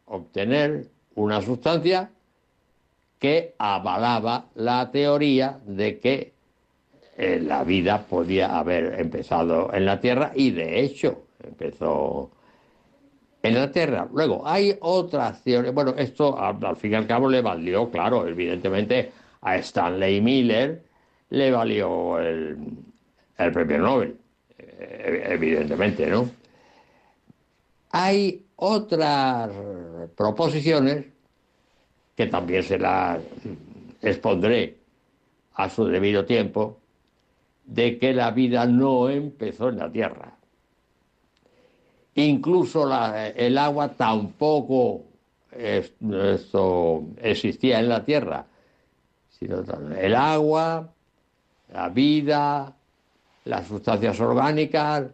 [0.06, 2.12] obtener una sustancia
[3.20, 6.35] que avalaba la teoría de que
[7.18, 12.32] la vida podía haber empezado en la Tierra y de hecho empezó
[13.42, 14.08] en la Tierra.
[14.14, 15.74] Luego, hay otras teorías.
[15.74, 19.12] Bueno, esto al, al fin y al cabo le valió, claro, evidentemente
[19.42, 20.84] a Stanley Miller
[21.30, 22.58] le valió el,
[23.38, 24.18] el premio Nobel,
[24.58, 26.30] eh, evidentemente, ¿no?
[27.92, 29.52] Hay otras
[30.16, 31.06] proposiciones
[32.16, 33.20] que también se las
[34.02, 34.78] expondré
[35.54, 36.80] a su debido tiempo,
[37.66, 40.32] de que la vida no empezó en la Tierra.
[42.16, 42.88] Incluso
[43.36, 45.02] el agua tampoco
[45.52, 45.94] es-
[46.34, 48.46] esto existía en la Tierra,
[49.30, 49.64] sino
[49.98, 50.90] el agua,
[51.74, 52.74] la vida,
[53.46, 55.08] las sustancias orgánicas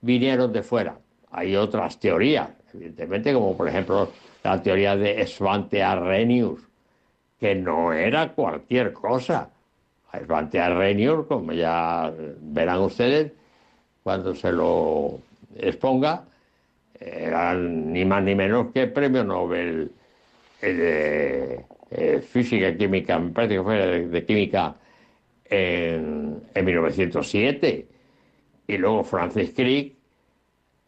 [0.00, 0.98] vinieron de fuera.
[1.30, 4.10] Hay otras teorías, evidentemente, como por ejemplo
[4.42, 6.60] la teoría de Svante Arrhenius,
[7.38, 9.50] que no era cualquier cosa.
[10.20, 13.32] Svante Arrhenius, como ya verán ustedes,
[14.02, 15.20] cuando se lo
[15.56, 16.24] exponga,
[17.00, 19.90] era ni más ni menos que premio Nobel
[20.62, 24.76] eh, de eh, física química, que fue de, de química
[25.44, 27.88] en, en 1907.
[28.66, 29.94] Y luego Francis Crick,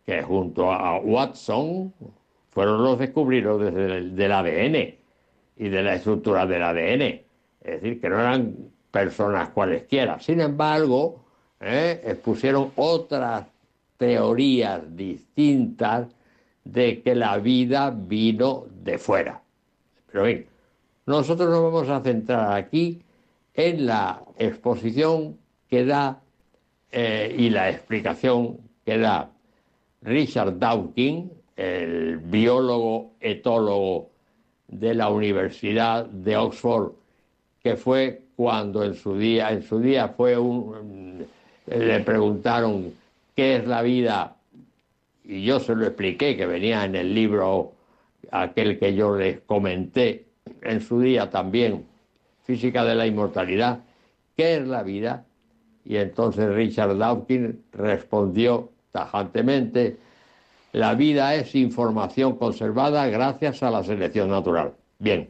[0.04, 1.92] que junto a Watson
[2.50, 4.94] fueron los descubridores del, del ADN
[5.58, 7.02] y de la estructura del ADN.
[7.02, 8.54] Es decir, que no eran
[8.96, 10.18] personas cualesquiera.
[10.20, 11.20] Sin embargo,
[11.60, 13.46] eh, expusieron otras
[13.98, 16.08] teorías distintas
[16.64, 19.42] de que la vida vino de fuera.
[20.10, 20.46] Pero bien,
[21.04, 23.02] nosotros nos vamos a centrar aquí
[23.52, 25.36] en la exposición
[25.68, 26.22] que da
[26.90, 28.56] eh, y la explicación
[28.86, 29.30] que da
[30.00, 34.08] Richard Dawkins, el biólogo etólogo
[34.68, 36.92] de la Universidad de Oxford,
[37.62, 41.26] que fue cuando en su día, en su día fue un,
[41.66, 42.92] le preguntaron
[43.34, 44.36] qué es la vida
[45.24, 47.72] y yo se lo expliqué, que venía en el libro
[48.30, 50.26] aquel que yo les comenté
[50.62, 51.84] en su día también,
[52.44, 53.80] Física de la Inmortalidad,
[54.36, 55.24] ¿qué es la vida?
[55.84, 59.96] Y entonces Richard Dawkins respondió tajantemente,
[60.72, 64.74] la vida es información conservada gracias a la selección natural.
[64.98, 65.28] Bien,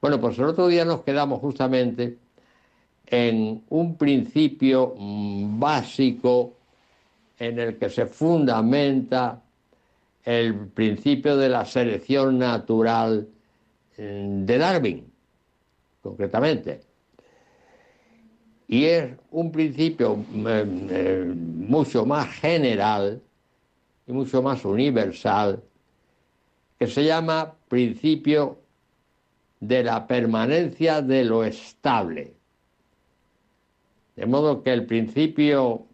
[0.00, 2.16] bueno, pues el otro día nos quedamos justamente
[3.10, 6.54] en un principio mm, básico
[7.38, 9.42] en el que se fundamenta
[10.24, 13.26] el principio de la selección natural
[13.96, 15.12] mm, de Darwin,
[16.02, 16.80] concretamente.
[18.66, 20.46] Y es un principio mm,
[20.90, 23.22] eh, mucho más general
[24.06, 25.62] y mucho más universal
[26.78, 28.58] que se llama principio
[29.60, 32.37] de la permanencia de lo estable.
[34.18, 35.86] De modo que el principio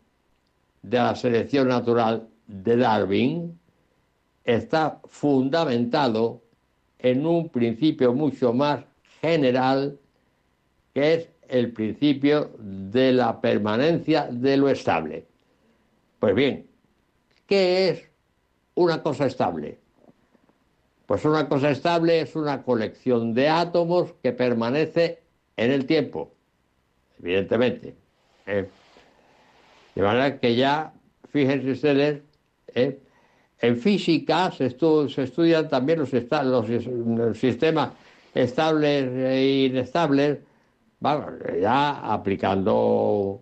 [0.81, 3.61] de la selección natural de Darwin
[4.45, 6.41] está fundamentado
[7.01, 8.83] en un principio mucho más
[9.21, 9.99] general
[10.95, 15.27] que es el principio de la permanencia de lo estable.
[16.19, 16.67] Pues bien,
[17.47, 18.11] ¿qué es
[18.75, 19.79] una cosa estable?
[21.05, 25.21] Pues una cosa estable es una colección de átomos que permanece
[25.59, 26.33] en el tiempo,
[27.19, 28.03] evidentemente.
[28.47, 28.69] ¿Eh?
[29.95, 30.93] De manera que ya,
[31.31, 32.23] fíjense ustedes,
[32.75, 32.99] ¿eh?
[33.61, 37.91] en física se, estu- se estudian también los, los los sistemas
[38.35, 40.39] estables e inestables,
[41.01, 41.27] vamos,
[41.61, 43.41] ya aplicando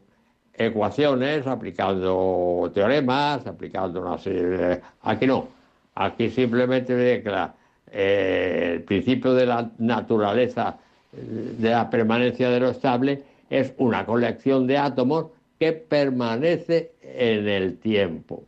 [0.54, 4.80] ecuaciones, aplicando teoremas, aplicando una serie.
[5.02, 5.48] Aquí no,
[5.94, 7.54] aquí simplemente la-
[7.90, 10.76] eh, el principio de la naturaleza
[11.12, 13.22] eh, de la permanencia de lo estable
[13.52, 15.26] es una colección de átomos
[15.60, 18.44] que permanece en el tiempo.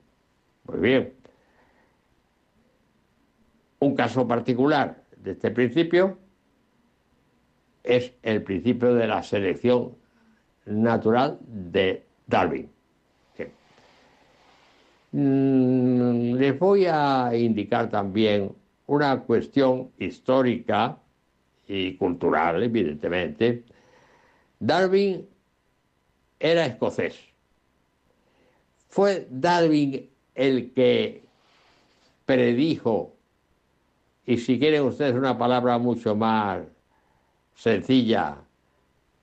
[0.66, 1.12] Muy bien.
[3.81, 6.16] Un caso particular de este principio
[7.82, 9.94] es el principio de la selección
[10.64, 12.70] natural de Darwin.
[15.12, 18.52] Mm, Les voy a indicar también
[18.86, 20.98] una cuestión histórica
[21.68, 23.64] y cultural, evidentemente.
[24.59, 25.28] Darwin
[26.39, 27.18] era escocés.
[28.89, 31.22] Fue Darwin el que
[32.26, 33.14] predijo,
[34.26, 36.60] y si quieren ustedes una palabra mucho más
[37.55, 38.36] sencilla,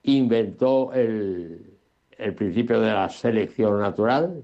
[0.04, 1.78] inventó el,
[2.18, 4.42] el principio de la selección natural?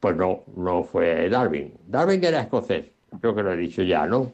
[0.00, 1.74] Pues no, no fue Darwin.
[1.86, 2.86] Darwin era escocés,
[3.20, 4.32] creo que lo he dicho ya, ¿no?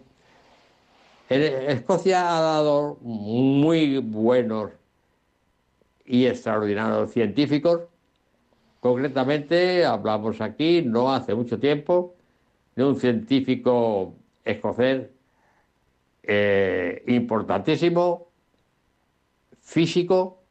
[1.29, 4.73] Escocia ha dado muy buenos
[6.05, 7.83] y extraordinarios científicos.
[8.81, 12.15] Concretamente, hablamos aquí, no hace mucho tiempo,
[12.77, 14.15] de un científico
[14.45, 15.09] escocés
[16.23, 18.29] eh, importantísimo,
[19.61, 20.43] físico,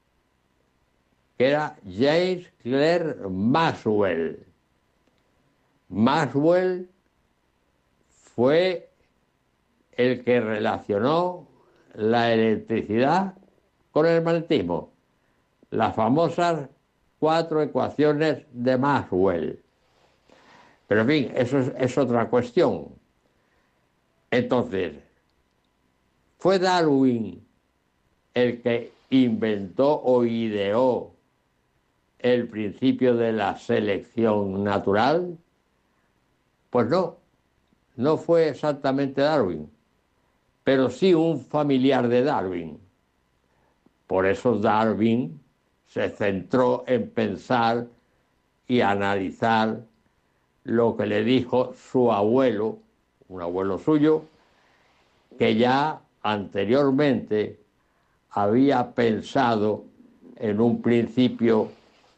[1.38, 4.44] que era James Clerk Maxwell.
[5.90, 6.90] Maxwell
[8.08, 8.90] fue
[9.98, 11.48] el que relacionó
[11.94, 13.36] la electricidad
[13.92, 14.92] con el magnetismo,
[15.70, 16.70] las famosas
[17.20, 19.64] cuatro ecuaciones de Maxwell.
[20.88, 22.90] Pero en fin, eso es, es otra cuestión.
[24.32, 24.94] Entonces,
[26.40, 27.46] fue Darwin
[28.34, 31.14] el que inventó o ideó
[32.24, 35.38] el principio de la selección natural?
[36.70, 37.18] Pues no,
[37.96, 39.70] no fue exactamente Darwin,
[40.64, 42.80] pero sí un familiar de Darwin.
[44.08, 45.40] Por eso Darwin
[45.86, 47.88] se centró en pensar
[48.68, 49.82] y analizar
[50.64, 52.80] lo que le dijo su abuelo,
[53.28, 54.24] un abuelo suyo,
[55.38, 57.60] que ya anteriormente
[58.32, 59.84] había pensado
[60.38, 61.70] en un principio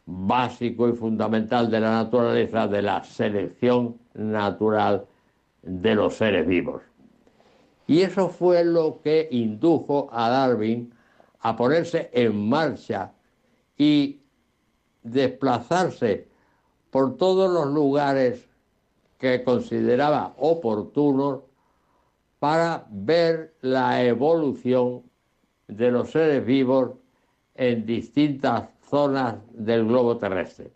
[0.06, 5.06] básico y fundamental de la naturaleza de la selección natural
[5.64, 6.82] de los seres vivos.
[7.88, 10.94] Y eso fue lo que indujo a Darwin
[11.40, 13.12] a ponerse en marcha
[13.78, 14.22] y
[15.04, 16.28] desplazarse
[16.90, 18.48] por todos los lugares
[19.20, 21.42] que consideraba oportunos
[22.40, 25.04] para ver la evolución
[25.68, 26.92] de los seres vivos
[27.56, 30.72] en distintas zonas del globo terrestre.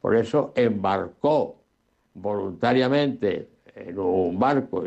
[0.00, 1.56] Por eso embarcó
[2.14, 4.84] voluntariamente en un barco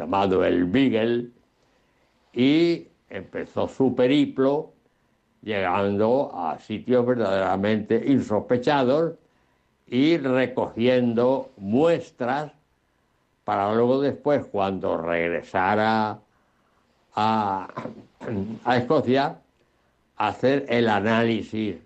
[0.00, 1.28] llamado el Beagle
[2.32, 4.72] y empezó su periplo
[5.42, 9.14] llegando a sitios verdaderamente insospechados
[9.86, 12.52] y recogiendo muestras
[13.44, 16.18] para luego después, cuando regresara
[17.14, 17.68] a,
[18.64, 19.38] a Escocia,
[20.16, 21.76] hacer el análisis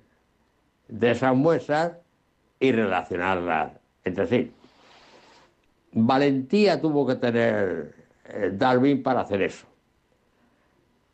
[0.88, 1.92] de esas muestras
[2.60, 3.72] y relacionarlas
[4.04, 4.52] entre sí.
[5.92, 8.03] Valentía tuvo que tener
[8.52, 9.66] Darwin para hacer eso.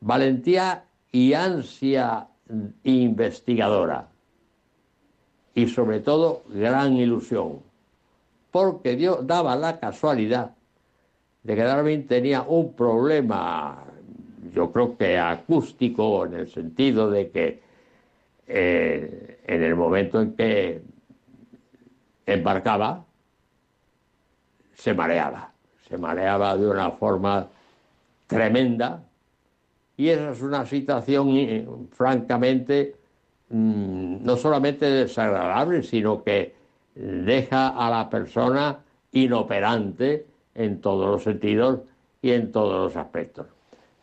[0.00, 2.28] Valentía y ansia
[2.84, 4.08] investigadora.
[5.54, 7.60] Y sobre todo gran ilusión.
[8.50, 10.52] Porque Dios daba la casualidad
[11.42, 13.84] de que Darwin tenía un problema,
[14.52, 17.62] yo creo que acústico, en el sentido de que
[18.46, 20.82] eh, en el momento en que
[22.26, 23.04] embarcaba,
[24.74, 25.49] se mareaba,
[25.90, 27.48] se mareaba de una forma
[28.28, 29.02] tremenda
[29.96, 32.94] y esa es una situación eh, francamente
[33.50, 36.54] mm, no solamente desagradable, sino que
[36.94, 38.78] deja a la persona
[39.12, 41.80] inoperante en todos los sentidos
[42.22, 43.46] y en todos los aspectos.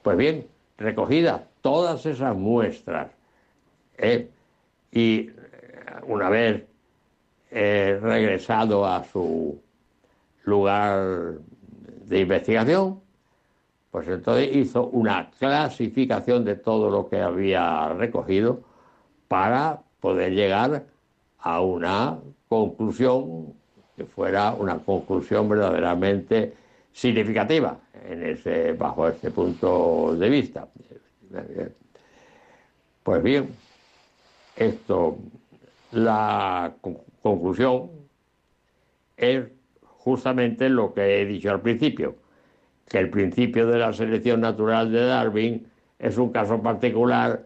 [0.01, 0.45] Pues bien,
[0.77, 3.11] recogidas todas esas muestras
[3.97, 4.29] eh,
[4.91, 5.29] y
[6.05, 6.63] una vez
[7.49, 9.59] eh, regresado a su
[10.43, 11.39] lugar
[12.07, 13.01] de investigación,
[13.91, 18.61] pues entonces hizo una clasificación de todo lo que había recogido
[19.27, 20.85] para poder llegar
[21.39, 22.17] a una
[22.47, 23.53] conclusión
[23.95, 26.53] que fuera una conclusión verdaderamente
[26.93, 30.67] significativa en ese, bajo este punto de vista.
[33.03, 33.49] Pues bien,
[34.55, 35.17] esto,
[35.91, 37.89] la con- conclusión
[39.17, 39.45] es
[40.07, 42.15] justamente lo que he dicho al principio,
[42.87, 45.67] que el principio de la selección natural de Darwin
[45.99, 47.45] es un caso particular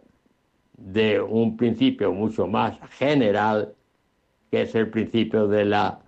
[0.77, 3.73] de un principio mucho más general,
[4.51, 6.01] que es el principio de la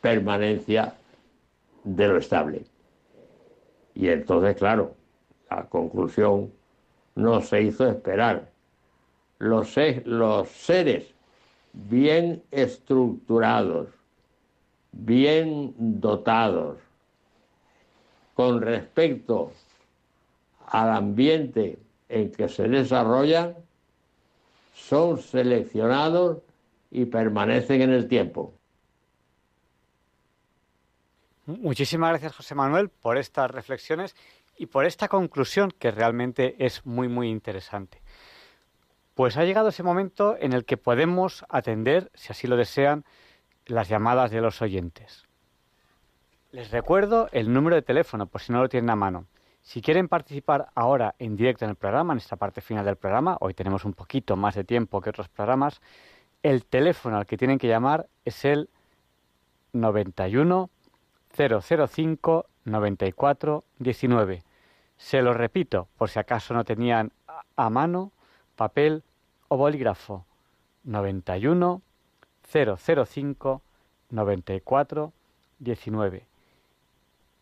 [0.00, 0.94] permanencia
[1.84, 2.64] de lo estable.
[3.94, 4.94] Y entonces, claro,
[5.50, 6.50] la conclusión
[7.16, 8.48] no se hizo esperar.
[9.38, 9.76] Los,
[10.06, 11.04] los seres
[11.74, 13.99] bien estructurados,
[14.92, 16.78] bien dotados,
[18.34, 19.52] con respecto
[20.66, 23.54] al ambiente en que se desarrollan,
[24.74, 26.38] son seleccionados
[26.90, 28.52] y permanecen en el tiempo.
[31.46, 34.14] Muchísimas gracias, José Manuel, por estas reflexiones
[34.56, 38.00] y por esta conclusión que realmente es muy, muy interesante.
[39.14, 43.04] Pues ha llegado ese momento en el que podemos atender, si así lo desean,
[43.66, 45.26] las llamadas de los oyentes.
[46.52, 49.26] Les recuerdo el número de teléfono, por si no lo tienen a mano.
[49.62, 53.36] Si quieren participar ahora en directo en el programa, en esta parte final del programa,
[53.40, 55.80] hoy tenemos un poquito más de tiempo que otros programas,
[56.42, 58.68] el teléfono al que tienen que llamar es el
[59.72, 60.70] 91
[61.36, 64.42] 005 94 19.
[64.96, 67.12] Se lo repito, por si acaso no tenían
[67.56, 68.12] a- mano
[68.56, 69.02] papel
[69.48, 70.24] o bolígrafo.
[70.84, 71.82] 91
[72.52, 73.62] 005
[74.10, 75.12] 94
[75.58, 76.26] 19.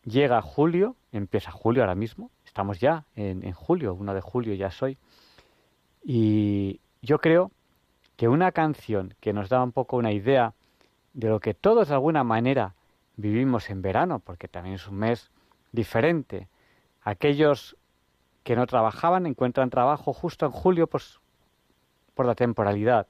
[0.03, 4.97] Llega julio, empieza julio ahora mismo, estamos ya en, julio, 1 de julio ya soy,
[6.03, 7.51] y yo creo
[8.15, 10.53] que una canción que nos da un poco una idea
[11.13, 12.75] de lo que todos de alguna manera
[13.17, 15.31] vivimos en verano, porque también es un mes
[15.71, 16.47] diferente.
[17.01, 17.77] Aquellos
[18.43, 21.19] que no trabajaban encuentran trabajo justo en julio pues,
[22.13, 23.07] por la temporalidad.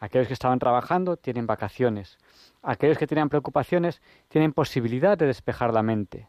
[0.00, 2.18] Aquellos que estaban trabajando tienen vacaciones.
[2.62, 6.28] Aquellos que tenían preocupaciones tienen posibilidad de despejar la mente.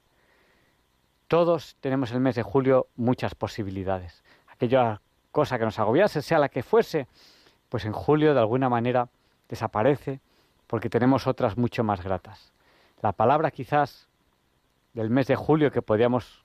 [1.29, 4.23] Todos tenemos el mes de julio muchas posibilidades.
[4.47, 7.07] Aquella cosa que nos agobiase, sea la que fuese,
[7.69, 9.07] pues en julio de alguna manera
[9.47, 10.19] desaparece
[10.67, 12.51] porque tenemos otras mucho más gratas.
[13.01, 14.09] La palabra quizás
[14.93, 16.43] del mes de julio que podríamos,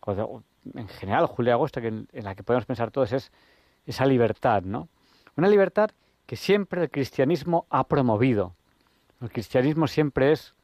[0.00, 0.42] o
[0.74, 3.30] en general julio y agosto, que en, en la que podemos pensar todos es
[3.86, 4.88] esa libertad, ¿no?
[5.36, 5.90] Una libertad
[6.26, 8.54] que siempre el cristianismo ha promovido.
[9.20, 10.54] El cristianismo siempre es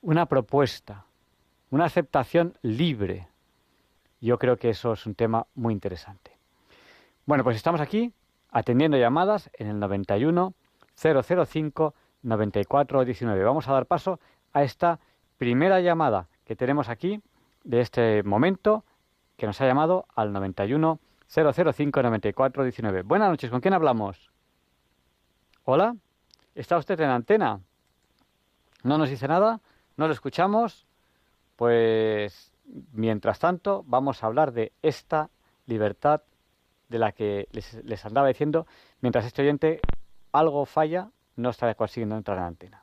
[0.00, 1.04] una propuesta,
[1.70, 3.28] una aceptación libre.
[4.20, 6.32] Yo creo que eso es un tema muy interesante.
[7.26, 8.12] Bueno, pues estamos aquí
[8.50, 10.54] atendiendo llamadas en el 91
[10.94, 13.44] 005 94 19.
[13.44, 14.18] Vamos a dar paso
[14.52, 14.98] a esta
[15.36, 17.20] primera llamada que tenemos aquí
[17.64, 18.84] de este momento
[19.36, 20.98] que nos ha llamado al 91
[21.28, 23.02] 005 94 19.
[23.02, 24.30] Buenas noches, ¿con quién hablamos?
[25.70, 25.94] Hola,
[26.54, 27.60] ¿está usted en antena?
[28.84, 29.60] ¿No nos dice nada?
[29.98, 30.86] ¿No lo escuchamos?
[31.56, 32.52] Pues
[32.92, 35.28] mientras tanto vamos a hablar de esta
[35.66, 36.22] libertad
[36.88, 38.66] de la que les, andaba diciendo,
[39.02, 39.80] mientras este oyente
[40.32, 42.82] algo falla, no está consiguiendo entrar en antena.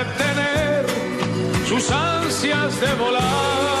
[1.71, 3.80] sus ansias de volar.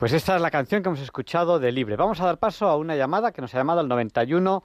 [0.00, 1.94] Pues esta es la canción que hemos escuchado de Libre.
[1.96, 4.62] Vamos a dar paso a una llamada que nos ha llamado al 91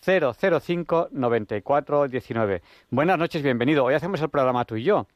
[0.00, 2.62] 005 94 19.
[2.90, 3.84] Buenas noches, bienvenido.
[3.84, 5.08] Hoy hacemos el programa tú y yo.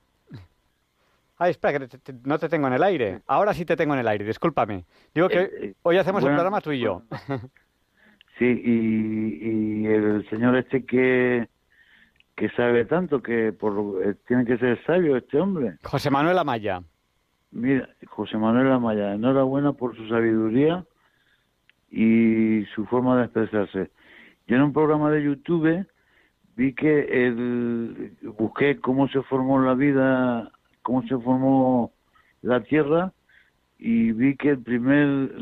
[1.39, 3.23] Ay, espera, que te- te- no te tengo en el aire.
[3.29, 4.85] Ahora sí te tengo en el aire, discúlpame.
[5.15, 7.03] Digo que Eh, eh, hoy hacemos el programa tú y yo.
[8.39, 11.49] Sí, y, y el señor este que,
[12.35, 15.77] que sabe tanto, que por, eh, tiene que ser sabio este hombre.
[15.85, 16.83] José Manuel Amaya.
[17.53, 20.85] Mira, José Manuel Amaya, enhorabuena por su sabiduría
[21.91, 23.91] y su forma de expresarse.
[24.47, 25.87] Yo en un programa de YouTube
[26.57, 30.53] vi que el, busqué cómo se formó la vida,
[30.83, 31.93] cómo se formó
[32.43, 33.13] la Tierra
[33.79, 35.33] y vi que el primer,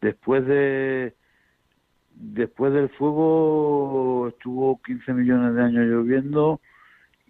[0.00, 1.14] después de
[2.14, 6.60] después del fuego estuvo 15 millones de años lloviendo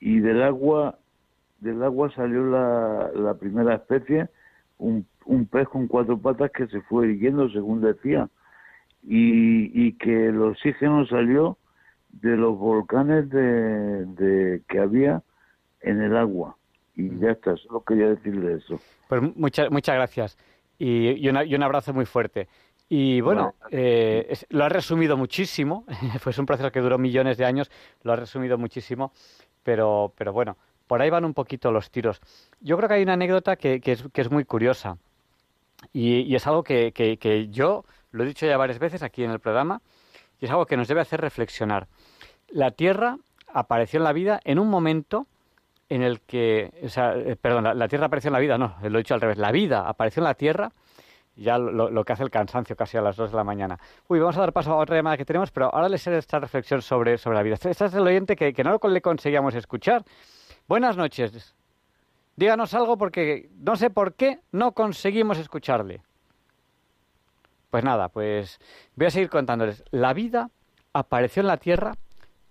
[0.00, 0.97] y del agua
[1.58, 4.28] del agua salió la, la primera especie,
[4.78, 8.28] un, un pez con cuatro patas que se fue irguiendo, según decía,
[9.02, 11.58] y, y que el oxígeno salió
[12.10, 15.22] de los volcanes de, de que había
[15.80, 16.56] en el agua.
[16.96, 18.80] Y ya está, solo quería decirle eso.
[19.08, 20.36] Pues muchas muchas gracias.
[20.78, 22.48] Y, y una- y un abrazo muy fuerte.
[22.88, 25.84] Y bueno, eh, es- lo has resumido muchísimo.
[26.20, 27.70] Fue un proceso que duró millones de años.
[28.02, 29.12] Lo has resumido muchísimo.
[29.62, 30.56] Pero, pero bueno,
[30.88, 32.20] por ahí van un poquito los tiros.
[32.60, 34.96] Yo creo que hay una anécdota que, es, que es muy curiosa.
[35.92, 39.80] Y, es algo que, yo lo he dicho ya varias veces aquí en el programa.
[40.40, 41.86] Y es algo que nos debe hacer reflexionar.
[42.48, 43.18] La Tierra
[43.52, 45.26] apareció en la vida en un momento
[45.88, 49.14] en el que, eh, perdón, la, Tierra apareció en la vida, no, lo he dicho
[49.14, 50.70] al revés, la vida apareció en la Tierra,
[51.34, 53.78] ya lo, lo que hace el cansancio casi a las 2 de la mañana.
[54.06, 56.38] Uy, vamos a dar paso a otra llamada que tenemos, pero ahora les haré esta
[56.38, 57.54] reflexión sobre, sobre la vida.
[57.54, 60.04] Este, este es el oyente que, que no le conseguíamos escuchar.
[60.68, 61.54] Buenas noches.
[62.36, 66.02] Díganos algo porque no sé por qué no conseguimos escucharle.
[67.70, 68.60] Pues nada, pues
[68.94, 69.82] voy a seguir contándoles.
[69.90, 70.50] La vida
[70.92, 71.94] apareció en la Tierra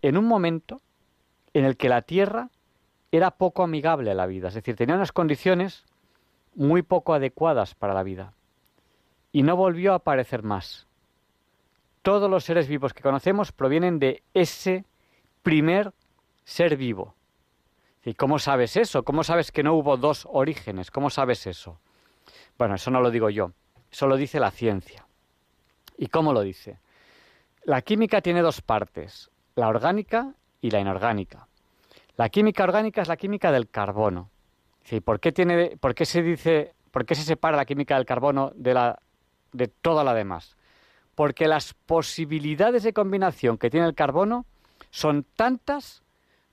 [0.01, 0.81] en un momento
[1.53, 2.49] en el que la Tierra
[3.11, 5.85] era poco amigable a la vida, es decir, tenía unas condiciones
[6.55, 8.33] muy poco adecuadas para la vida.
[9.31, 10.87] Y no volvió a aparecer más.
[12.01, 14.85] Todos los seres vivos que conocemos provienen de ese
[15.43, 15.93] primer
[16.45, 17.13] ser vivo.
[18.07, 19.03] ¿Y cómo sabes eso?
[19.03, 20.91] ¿Cómo sabes que no hubo dos orígenes?
[20.91, 21.77] ¿Cómo sabes eso?
[22.57, 23.51] Bueno, eso no lo digo yo,
[23.91, 25.05] eso lo dice la ciencia.
[25.97, 26.79] ¿Y cómo lo dice?
[27.65, 31.49] La química tiene dos partes, la orgánica y la inorgánica.
[32.15, 34.29] La química orgánica es la química del carbono.
[34.85, 38.05] Sí, ¿por qué tiene, por qué se dice, por qué se separa la química del
[38.05, 38.99] carbono de la
[39.51, 40.55] de toda la demás?
[41.13, 44.45] Porque las posibilidades de combinación que tiene el carbono
[44.91, 46.03] son tantas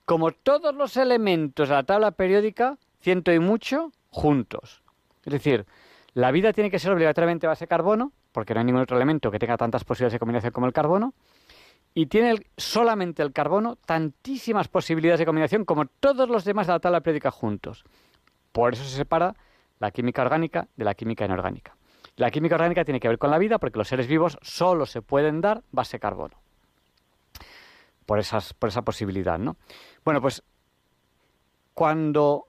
[0.04, 4.82] como todos los elementos de la tabla periódica, ciento y mucho, juntos.
[5.24, 5.66] Es decir,
[6.12, 9.38] la vida tiene que ser obligatoriamente base carbono, porque no hay ningún otro elemento que
[9.38, 11.14] tenga tantas posibilidades de combinación como el carbono,
[11.94, 16.80] y tiene solamente el carbono tantísimas posibilidades de combinación como todos los demás de la
[16.80, 17.84] tabla periódica juntos.
[18.52, 19.34] Por eso se separa
[19.78, 21.76] la química orgánica de la química inorgánica.
[22.16, 25.02] La química orgánica tiene que ver con la vida porque los seres vivos solo se
[25.02, 26.43] pueden dar base carbono.
[28.06, 29.56] Por, esas, por esa posibilidad, ¿no?
[30.04, 30.42] Bueno, pues
[31.72, 32.46] cuando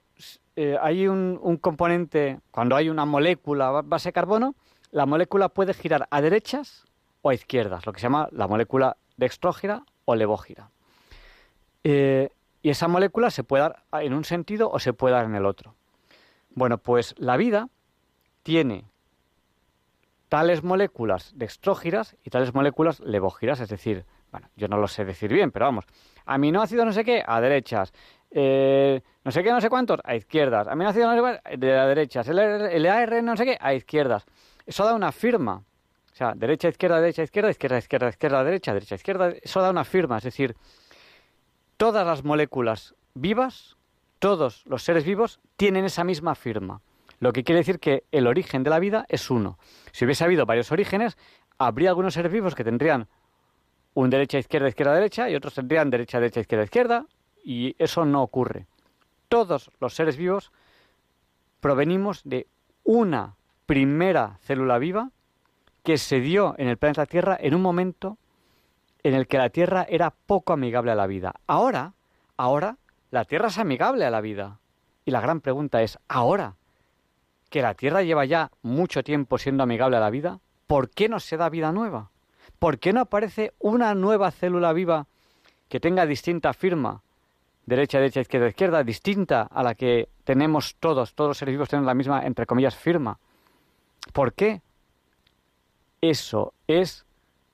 [0.54, 4.54] eh, hay un, componente, cuando hay una molécula ba- base carbono,
[4.90, 6.84] la molécula puede girar a derechas
[7.22, 10.70] o a izquierdas, lo que se llama la molécula dextrógira o levógira.
[11.84, 12.30] Eh,
[12.62, 15.46] y esa molécula se puede dar en un sentido o se puede dar en el
[15.46, 15.74] otro.
[16.54, 17.68] Bueno, pues la vida
[18.42, 18.84] tiene
[20.28, 24.04] tales moléculas dextrógiras y tales moléculas levógiras, es decir,
[24.36, 25.86] bueno, yo no lo sé decir bien, pero vamos,
[26.26, 27.90] aminoácido no sé qué, a derechas,
[28.30, 31.86] eh, no sé qué, no sé cuántos, a izquierdas, aminoácido no sé cuántos, de a
[31.86, 34.26] derechas, el, el ARN no sé qué, a izquierdas.
[34.66, 38.94] Eso da una firma, o sea, derecha, izquierda, derecha, izquierda, izquierda, izquierda, izquierda, derecha, derecha,
[38.96, 40.54] izquierda, eso da una firma, es decir,
[41.78, 43.78] todas las moléculas vivas,
[44.18, 46.82] todos los seres vivos tienen esa misma firma.
[47.20, 49.58] Lo que quiere decir que el origen de la vida es uno.
[49.92, 51.16] Si hubiese habido varios orígenes,
[51.56, 53.08] habría algunos seres vivos que tendrían
[53.96, 57.06] un derecha, izquierda, izquierda, derecha y otros tendrían derecha, derecha, izquierda, izquierda
[57.42, 58.66] y eso no ocurre.
[59.28, 60.52] Todos los seres vivos
[61.60, 62.46] provenimos de
[62.84, 65.12] una primera célula viva
[65.82, 68.18] que se dio en el planeta Tierra en un momento
[69.02, 71.34] en el que la Tierra era poco amigable a la vida.
[71.46, 71.94] Ahora,
[72.36, 72.76] ahora,
[73.10, 74.58] la Tierra es amigable a la vida.
[75.06, 76.56] Y la gran pregunta es, ahora
[77.48, 81.18] que la Tierra lleva ya mucho tiempo siendo amigable a la vida, ¿por qué no
[81.18, 82.10] se da vida nueva?
[82.58, 85.06] ¿Por qué no aparece una nueva célula viva
[85.68, 87.02] que tenga distinta firma,
[87.66, 91.86] derecha, derecha, izquierda, izquierda, distinta a la que tenemos todos, todos los seres vivos tienen
[91.86, 93.18] la misma, entre comillas, firma.
[94.12, 94.62] ¿Por qué?
[96.00, 97.04] Eso es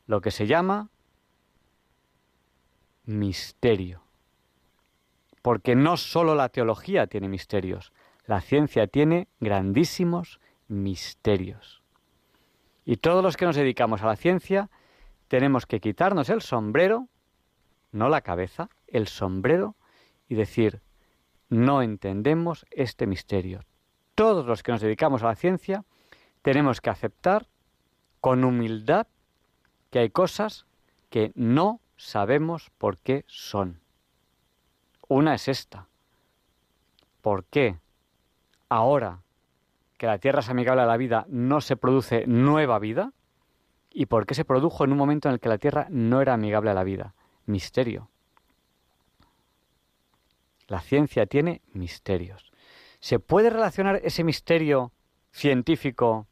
[0.07, 0.91] lo que se llama
[3.05, 4.03] misterio.
[5.41, 7.93] Porque no solo la teología tiene misterios,
[8.27, 11.83] la ciencia tiene grandísimos misterios.
[12.85, 14.70] Y todos los que nos dedicamos a la ciencia
[15.33, 17.09] tenemos que quitarnos el sombrero,
[17.91, 19.77] no la cabeza, el sombrero
[20.29, 20.83] y decir,
[21.49, 23.65] no entendemos este misterio.
[24.15, 25.87] Todos los que nos dedicamos a la ciencia
[26.43, 27.47] tenemos que aceptar
[28.21, 29.07] con humildad
[29.89, 30.67] que hay cosas
[31.09, 33.81] que no sabemos por qué son.
[35.09, 35.89] Una es esta.
[37.23, 37.79] ¿Por qué
[38.69, 39.23] ahora
[39.97, 43.15] que la Tierra es amigable a la vida no se produce nueva vida?
[43.94, 46.35] ¿Y por qué se produjo en un momento en el que la Tierra no era
[46.35, 47.14] amigable a la vida?
[47.47, 48.09] Misterio.
[50.69, 52.52] La ciencia tiene misterios.
[53.01, 54.93] ¿Se puede relacionar ese misterio
[55.31, 56.27] científico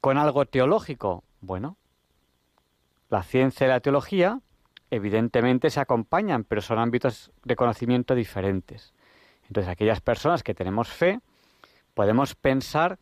[0.00, 1.24] con algo teológico?
[1.40, 1.76] Bueno,
[3.10, 4.40] la ciencia y la teología
[4.90, 8.94] evidentemente se acompañan, pero son ámbitos de conocimiento diferentes.
[9.48, 11.20] Entonces, aquellas personas que tenemos fe,
[11.94, 12.98] podemos pensar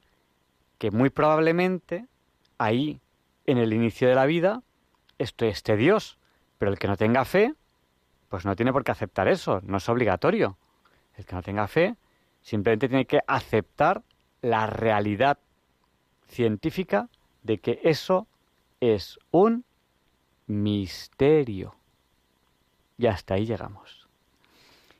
[0.78, 2.08] que muy probablemente
[2.60, 3.00] ahí,
[3.46, 4.62] en el inicio de la vida,
[5.18, 6.18] esto esté Dios,
[6.58, 7.54] pero el que no tenga fe,
[8.28, 10.58] pues no tiene por qué aceptar eso, no es obligatorio.
[11.16, 11.96] El que no tenga fe
[12.42, 14.02] simplemente tiene que aceptar
[14.42, 15.38] la realidad
[16.28, 17.08] científica
[17.42, 18.26] de que eso
[18.80, 19.64] es un
[20.46, 21.74] misterio.
[22.98, 24.06] Y hasta ahí llegamos.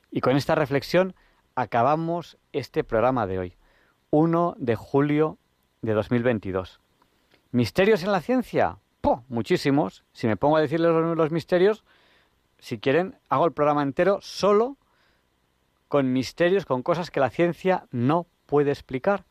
[0.09, 1.13] Y con esta reflexión
[1.53, 3.53] acabamos este programa de hoy,
[4.09, 5.37] 1 de julio
[5.83, 6.81] de 2022.
[7.51, 8.77] ¿Misterios en la ciencia?
[9.01, 9.25] ¡Po!
[9.27, 10.05] Muchísimos.
[10.13, 11.83] Si me pongo a decirles los, misterios,
[12.59, 14.77] si quieren, hago el programa entero solo
[15.89, 19.25] con misterios, con cosas que la ciencia no puede explicar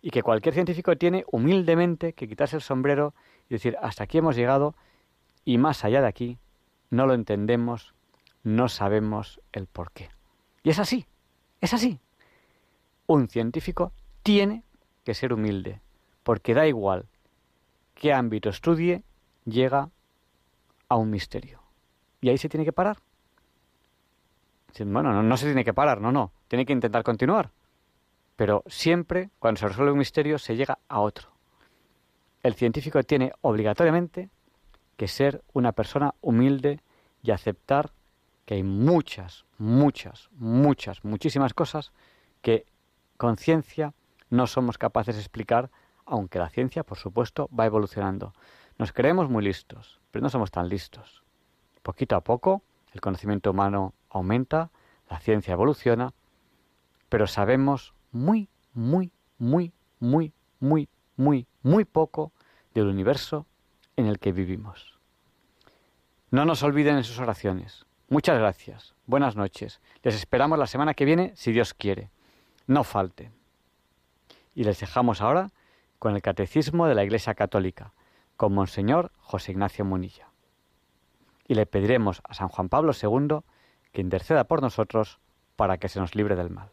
[0.00, 3.14] y que cualquier científico tiene humildemente que quitarse el sombrero
[3.48, 4.74] y decir, hasta aquí hemos llegado
[5.44, 6.38] y más allá de aquí
[6.90, 7.94] no lo entendemos,
[8.42, 10.10] no sabemos el por qué.
[10.64, 11.06] Y es así,
[11.60, 12.00] es así.
[13.06, 13.92] Un científico
[14.24, 14.64] tiene
[15.04, 15.80] que ser humilde,
[16.24, 17.06] porque da igual
[18.02, 19.04] qué ámbito estudie,
[19.44, 19.88] llega
[20.88, 21.62] a un misterio.
[22.20, 22.98] Y ahí se tiene que parar.
[24.80, 26.32] Bueno, no, no se tiene que parar, no, no.
[26.48, 27.52] Tiene que intentar continuar.
[28.34, 31.28] Pero siempre, cuando se resuelve un misterio, se llega a otro.
[32.42, 34.30] El científico tiene obligatoriamente
[34.96, 36.80] que ser una persona humilde
[37.22, 37.92] y aceptar
[38.46, 41.92] que hay muchas, muchas, muchas, muchísimas cosas
[42.40, 42.66] que
[43.16, 43.94] con ciencia
[44.28, 45.70] no somos capaces de explicar,
[46.06, 48.34] aunque la ciencia, por supuesto, va evolucionando.
[48.78, 51.24] Nos creemos muy listos, pero no somos tan listos.
[51.82, 52.62] Poquito a poco,
[52.92, 54.70] el conocimiento humano aumenta,
[55.08, 56.12] la ciencia evoluciona,
[57.08, 62.32] pero sabemos muy, muy, muy, muy, muy, muy, muy poco
[62.74, 63.46] del universo
[63.96, 64.98] en el que vivimos.
[66.30, 67.84] No nos olviden en sus oraciones.
[68.08, 68.94] Muchas gracias.
[69.06, 69.80] Buenas noches.
[70.02, 72.10] Les esperamos la semana que viene, si Dios quiere.
[72.66, 73.32] No falten.
[74.54, 75.50] Y les dejamos ahora
[76.02, 77.92] con el Catecismo de la Iglesia Católica,
[78.36, 80.32] con Monseñor José Ignacio Munilla.
[81.46, 83.42] Y le pediremos a San Juan Pablo II
[83.92, 85.20] que interceda por nosotros
[85.54, 86.72] para que se nos libre del mal.